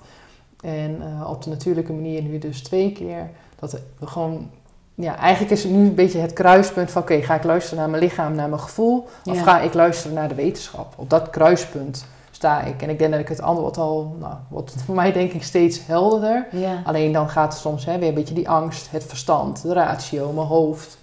En 0.60 1.02
op 1.26 1.42
de 1.42 1.50
natuurlijke 1.50 1.92
manier 1.92 2.22
nu 2.22 2.38
dus 2.38 2.62
twee 2.62 2.92
keer. 2.92 3.30
Dat 3.58 3.72
we 3.98 4.06
gewoon 4.06 4.50
ja, 4.94 5.16
eigenlijk 5.16 5.52
is 5.52 5.62
het 5.62 5.72
nu 5.72 5.86
een 5.86 5.94
beetje 5.94 6.18
het 6.18 6.32
kruispunt 6.32 6.90
van... 6.90 7.02
oké, 7.02 7.22
ga 7.22 7.34
ik 7.34 7.44
luisteren 7.44 7.78
naar 7.78 7.90
mijn 7.90 8.02
lichaam, 8.02 8.34
naar 8.34 8.48
mijn 8.48 8.60
gevoel... 8.60 9.08
of 9.24 9.42
ga 9.42 9.60
ik 9.60 9.74
luisteren 9.74 10.16
naar 10.16 10.28
de 10.28 10.34
wetenschap? 10.34 10.94
Op 10.96 11.10
dat 11.10 11.30
kruispunt 11.30 12.06
sta 12.30 12.62
ik. 12.62 12.82
En 12.82 12.90
ik 12.90 12.98
denk 12.98 13.10
dat 13.10 13.20
ik 13.20 13.28
het 13.28 13.40
antwoord 13.40 13.76
al... 13.76 14.16
nou, 14.20 14.34
wordt 14.48 14.74
voor 14.84 14.94
mij 14.94 15.12
denk 15.12 15.32
ik 15.32 15.42
steeds 15.42 15.86
helderder. 15.86 16.46
Ja. 16.50 16.82
Alleen 16.84 17.12
dan 17.12 17.28
gaat 17.28 17.52
het 17.52 17.62
soms 17.62 17.84
hè, 17.84 17.98
weer 17.98 18.08
een 18.08 18.14
beetje 18.14 18.34
die 18.34 18.48
angst, 18.48 18.90
het 18.90 19.04
verstand, 19.04 19.62
de 19.62 19.72
ratio, 19.72 20.32
mijn 20.32 20.46
hoofd... 20.46 20.98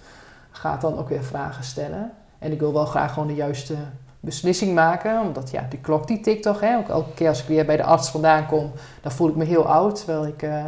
gaat 0.62 0.80
dan 0.80 0.98
ook 0.98 1.08
weer 1.08 1.24
vragen 1.24 1.64
stellen. 1.64 2.10
En 2.38 2.52
ik 2.52 2.60
wil 2.60 2.72
wel 2.72 2.84
graag 2.84 3.12
gewoon 3.12 3.28
de 3.28 3.34
juiste 3.34 3.74
beslissing 4.20 4.74
maken. 4.74 5.20
Omdat 5.20 5.50
ja, 5.50 5.66
die 5.68 5.78
klok 5.78 6.06
die 6.06 6.20
tikt 6.20 6.42
toch. 6.42 6.60
Hè? 6.60 6.76
Ook 6.76 6.88
elke 6.88 7.14
keer 7.14 7.28
als 7.28 7.42
ik 7.42 7.48
weer 7.48 7.66
bij 7.66 7.76
de 7.76 7.84
arts 7.84 8.10
vandaan 8.10 8.46
kom... 8.46 8.70
dan 9.02 9.12
voel 9.12 9.28
ik 9.28 9.36
me 9.36 9.44
heel 9.44 9.66
oud, 9.66 9.96
terwijl 9.96 10.26
ik... 10.26 10.42
Uh, 10.42 10.64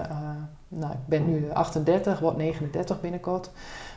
nou, 0.69 0.93
ik 0.93 1.07
ben 1.07 1.31
nu 1.31 1.51
38, 1.53 2.19
word 2.19 2.37
39 2.37 3.01
binnenkort. 3.01 3.51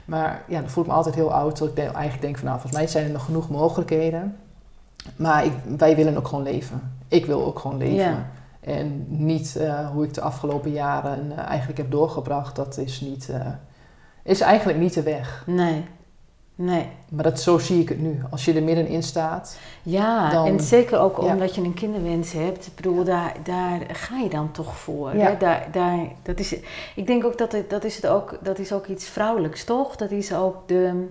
Maar 0.05 0.43
ja, 0.47 0.59
dan 0.59 0.69
voel 0.69 0.83
ik 0.83 0.89
me 0.89 0.95
altijd 0.95 1.15
heel 1.15 1.33
oud. 1.33 1.57
Dat 1.57 1.67
ik 1.67 1.77
eigenlijk 1.77 2.21
denk 2.21 2.37
van 2.37 2.47
nou, 2.47 2.59
volgens 2.59 2.81
mij 2.81 2.91
zijn 2.91 3.05
er 3.05 3.11
nog 3.11 3.25
genoeg 3.25 3.49
mogelijkheden. 3.49 4.37
Maar 5.15 5.45
ik, 5.45 5.53
wij 5.77 5.95
willen 5.95 6.17
ook 6.17 6.27
gewoon 6.27 6.43
leven. 6.43 6.97
Ik 7.07 7.25
wil 7.25 7.45
ook 7.45 7.59
gewoon 7.59 7.77
leven. 7.77 7.95
Ja. 7.95 8.25
En 8.59 9.05
niet 9.07 9.55
uh, 9.57 9.89
hoe 9.89 10.03
ik 10.03 10.13
de 10.13 10.21
afgelopen 10.21 10.71
jaren 10.71 11.25
uh, 11.31 11.37
eigenlijk 11.37 11.77
heb 11.77 11.91
doorgebracht. 11.91 12.55
Dat 12.55 12.77
is, 12.77 13.01
niet, 13.01 13.31
is 14.27 14.41
eigenlijk 14.41 14.79
niet 14.79 14.93
de 14.93 15.03
weg. 15.03 15.43
Nee. 15.45 15.85
Nee. 16.55 16.89
Maar 17.09 17.23
dat, 17.23 17.39
zo 17.39 17.57
zie 17.57 17.81
ik 17.81 17.89
het 17.89 18.01
nu. 18.01 18.19
Als 18.31 18.45
je 18.45 18.53
er 18.53 18.63
middenin 18.63 19.03
staat. 19.03 19.59
Ja, 19.83 20.29
dan, 20.29 20.45
en 20.45 20.59
zeker 20.59 20.99
ook 20.99 21.21
ja. 21.21 21.33
omdat 21.33 21.55
je 21.55 21.61
een 21.61 21.73
kinderwens 21.73 22.31
hebt. 22.31 22.67
Ik 22.67 22.75
bedoel, 22.75 23.03
daar, 23.03 23.35
daar 23.43 23.81
ga 23.91 24.17
je 24.17 24.29
dan 24.29 24.51
toch 24.51 24.77
voor. 24.77 25.15
Ja. 25.15 25.29
Hè? 25.29 25.37
Daar, 25.37 25.67
daar, 25.71 25.99
dat 26.23 26.39
is, 26.39 26.55
ik 26.95 27.07
denk 27.07 27.25
ook 27.25 27.37
dat 27.37 27.51
het, 27.51 27.69
dat, 27.69 27.83
is 27.83 27.95
het 27.95 28.07
ook 28.07 28.37
dat 28.41 28.59
is 28.59 28.71
ook 28.71 28.87
iets 28.87 29.05
vrouwelijks, 29.05 29.63
toch? 29.63 29.95
Dat 29.95 30.11
is 30.11 30.33
ook 30.33 30.67
de... 30.67 31.07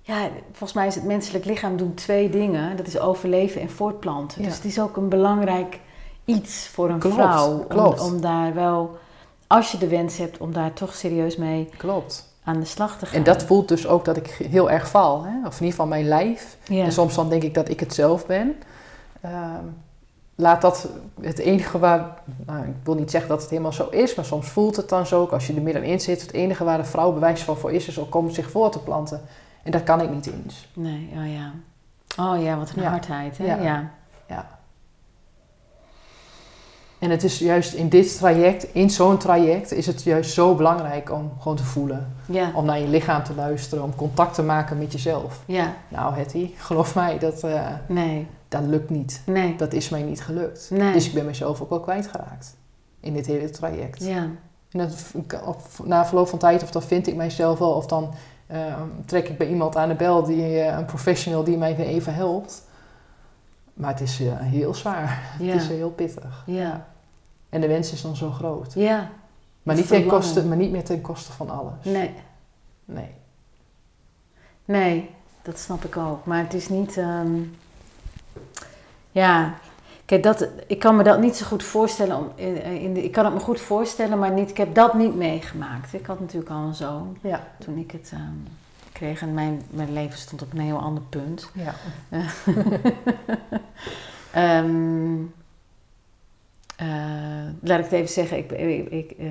Ja, 0.00 0.28
volgens 0.50 0.72
mij 0.72 0.86
is 0.86 0.94
het 0.94 1.04
menselijk 1.04 1.44
lichaam 1.44 1.76
doen 1.76 1.94
twee 1.94 2.30
dingen. 2.30 2.76
Dat 2.76 2.86
is 2.86 2.98
overleven 2.98 3.60
en 3.60 3.70
voortplanten. 3.70 4.42
Ja. 4.42 4.46
Dus 4.48 4.56
het 4.56 4.64
is 4.64 4.80
ook 4.80 4.96
een 4.96 5.08
belangrijk 5.08 5.80
iets 6.24 6.68
voor 6.68 6.90
een 6.90 6.98
Klopt, 6.98 7.14
vrouw. 7.14 7.66
Om 7.98 8.20
daar 8.20 8.54
wel, 8.54 8.98
als 9.46 9.72
je 9.72 9.78
de 9.78 9.88
wens 9.88 10.16
hebt, 10.18 10.38
om 10.38 10.52
daar 10.52 10.72
toch 10.72 10.94
serieus 10.94 11.36
mee 11.36 11.68
Klopt. 11.76 12.34
aan 12.44 12.60
de 12.60 12.66
slag 12.66 12.98
te 12.98 13.06
gaan. 13.06 13.14
En 13.18 13.22
dat 13.24 13.42
voelt 13.42 13.68
dus 13.68 13.86
ook 13.86 14.04
dat 14.04 14.16
ik 14.16 14.26
heel 14.26 14.70
erg 14.70 14.88
val. 14.88 15.22
Hè? 15.24 15.30
Of 15.46 15.54
in 15.54 15.64
ieder 15.66 15.70
geval 15.70 15.86
mijn 15.86 16.08
lijf. 16.08 16.56
ja. 16.64 16.84
En 16.84 16.92
soms 16.92 17.14
dan 17.14 17.28
denk 17.28 17.42
ik 17.42 17.54
dat 17.54 17.68
ik 17.68 17.80
het 17.80 17.94
zelf 17.94 18.26
ben. 18.26 18.54
Ehm, 19.20 19.64
laat 20.34 20.60
dat 20.62 20.88
het 21.20 21.38
enige 21.38 21.78
waar... 21.78 22.22
Nou, 22.46 22.64
ik 22.66 22.74
wil 22.84 22.94
niet 22.94 23.10
zeggen 23.10 23.30
dat 23.30 23.40
het 23.40 23.50
helemaal 23.50 23.72
zo 23.72 23.88
is, 23.88 24.14
maar 24.14 24.24
soms 24.24 24.48
voelt 24.48 24.76
het 24.76 24.88
dan 24.88 25.06
zo. 25.06 25.20
Ook 25.20 25.32
als 25.32 25.46
je 25.46 25.54
er 25.54 25.62
middenin 25.62 26.00
zit. 26.00 26.20
Het 26.22 26.32
enige 26.32 26.64
waar 26.64 26.78
de 26.78 26.84
vrouw 26.84 27.12
bewijs 27.12 27.42
van 27.42 27.56
voor 27.56 27.72
is, 27.72 27.88
is 27.88 27.98
om 27.98 28.30
zich 28.30 28.50
voor 28.50 28.70
te 28.70 28.78
planten. 28.78 29.20
En 29.62 29.70
dat 29.70 29.82
kan 29.82 30.00
ik 30.00 30.10
niet 30.10 30.26
eens. 30.26 30.68
Nee, 30.74 31.10
oh 31.16 31.32
ja. 31.32 31.52
Oh 32.18 32.42
ja, 32.42 32.56
wat 32.56 32.70
een 32.76 32.82
Ja. 32.82 32.88
hardheid. 32.90 33.38
Hè? 33.38 33.44
Ja. 33.44 33.56
Ja. 33.62 33.90
Ja. 34.28 34.48
En 37.04 37.10
het 37.10 37.24
is 37.24 37.38
juist 37.38 37.72
in 37.72 37.88
dit 37.88 38.16
traject, 38.16 38.66
in 38.74 38.90
zo'n 38.90 39.18
traject, 39.18 39.72
is 39.72 39.86
het 39.86 40.02
juist 40.02 40.32
zo 40.32 40.54
belangrijk 40.54 41.12
om 41.12 41.32
gewoon 41.38 41.56
te 41.56 41.64
voelen. 41.64 42.14
Ja. 42.26 42.50
Om 42.54 42.64
naar 42.64 42.78
je 42.78 42.88
lichaam 42.88 43.22
te 43.22 43.34
luisteren, 43.34 43.84
om 43.84 43.94
contact 43.94 44.34
te 44.34 44.42
maken 44.42 44.78
met 44.78 44.92
jezelf. 44.92 45.40
ja. 45.46 45.72
Nou, 45.88 46.14
Hetty, 46.14 46.50
geloof 46.56 46.94
mij, 46.94 47.18
dat, 47.18 47.42
eh, 47.42 47.66
Nee. 47.88 48.26
dat 48.48 48.62
lukt 48.62 48.90
niet. 48.90 49.22
Nee. 49.26 49.56
Dat 49.56 49.72
is 49.72 49.88
mij 49.88 50.02
niet 50.02 50.22
gelukt. 50.22 50.68
Nee. 50.70 50.92
Dus 50.92 51.06
ik 51.06 51.14
ben 51.14 51.24
mezelf 51.26 51.60
ook 51.60 51.68
wel 51.70 51.80
kwijtgeraakt 51.80 52.56
in 53.00 53.12
dit 53.12 53.26
hele 53.26 53.50
traject. 53.50 54.04
Ja. 54.04 54.28
En 54.70 54.78
dat, 54.78 55.12
na 55.84 56.06
verloop 56.06 56.28
van 56.28 56.38
tijd, 56.38 56.62
of 56.62 56.70
dan 56.70 56.82
vind 56.82 57.06
ik 57.06 57.16
mijzelf 57.16 57.58
wel, 57.58 57.72
of 57.72 57.86
dan 57.86 58.10
eh, 58.46 58.58
trek 59.06 59.28
ik 59.28 59.38
bij 59.38 59.48
iemand 59.48 59.76
aan 59.76 59.88
de 59.88 59.94
bel, 59.94 60.22
die, 60.22 60.60
eh, 60.60 60.76
een 60.78 60.84
professional 60.84 61.44
die 61.44 61.56
mij 61.56 61.76
weer 61.76 61.86
even 61.86 62.14
helpt. 62.14 62.62
Maar 63.74 63.90
het 63.90 64.00
is 64.00 64.20
heel 64.34 64.74
zwaar. 64.74 65.22
Ja. 65.38 65.52
Het 65.52 65.62
is 65.62 65.68
heel 65.68 65.90
pittig. 65.90 66.42
Ja. 66.46 66.86
En 67.54 67.60
de 67.60 67.66
wens 67.66 67.92
is 67.92 68.02
dan 68.02 68.16
zo 68.16 68.30
groot. 68.30 68.72
Ja. 68.74 69.10
Maar 69.62 69.74
niet, 69.74 69.86
ten 69.88 69.96
Verlangen. 69.96 70.22
koste, 70.22 70.44
maar 70.44 70.56
niet 70.56 70.70
meer 70.70 70.84
ten 70.84 71.00
koste 71.00 71.32
van 71.32 71.50
alles. 71.50 71.84
Nee. 71.84 72.14
Nee. 72.84 73.10
Nee, 74.64 75.10
dat 75.42 75.58
snap 75.58 75.84
ik 75.84 75.96
ook. 75.96 76.24
Maar 76.24 76.38
het 76.42 76.54
is 76.54 76.68
niet. 76.68 76.96
ehm, 76.96 77.40
Ja. 79.12 79.54
Kijk, 80.04 80.22
dat, 80.22 80.48
ik 80.66 80.78
kan 80.78 80.96
me 80.96 81.02
dat 81.02 81.20
niet 81.20 81.36
zo 81.36 81.46
goed 81.46 81.62
voorstellen. 81.62 82.16
Om, 82.16 82.30
in, 82.34 82.62
in 82.62 82.94
de, 82.94 83.04
ik 83.04 83.12
kan 83.12 83.24
het 83.24 83.34
me 83.34 83.40
goed 83.40 83.60
voorstellen, 83.60 84.18
maar 84.18 84.32
niet, 84.32 84.50
ik 84.50 84.56
heb 84.56 84.74
dat 84.74 84.94
niet 84.94 85.14
meegemaakt. 85.16 85.92
Ik 85.94 86.06
had 86.06 86.20
natuurlijk 86.20 86.50
al 86.50 86.62
een 86.62 86.74
zoon 86.74 87.16
Ja. 87.20 87.46
toen 87.58 87.76
ik 87.78 87.90
het 87.90 88.10
ehm, 88.12 88.22
kreeg. 88.92 89.20
En 89.22 89.34
mijn, 89.34 89.62
mijn 89.70 89.92
leven 89.92 90.18
stond 90.18 90.42
op 90.42 90.52
een 90.52 90.60
heel 90.60 90.78
ander 90.78 91.02
punt. 91.02 91.50
ja. 91.54 91.74
Ehm, 94.32 95.14
eh, 95.14 95.20
laat 97.60 97.78
ik 97.78 97.84
het 97.84 97.92
even 97.92 98.08
zeggen, 98.08 98.38
ik, 98.38 98.50
ik, 98.52 98.90
ik, 98.90 99.10
eh, 99.18 99.26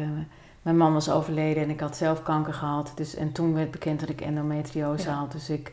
mijn 0.62 0.78
man 0.78 0.94
was 0.94 1.10
overleden 1.10 1.64
en 1.64 1.70
ik 1.70 1.80
had 1.80 1.98
zelf 1.98 2.24
kanker 2.24 2.54
gehad. 2.54 2.92
Dus, 2.96 3.16
en 3.16 3.32
toen 3.32 3.54
werd 3.54 3.72
bekend 3.72 4.00
dat 4.00 4.10
ik 4.10 4.22
endometriose 4.22 5.08
Ja. 5.10 5.14
had. 5.16 5.32
Dus 5.32 5.50
ik 5.50 5.72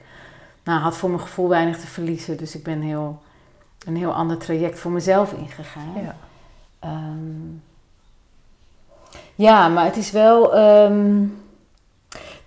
nou, 0.64 0.80
had 0.80 0.96
voor 0.96 1.08
mijn 1.10 1.20
gevoel 1.22 1.48
weinig 1.48 1.78
te 1.78 1.86
verliezen. 1.86 2.36
Dus 2.36 2.54
ik 2.54 2.62
ben 2.62 2.80
heel, 2.80 3.22
een 3.86 3.96
heel 3.96 4.12
ander 4.14 4.36
traject 4.38 4.78
voor 4.78 4.90
mezelf 4.90 5.32
ingegaan. 5.32 5.92
ja. 6.02 6.16
Ehm, 6.78 7.58
ja, 9.34 9.68
maar 9.68 9.84
het 9.84 9.96
is 9.96 10.10
wel. 10.10 10.54
ehm, 10.54 11.24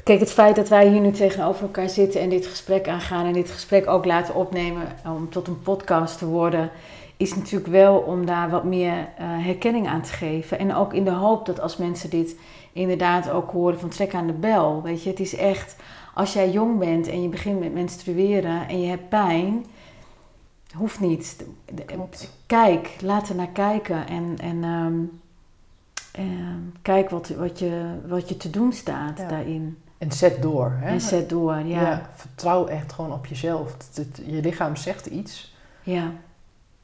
kijk, 0.04 0.20
het 0.20 0.32
feit 0.32 0.56
dat 0.56 0.70
wij 0.70 0.88
hier 0.88 1.02
nu 1.02 1.12
tegenover 1.12 1.62
elkaar 1.64 1.90
zitten 1.90 2.22
en 2.22 2.30
dit 2.30 2.46
gesprek 2.48 2.88
aangaan 2.88 3.26
en 3.26 3.34
dit 3.34 3.52
gesprek 3.52 3.88
ook 3.88 4.06
laten 4.06 4.36
opnemen 4.36 4.88
om 5.06 5.30
tot 5.30 5.48
een 5.48 5.62
podcast 5.62 6.18
te 6.18 6.26
worden, 6.26 6.70
is 7.18 7.36
natuurlijk 7.36 7.72
wel 7.72 7.98
om 7.98 8.26
daar 8.26 8.50
wat 8.50 8.64
meer 8.64 8.94
eh, 9.18 9.26
herkenning 9.28 9.88
aan 9.88 10.02
te 10.02 10.14
geven. 10.14 10.60
En 10.60 10.76
ook 10.76 10.94
in 10.94 11.04
de 11.04 11.12
hoop 11.12 11.46
dat 11.46 11.60
als 11.60 11.78
mensen 11.78 12.10
dit 12.10 12.36
inderdaad 12.72 13.30
ook 13.30 13.52
horen 13.52 13.80
van 13.80 13.90
trek 13.90 14.14
aan 14.16 14.28
de 14.28 14.34
bel. 14.34 14.82
Weet 14.82 15.04
je, 15.04 15.10
het 15.10 15.20
is 15.20 15.36
echt, 15.36 15.76
als 16.14 16.34
jij 16.34 16.52
jong 16.52 16.80
bent 16.80 17.08
en 17.08 17.22
je 17.22 17.28
begint 17.30 17.60
met 17.60 17.74
menstrueren 17.74 18.68
en 18.68 18.82
je 18.82 18.88
hebt 18.88 19.10
pijn, 19.10 19.66
hoeft 20.76 21.00
niet. 21.00 21.46
Klopt. 21.86 22.32
Kijk, 22.46 22.96
laat 23.02 23.30
er 23.30 23.36
naar 23.36 23.48
kijken 23.54 24.08
en, 24.08 24.36
en 24.42 24.64
ehm, 24.64 24.94
ehm, 26.12 26.60
kijk 26.82 27.10
wat, 27.10 27.28
wat, 27.30 27.60
je, 27.60 27.86
wat 28.08 28.30
je 28.30 28.38
te 28.38 28.50
doen 28.50 28.72
staat 28.74 29.18
Ja. 29.18 29.28
daarin. 29.28 29.78
En 29.98 30.12
zet 30.12 30.42
door. 30.42 30.76
Hè? 30.80 30.88
En 30.88 31.02
zet 31.02 31.30
door, 31.30 31.56
ja. 31.56 31.82
Ja, 31.82 32.10
vertrouw 32.16 32.66
echt 32.68 32.94
gewoon 32.94 33.12
op 33.14 33.26
jezelf. 33.26 33.76
Je 34.26 34.42
lichaam 34.42 34.76
zegt 34.76 35.06
iets. 35.06 35.56
ja. 35.84 36.12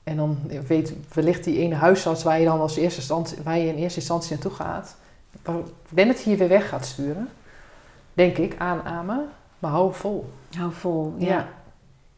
En 0.09 0.15
dan 0.15 0.37
weet 0.67 0.93
wellicht 1.13 1.43
die 1.43 1.57
ene 1.57 1.75
huisarts 1.75 2.23
waar 2.23 2.39
je 2.39 2.45
dan 2.45 2.59
als 2.59 2.75
eerste 2.75 2.99
instantie, 2.99 3.37
waar 3.43 3.57
je 3.57 3.67
in 3.67 3.75
eerste 3.75 3.99
instantie 3.99 4.31
naartoe 4.31 4.51
gaat. 4.51 4.95
dat 5.43 6.23
hij 6.23 6.31
je 6.31 6.35
weer 6.35 6.47
weg 6.47 6.69
gaat 6.69 6.85
sturen. 6.85 7.29
Denk 8.13 8.37
ik, 8.37 8.55
aanamen. 8.57 9.29
Maar 9.59 9.71
hou 9.71 9.93
vol. 9.93 10.29
Hou 10.57 10.73
vol, 10.73 11.13
ja. 11.17 11.27
Ja. 11.27 11.47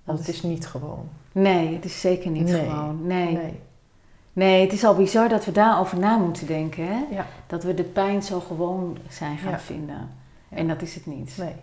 Want 0.04 0.20
het 0.20 0.28
is 0.28 0.42
niet 0.42 0.68
gewoon. 0.68 1.10
Nee, 1.32 1.74
het 1.76 1.86
is 1.86 2.02
zeker 2.02 2.32
niet 2.32 2.48
Nee. 2.48 2.70
gewoon. 2.70 3.08
Nee. 3.08 3.32
nee. 3.34 3.60
Nee. 4.34 4.62
het 4.62 4.74
is 4.74 4.84
al 4.84 4.96
bizar 4.96 5.30
dat 5.30 5.46
we 5.46 5.52
daarover 5.52 6.00
na 6.00 6.18
moeten 6.18 6.48
denken. 6.48 6.88
Hè? 6.88 7.06
Ja. 7.12 7.26
Dat 7.48 7.64
we 7.64 7.74
de 7.74 7.84
pijn 7.84 8.24
zo 8.24 8.40
gewoon 8.40 8.98
zijn 9.10 9.38
gaan 9.38 9.52
Ja. 9.52 9.60
vinden. 9.60 10.10
Ja. 10.50 10.58
En 10.58 10.68
dat 10.68 10.82
is 10.82 10.96
het 10.96 11.06
niet. 11.06 11.34
Nee. 11.38 11.56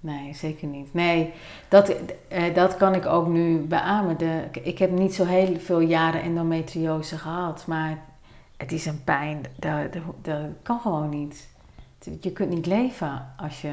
Nee, 0.00 0.34
zeker 0.34 0.68
niet. 0.68 0.94
Nee, 0.94 1.32
dat, 1.68 1.94
eh, 2.28 2.54
dat 2.54 2.76
kan 2.76 2.94
ik 2.94 3.06
ook 3.06 3.28
nu 3.28 3.58
beamen. 3.58 4.18
De, 4.18 4.42
ik 4.62 4.78
heb 4.78 4.90
niet 4.90 5.14
zo 5.14 5.24
heel 5.24 5.58
veel 5.58 5.80
jaren 5.80 6.22
endometriose 6.22 7.18
gehad, 7.18 7.66
maar 7.66 7.98
het 8.56 8.72
is 8.72 8.86
een 8.86 9.04
pijn. 9.04 9.44
Dat, 9.56 9.92
dat, 9.92 10.02
dat 10.22 10.40
kan 10.62 10.80
gewoon 10.80 11.08
niet. 11.08 11.48
Je 12.20 12.32
kunt 12.32 12.50
niet 12.50 12.66
leven 12.66 13.26
als 13.36 13.60
je 13.60 13.72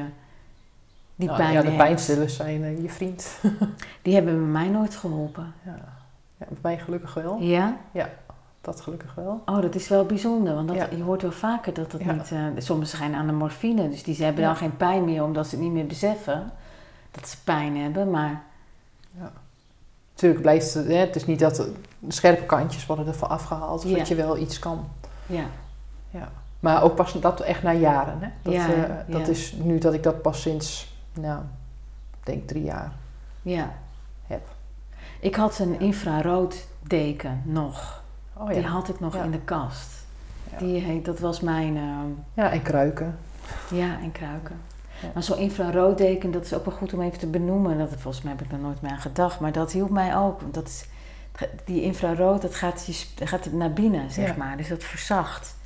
die 1.16 1.26
Nou, 1.28 1.40
pijn 1.40 1.52
ja, 1.52 1.60
de 1.60 1.66
hebt. 1.66 1.78
pijnstillers 1.78 2.36
zijn 2.36 2.62
eh, 2.64 2.82
je 2.82 2.88
vriend. 2.88 3.40
Die 4.02 4.14
hebben 4.14 4.34
bij 4.34 4.62
mij 4.62 4.68
nooit 4.68 4.96
geholpen. 4.96 5.54
ja. 5.64 5.78
ja, 6.36 6.46
bij 6.48 6.58
mij 6.60 6.78
gelukkig 6.78 7.14
wel. 7.14 7.38
Ja? 7.40 7.76
Dat 8.66 8.80
gelukkig 8.80 9.14
wel. 9.14 9.42
Oh, 9.46 9.60
dat 9.62 9.74
is 9.74 9.88
wel 9.88 10.04
bijzonder, 10.06 10.54
want 10.54 10.68
dat, 10.68 10.76
Ja. 10.76 10.86
je 10.96 11.02
hoort 11.02 11.22
wel 11.22 11.32
vaker 11.32 11.74
dat 11.74 11.90
dat 11.90 12.00
Ja. 12.00 12.12
niet... 12.12 12.32
eh, 12.32 12.38
sommigen 12.58 12.98
zijn 12.98 13.14
aan 13.14 13.26
de 13.26 13.32
morfine, 13.32 13.88
dus 13.90 14.02
die 14.02 14.24
hebben 14.24 14.42
Ja. 14.42 14.48
dan 14.48 14.56
geen 14.56 14.76
pijn 14.76 15.04
meer 15.04 15.22
omdat 15.24 15.46
ze 15.46 15.54
het 15.54 15.64
niet 15.64 15.72
meer 15.72 15.86
beseffen 15.86 16.50
dat 17.10 17.28
ze 17.28 17.36
pijn 17.44 17.76
hebben, 17.76 18.10
maar 18.10 18.42
Natuurlijk 20.12 20.42
blijft 20.42 20.74
het, 20.74 20.86
hè, 20.86 20.94
het 20.94 21.16
is 21.16 21.26
niet 21.26 21.38
dat 21.38 21.56
de 21.56 21.72
scherpe 22.08 22.44
kantjes 22.44 22.86
worden 22.86 23.06
ervan 23.06 23.28
afgehaald, 23.28 23.80
zodat 23.80 23.96
Ja. 23.98 24.04
je 24.16 24.22
wel 24.22 24.36
iets 24.38 24.58
kan. 24.58 24.88
ja. 25.26 25.44
Maar 26.60 26.82
ook 26.82 26.94
pas 26.94 27.12
dat 27.20 27.40
echt 27.40 27.62
na 27.62 27.72
jaren. 27.72 28.18
Hè? 28.20 28.28
Dat, 28.42 28.52
Ja, 28.52 28.66
eh, 28.68 28.78
ja. 28.78 29.04
dat 29.18 29.28
is 29.28 29.52
nu 29.52 29.78
dat 29.78 29.94
ik 29.94 30.02
dat 30.02 30.22
pas 30.22 30.40
sinds, 30.40 30.94
nou, 31.12 31.42
denk 32.24 32.48
drie 32.48 32.62
jaar 32.64 32.92
ja. 33.42 33.72
heb. 34.26 34.48
Ik 35.20 35.34
had 35.34 35.58
een 35.58 35.80
infrarood-deken 35.80 37.42
nog. 37.44 38.02
Oh 38.38 38.48
Die 38.48 38.60
ja. 38.60 38.68
had 38.68 38.88
ik 38.88 39.00
nog 39.00 39.14
Ja. 39.14 39.22
in 39.22 39.30
de 39.30 39.40
kast. 39.40 40.04
Ja. 40.52 40.58
Die 40.58 40.80
heet, 40.80 41.04
dat 41.04 41.18
was 41.18 41.40
mijn... 41.40 41.76
ehm, 41.76 42.06
Ja, 42.34 42.50
en 42.50 42.62
kruiken. 42.62 43.18
Ja, 43.70 43.98
en 44.02 44.12
kruiken. 44.12 44.56
Ja. 45.02 45.08
Maar 45.14 45.22
zo'n 45.22 45.38
infraroodteken, 45.38 46.30
dat 46.30 46.44
is 46.44 46.54
ook 46.54 46.64
wel 46.64 46.74
goed 46.74 46.92
om 46.94 47.00
even 47.00 47.18
te 47.18 47.26
benoemen. 47.26 47.78
Dat, 47.78 47.88
volgens 47.98 48.22
mij 48.22 48.32
heb 48.32 48.42
ik 48.46 48.52
er 48.52 48.58
nooit 48.58 48.80
meer 48.82 48.90
aan 48.90 48.98
gedacht. 48.98 49.40
Maar 49.40 49.52
dat 49.52 49.72
hielp 49.72 49.90
mij 49.90 50.16
ook. 50.16 50.40
Want 50.40 50.54
dat 50.54 50.66
is, 50.68 50.88
die 51.64 51.82
infrarood, 51.82 52.42
dat 52.42 52.54
gaat, 52.54 52.86
je, 52.86 53.24
gaat 53.26 53.52
naar 53.52 53.72
binnen, 53.72 54.10
zeg 54.10 54.28
Ja. 54.28 54.34
maar. 54.36 54.56
Dus 54.56 54.68
dat 54.68 54.82
verzacht. 54.84 55.56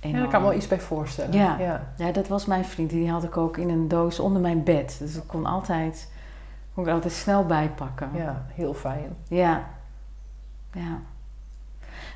Ja, 0.00 0.10
daar 0.12 0.20
kan 0.20 0.28
ik 0.34 0.38
me 0.38 0.40
wel 0.48 0.52
iets 0.56 0.68
bij 0.68 0.80
voorstellen. 0.80 1.32
Ja. 1.32 1.58
ja. 1.58 1.92
Ja, 1.96 2.10
dat 2.12 2.28
was 2.28 2.46
mijn 2.46 2.64
vriend. 2.64 2.90
Die 2.90 3.10
had 3.10 3.24
ik 3.24 3.36
ook 3.36 3.56
in 3.56 3.68
een 3.68 3.88
doos 3.88 4.18
onder 4.20 4.40
mijn 4.42 4.62
bed. 4.62 4.96
Dus 4.98 5.14
ik 5.16 5.22
kon 5.26 5.46
altijd, 5.46 6.10
kon 6.74 6.84
ik 6.86 6.90
altijd 6.92 7.12
snel 7.12 7.46
bijpakken. 7.46 8.10
Ja, 8.14 8.46
heel 8.54 8.74
fijn. 8.74 9.16
Ja. 9.28 9.64
Ja. 10.72 10.98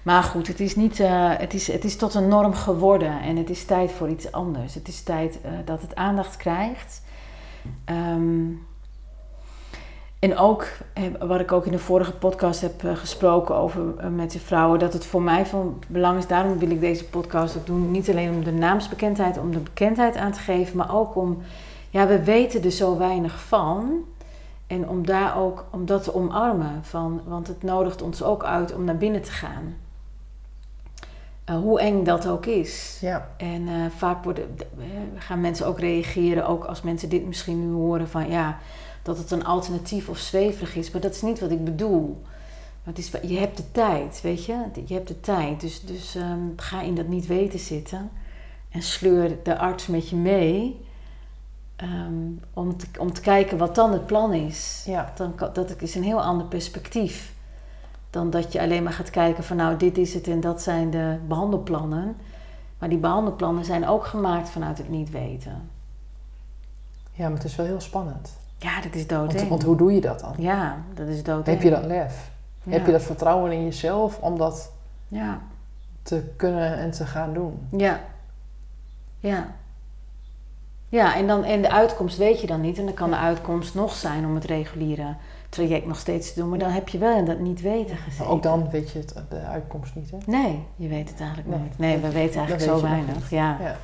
Maar 0.03 0.23
goed, 0.23 0.47
het 0.47 0.61
is, 0.61 0.77
niet, 0.77 1.01
eh, 1.01 1.31
het, 1.39 1.55
is, 1.55 1.67
het 1.67 1.85
is 1.85 1.97
tot 1.97 2.15
een 2.15 2.29
norm 2.29 2.55
geworden 2.55 3.21
en 3.21 3.37
het 3.37 3.51
is 3.51 3.65
tijd 3.65 3.93
voor 3.93 4.09
iets 4.09 4.33
anders. 4.33 4.75
Het 4.75 4.89
is 4.89 5.03
tijd 5.03 5.41
eh, 5.41 5.51
dat 5.65 5.81
het 5.81 5.95
aandacht 5.95 6.37
krijgt. 6.37 7.03
Ehm, 7.85 8.47
en 10.19 10.37
ook, 10.37 10.67
eh, 10.93 11.03
wat 11.21 11.41
ik 11.41 11.53
ook 11.53 11.67
in 11.67 11.73
de 11.73 11.79
vorige 11.79 12.13
podcast 12.13 12.61
heb 12.61 12.83
gesproken 12.95 13.55
over 13.55 14.11
met 14.11 14.31
de 14.31 14.41
vrouwen, 14.41 14.79
dat 14.79 14.93
het 14.93 15.07
voor 15.07 15.23
mij 15.23 15.47
van 15.47 15.83
belang 15.89 16.19
is. 16.19 16.27
Daarom 16.27 16.59
wil 16.59 16.71
ik 16.71 16.81
deze 16.81 17.05
podcast 17.05 17.57
ook 17.57 17.67
doen. 17.67 17.91
Niet 17.91 18.11
alleen 18.11 18.31
om 18.31 18.45
de 18.45 18.53
naamsbekendheid, 18.53 19.39
om 19.39 19.53
de 19.53 19.59
bekendheid 19.59 20.17
aan 20.17 20.33
te 20.33 20.41
geven, 20.41 20.77
maar 20.77 20.95
ook 20.95 21.17
om, 21.17 21.43
ja, 21.91 22.07
we 22.07 22.25
weten 22.25 22.65
er 22.65 22.71
zo 22.71 22.99
weinig 22.99 23.41
van. 23.41 24.05
En 24.69 24.89
om 24.89 25.07
daar 25.07 25.39
ook, 25.39 25.65
om 25.71 25.87
dat 25.87 26.03
te 26.03 26.15
omarmen. 26.15 26.85
Van, 26.85 27.21
want 27.25 27.47
het 27.47 27.63
nodigt 27.63 28.03
ons 28.03 28.23
ook 28.23 28.45
uit 28.45 28.75
om 28.75 28.85
naar 28.85 28.97
binnen 28.97 29.23
te 29.23 29.31
gaan. 29.31 29.77
Eh, 31.45 31.57
hoe 31.57 31.81
eng 31.81 32.05
dat 32.05 32.29
ook 32.29 32.47
is. 32.47 32.99
Ja, 33.01 33.29
En 33.37 33.69
eh, 33.69 33.75
vaak 33.97 34.25
worden, 34.25 34.57
eh, 34.59 34.87
gaan 35.17 35.41
mensen 35.41 35.67
ook 35.67 35.81
reageren, 35.81 36.47
ook 36.47 36.65
als 36.65 36.83
mensen 36.83 37.09
dit 37.09 37.27
misschien 37.27 37.69
nu 37.69 37.75
horen, 37.75 38.09
van 38.09 38.31
ja, 38.31 38.59
dat 39.03 39.19
het 39.19 39.31
een 39.31 39.45
alternatief 39.45 40.09
of 40.09 40.19
zweverig 40.19 40.77
is. 40.77 40.91
Maar 40.91 41.01
dat 41.01 41.15
is 41.15 41.23
niet 41.23 41.41
wat 41.41 41.51
ik 41.51 41.65
bedoel. 41.65 42.23
Maar 42.85 42.95
het 42.95 42.99
is, 42.99 43.31
je 43.31 43.39
hebt 43.39 43.57
de 43.57 43.71
tijd, 43.71 44.21
weet 44.21 44.45
je? 44.45 44.57
Je 44.87 44.95
hebt 44.95 45.09
de 45.09 45.21
tijd. 45.21 45.61
Dus, 45.61 45.81
dus 45.81 46.15
ehm, 46.15 46.41
ga 46.57 46.83
in 46.83 46.95
dat 46.95 47.09
niet 47.09 47.27
weten 47.27 47.59
zitten. 47.59 48.11
En 48.71 48.83
sleur 48.83 49.37
de 49.43 49.59
arts 49.59 49.87
met 49.87 50.09
je 50.09 50.17
mee. 50.17 50.87
Ehm, 51.79 52.13
om, 52.55 52.77
te, 52.77 52.87
om 52.99 53.13
te 53.13 53.21
kijken 53.21 53.59
wat 53.59 53.75
dan 53.75 53.93
het 53.93 54.07
plan 54.07 54.33
is. 54.33 54.83
ja. 54.87 55.13
Dan, 55.17 55.35
dat 55.53 55.83
is 55.83 55.95
een 55.95 56.03
heel 56.03 56.23
ander 56.23 56.47
perspectief. 56.47 57.35
Dan 58.11 58.31
dat 58.31 58.53
je 58.53 58.61
alleen 58.61 58.83
maar 58.83 58.93
gaat 58.93 59.11
kijken 59.11 59.45
van 59.45 59.57
nou 59.57 59.77
dit 59.77 59.99
is 59.99 60.15
het 60.15 60.29
en 60.29 60.41
dat 60.41 60.63
zijn 60.63 60.91
de 60.91 61.17
behandelplannen. 61.29 62.17
Maar 62.79 62.89
die 62.89 62.99
behandelplannen 62.99 63.65
zijn 63.65 63.87
ook 63.89 64.07
gemaakt 64.07 64.49
vanuit 64.49 64.79
het 64.79 64.89
niet 64.89 65.11
weten. 65.11 65.69
ja, 67.13 67.25
maar 67.29 67.37
het 67.37 67.45
is 67.47 67.57
wel 67.57 67.67
heel 67.67 67.81
spannend. 67.81 68.33
Ja, 68.59 68.81
dat 68.81 68.95
is 68.95 69.07
Want, 69.07 69.31
doodeng. 69.31 69.49
want 69.49 69.63
hoe 69.63 69.77
doe 69.77 69.93
je 69.93 70.01
dat 70.01 70.21
dan? 70.21 70.35
Ja, 70.39 70.77
dat 70.95 71.09
is 71.09 71.23
doodeng. 71.23 71.47
Heb 71.47 71.63
je 71.63 71.71
dat 71.71 71.85
lef? 71.85 72.31
Ja. 72.63 72.73
Heb 72.73 72.87
je 72.87 72.93
dat 72.93 73.03
vertrouwen 73.03 73.53
in 73.53 73.65
jezelf 73.65 74.19
om 74.19 74.39
dat 74.39 74.73
Ja, 75.09 75.41
te 76.03 76.33
kunnen 76.37 76.77
en 76.79 76.91
te 76.91 77.07
gaan 77.07 77.33
doen? 77.35 77.69
ja, 77.71 78.01
ja. 79.21 79.47
Ja, 80.89 81.15
en, 81.17 81.27
dan, 81.27 81.45
en 81.45 81.63
de 81.63 81.71
uitkomst 81.71 82.17
weet 82.17 82.41
je 82.41 82.47
dan 82.47 82.61
niet. 82.61 82.79
En 82.79 82.85
dan 82.85 82.95
kan 82.95 83.11
de 83.11 83.17
uitkomst 83.17 83.75
nog 83.75 83.95
zijn 83.95 84.25
om 84.27 84.35
het 84.35 84.45
reguliere 84.45 85.15
traject 85.49 85.87
nog 85.87 85.99
steeds 85.99 86.33
te 86.33 86.41
doen. 86.41 86.49
Maar 86.49 86.59
dan 86.59 86.71
heb 86.71 86.89
je 86.89 86.99
wel 86.99 87.17
in 87.19 87.25
dat 87.25 87.39
niet 87.39 87.61
weten. 87.61 87.97
Maar 88.19 88.29
ook 88.29 88.43
dan 88.43 88.71
weet 88.71 88.91
je 88.91 88.99
het, 88.99 89.15
de 89.29 89.41
uitkomst 89.41 89.95
niet, 89.95 90.11
hè? 90.11 90.17
Nee, 90.27 90.63
je 90.77 90.89
weet 90.89 91.09
het 91.09 91.19
eigenlijk 91.21 91.49
Nee. 91.51 91.59
nooit. 91.59 91.79
Nee, 91.79 91.99
we 91.99 92.11
weten 92.11 92.41
eigenlijk 92.41 92.71
zo 92.71 92.83
weinig. 92.83 93.15
niet. 93.15 93.29
Ja. 93.31 93.57
Ja, 93.61 93.77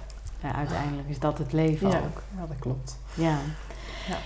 ja, 0.42 0.54
uiteindelijk 0.54 1.08
is 1.08 1.18
dat 1.18 1.38
het 1.38 1.52
leven 1.52 1.88
ja. 1.88 1.96
ook. 1.96 2.22
ja 2.36 2.46
dat 2.48 2.58
klopt. 2.58 2.98
Ja. 3.14 3.36
Ja. 4.08 4.16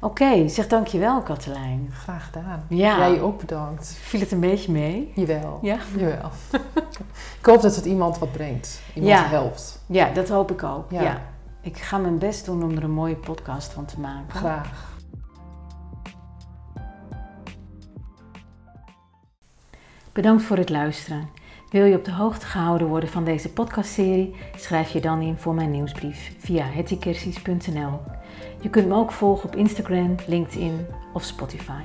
Oké, 0.00 0.48
zeg 0.48 0.66
dankjewel 0.66 1.20
Katelijn. 1.22 1.88
Graag 1.92 2.24
gedaan. 2.24 2.64
Ja. 2.68 2.98
Jij 2.98 3.20
ook 3.20 3.38
bedankt. 3.40 3.96
Viel 4.00 4.20
het 4.20 4.32
een 4.32 4.40
beetje 4.40 4.72
mee? 4.72 5.12
Jawel. 5.14 5.58
Ja? 5.62 5.76
Jawel. 5.96 6.30
ik 7.40 7.46
hoop 7.46 7.62
dat 7.62 7.76
het 7.76 7.84
iemand 7.84 8.18
wat 8.18 8.32
brengt. 8.32 8.80
Iemand 8.94 9.12
Ja. 9.12 9.26
helpt. 9.28 9.80
Ja, 9.86 10.10
dat 10.12 10.28
hoop 10.28 10.50
ik 10.50 10.62
ook. 10.62 10.90
Ja. 10.90 11.20
Ik 11.62 11.76
ga 11.76 11.98
mijn 11.98 12.18
best 12.18 12.44
doen 12.44 12.62
om 12.62 12.76
er 12.76 12.84
een 12.84 12.90
mooie 12.90 13.16
podcast 13.16 13.72
van 13.72 13.84
te 13.84 14.00
maken. 14.00 14.38
Graag. 14.38 14.96
Bedankt 20.12 20.42
voor 20.42 20.56
het 20.56 20.68
luisteren. 20.68 21.28
Wil 21.70 21.84
je 21.84 21.96
op 21.96 22.04
de 22.04 22.12
hoogte 22.12 22.46
gehouden 22.46 22.86
worden 22.86 23.08
van 23.08 23.24
deze 23.24 23.52
podcastserie? 23.52 24.34
Schrijf 24.56 24.90
je 24.90 25.00
dan 25.00 25.20
in 25.20 25.36
voor 25.36 25.54
mijn 25.54 25.70
nieuwsbrief 25.70 26.34
via 26.38 26.64
hettykersies.nl. 26.64 28.00
Je 28.60 28.70
kunt 28.70 28.88
me 28.88 28.94
ook 28.94 29.12
volgen 29.12 29.48
op 29.48 29.56
Instagram, 29.56 30.14
LinkedIn 30.26 30.86
of 31.12 31.22
Spotify. 31.22 31.82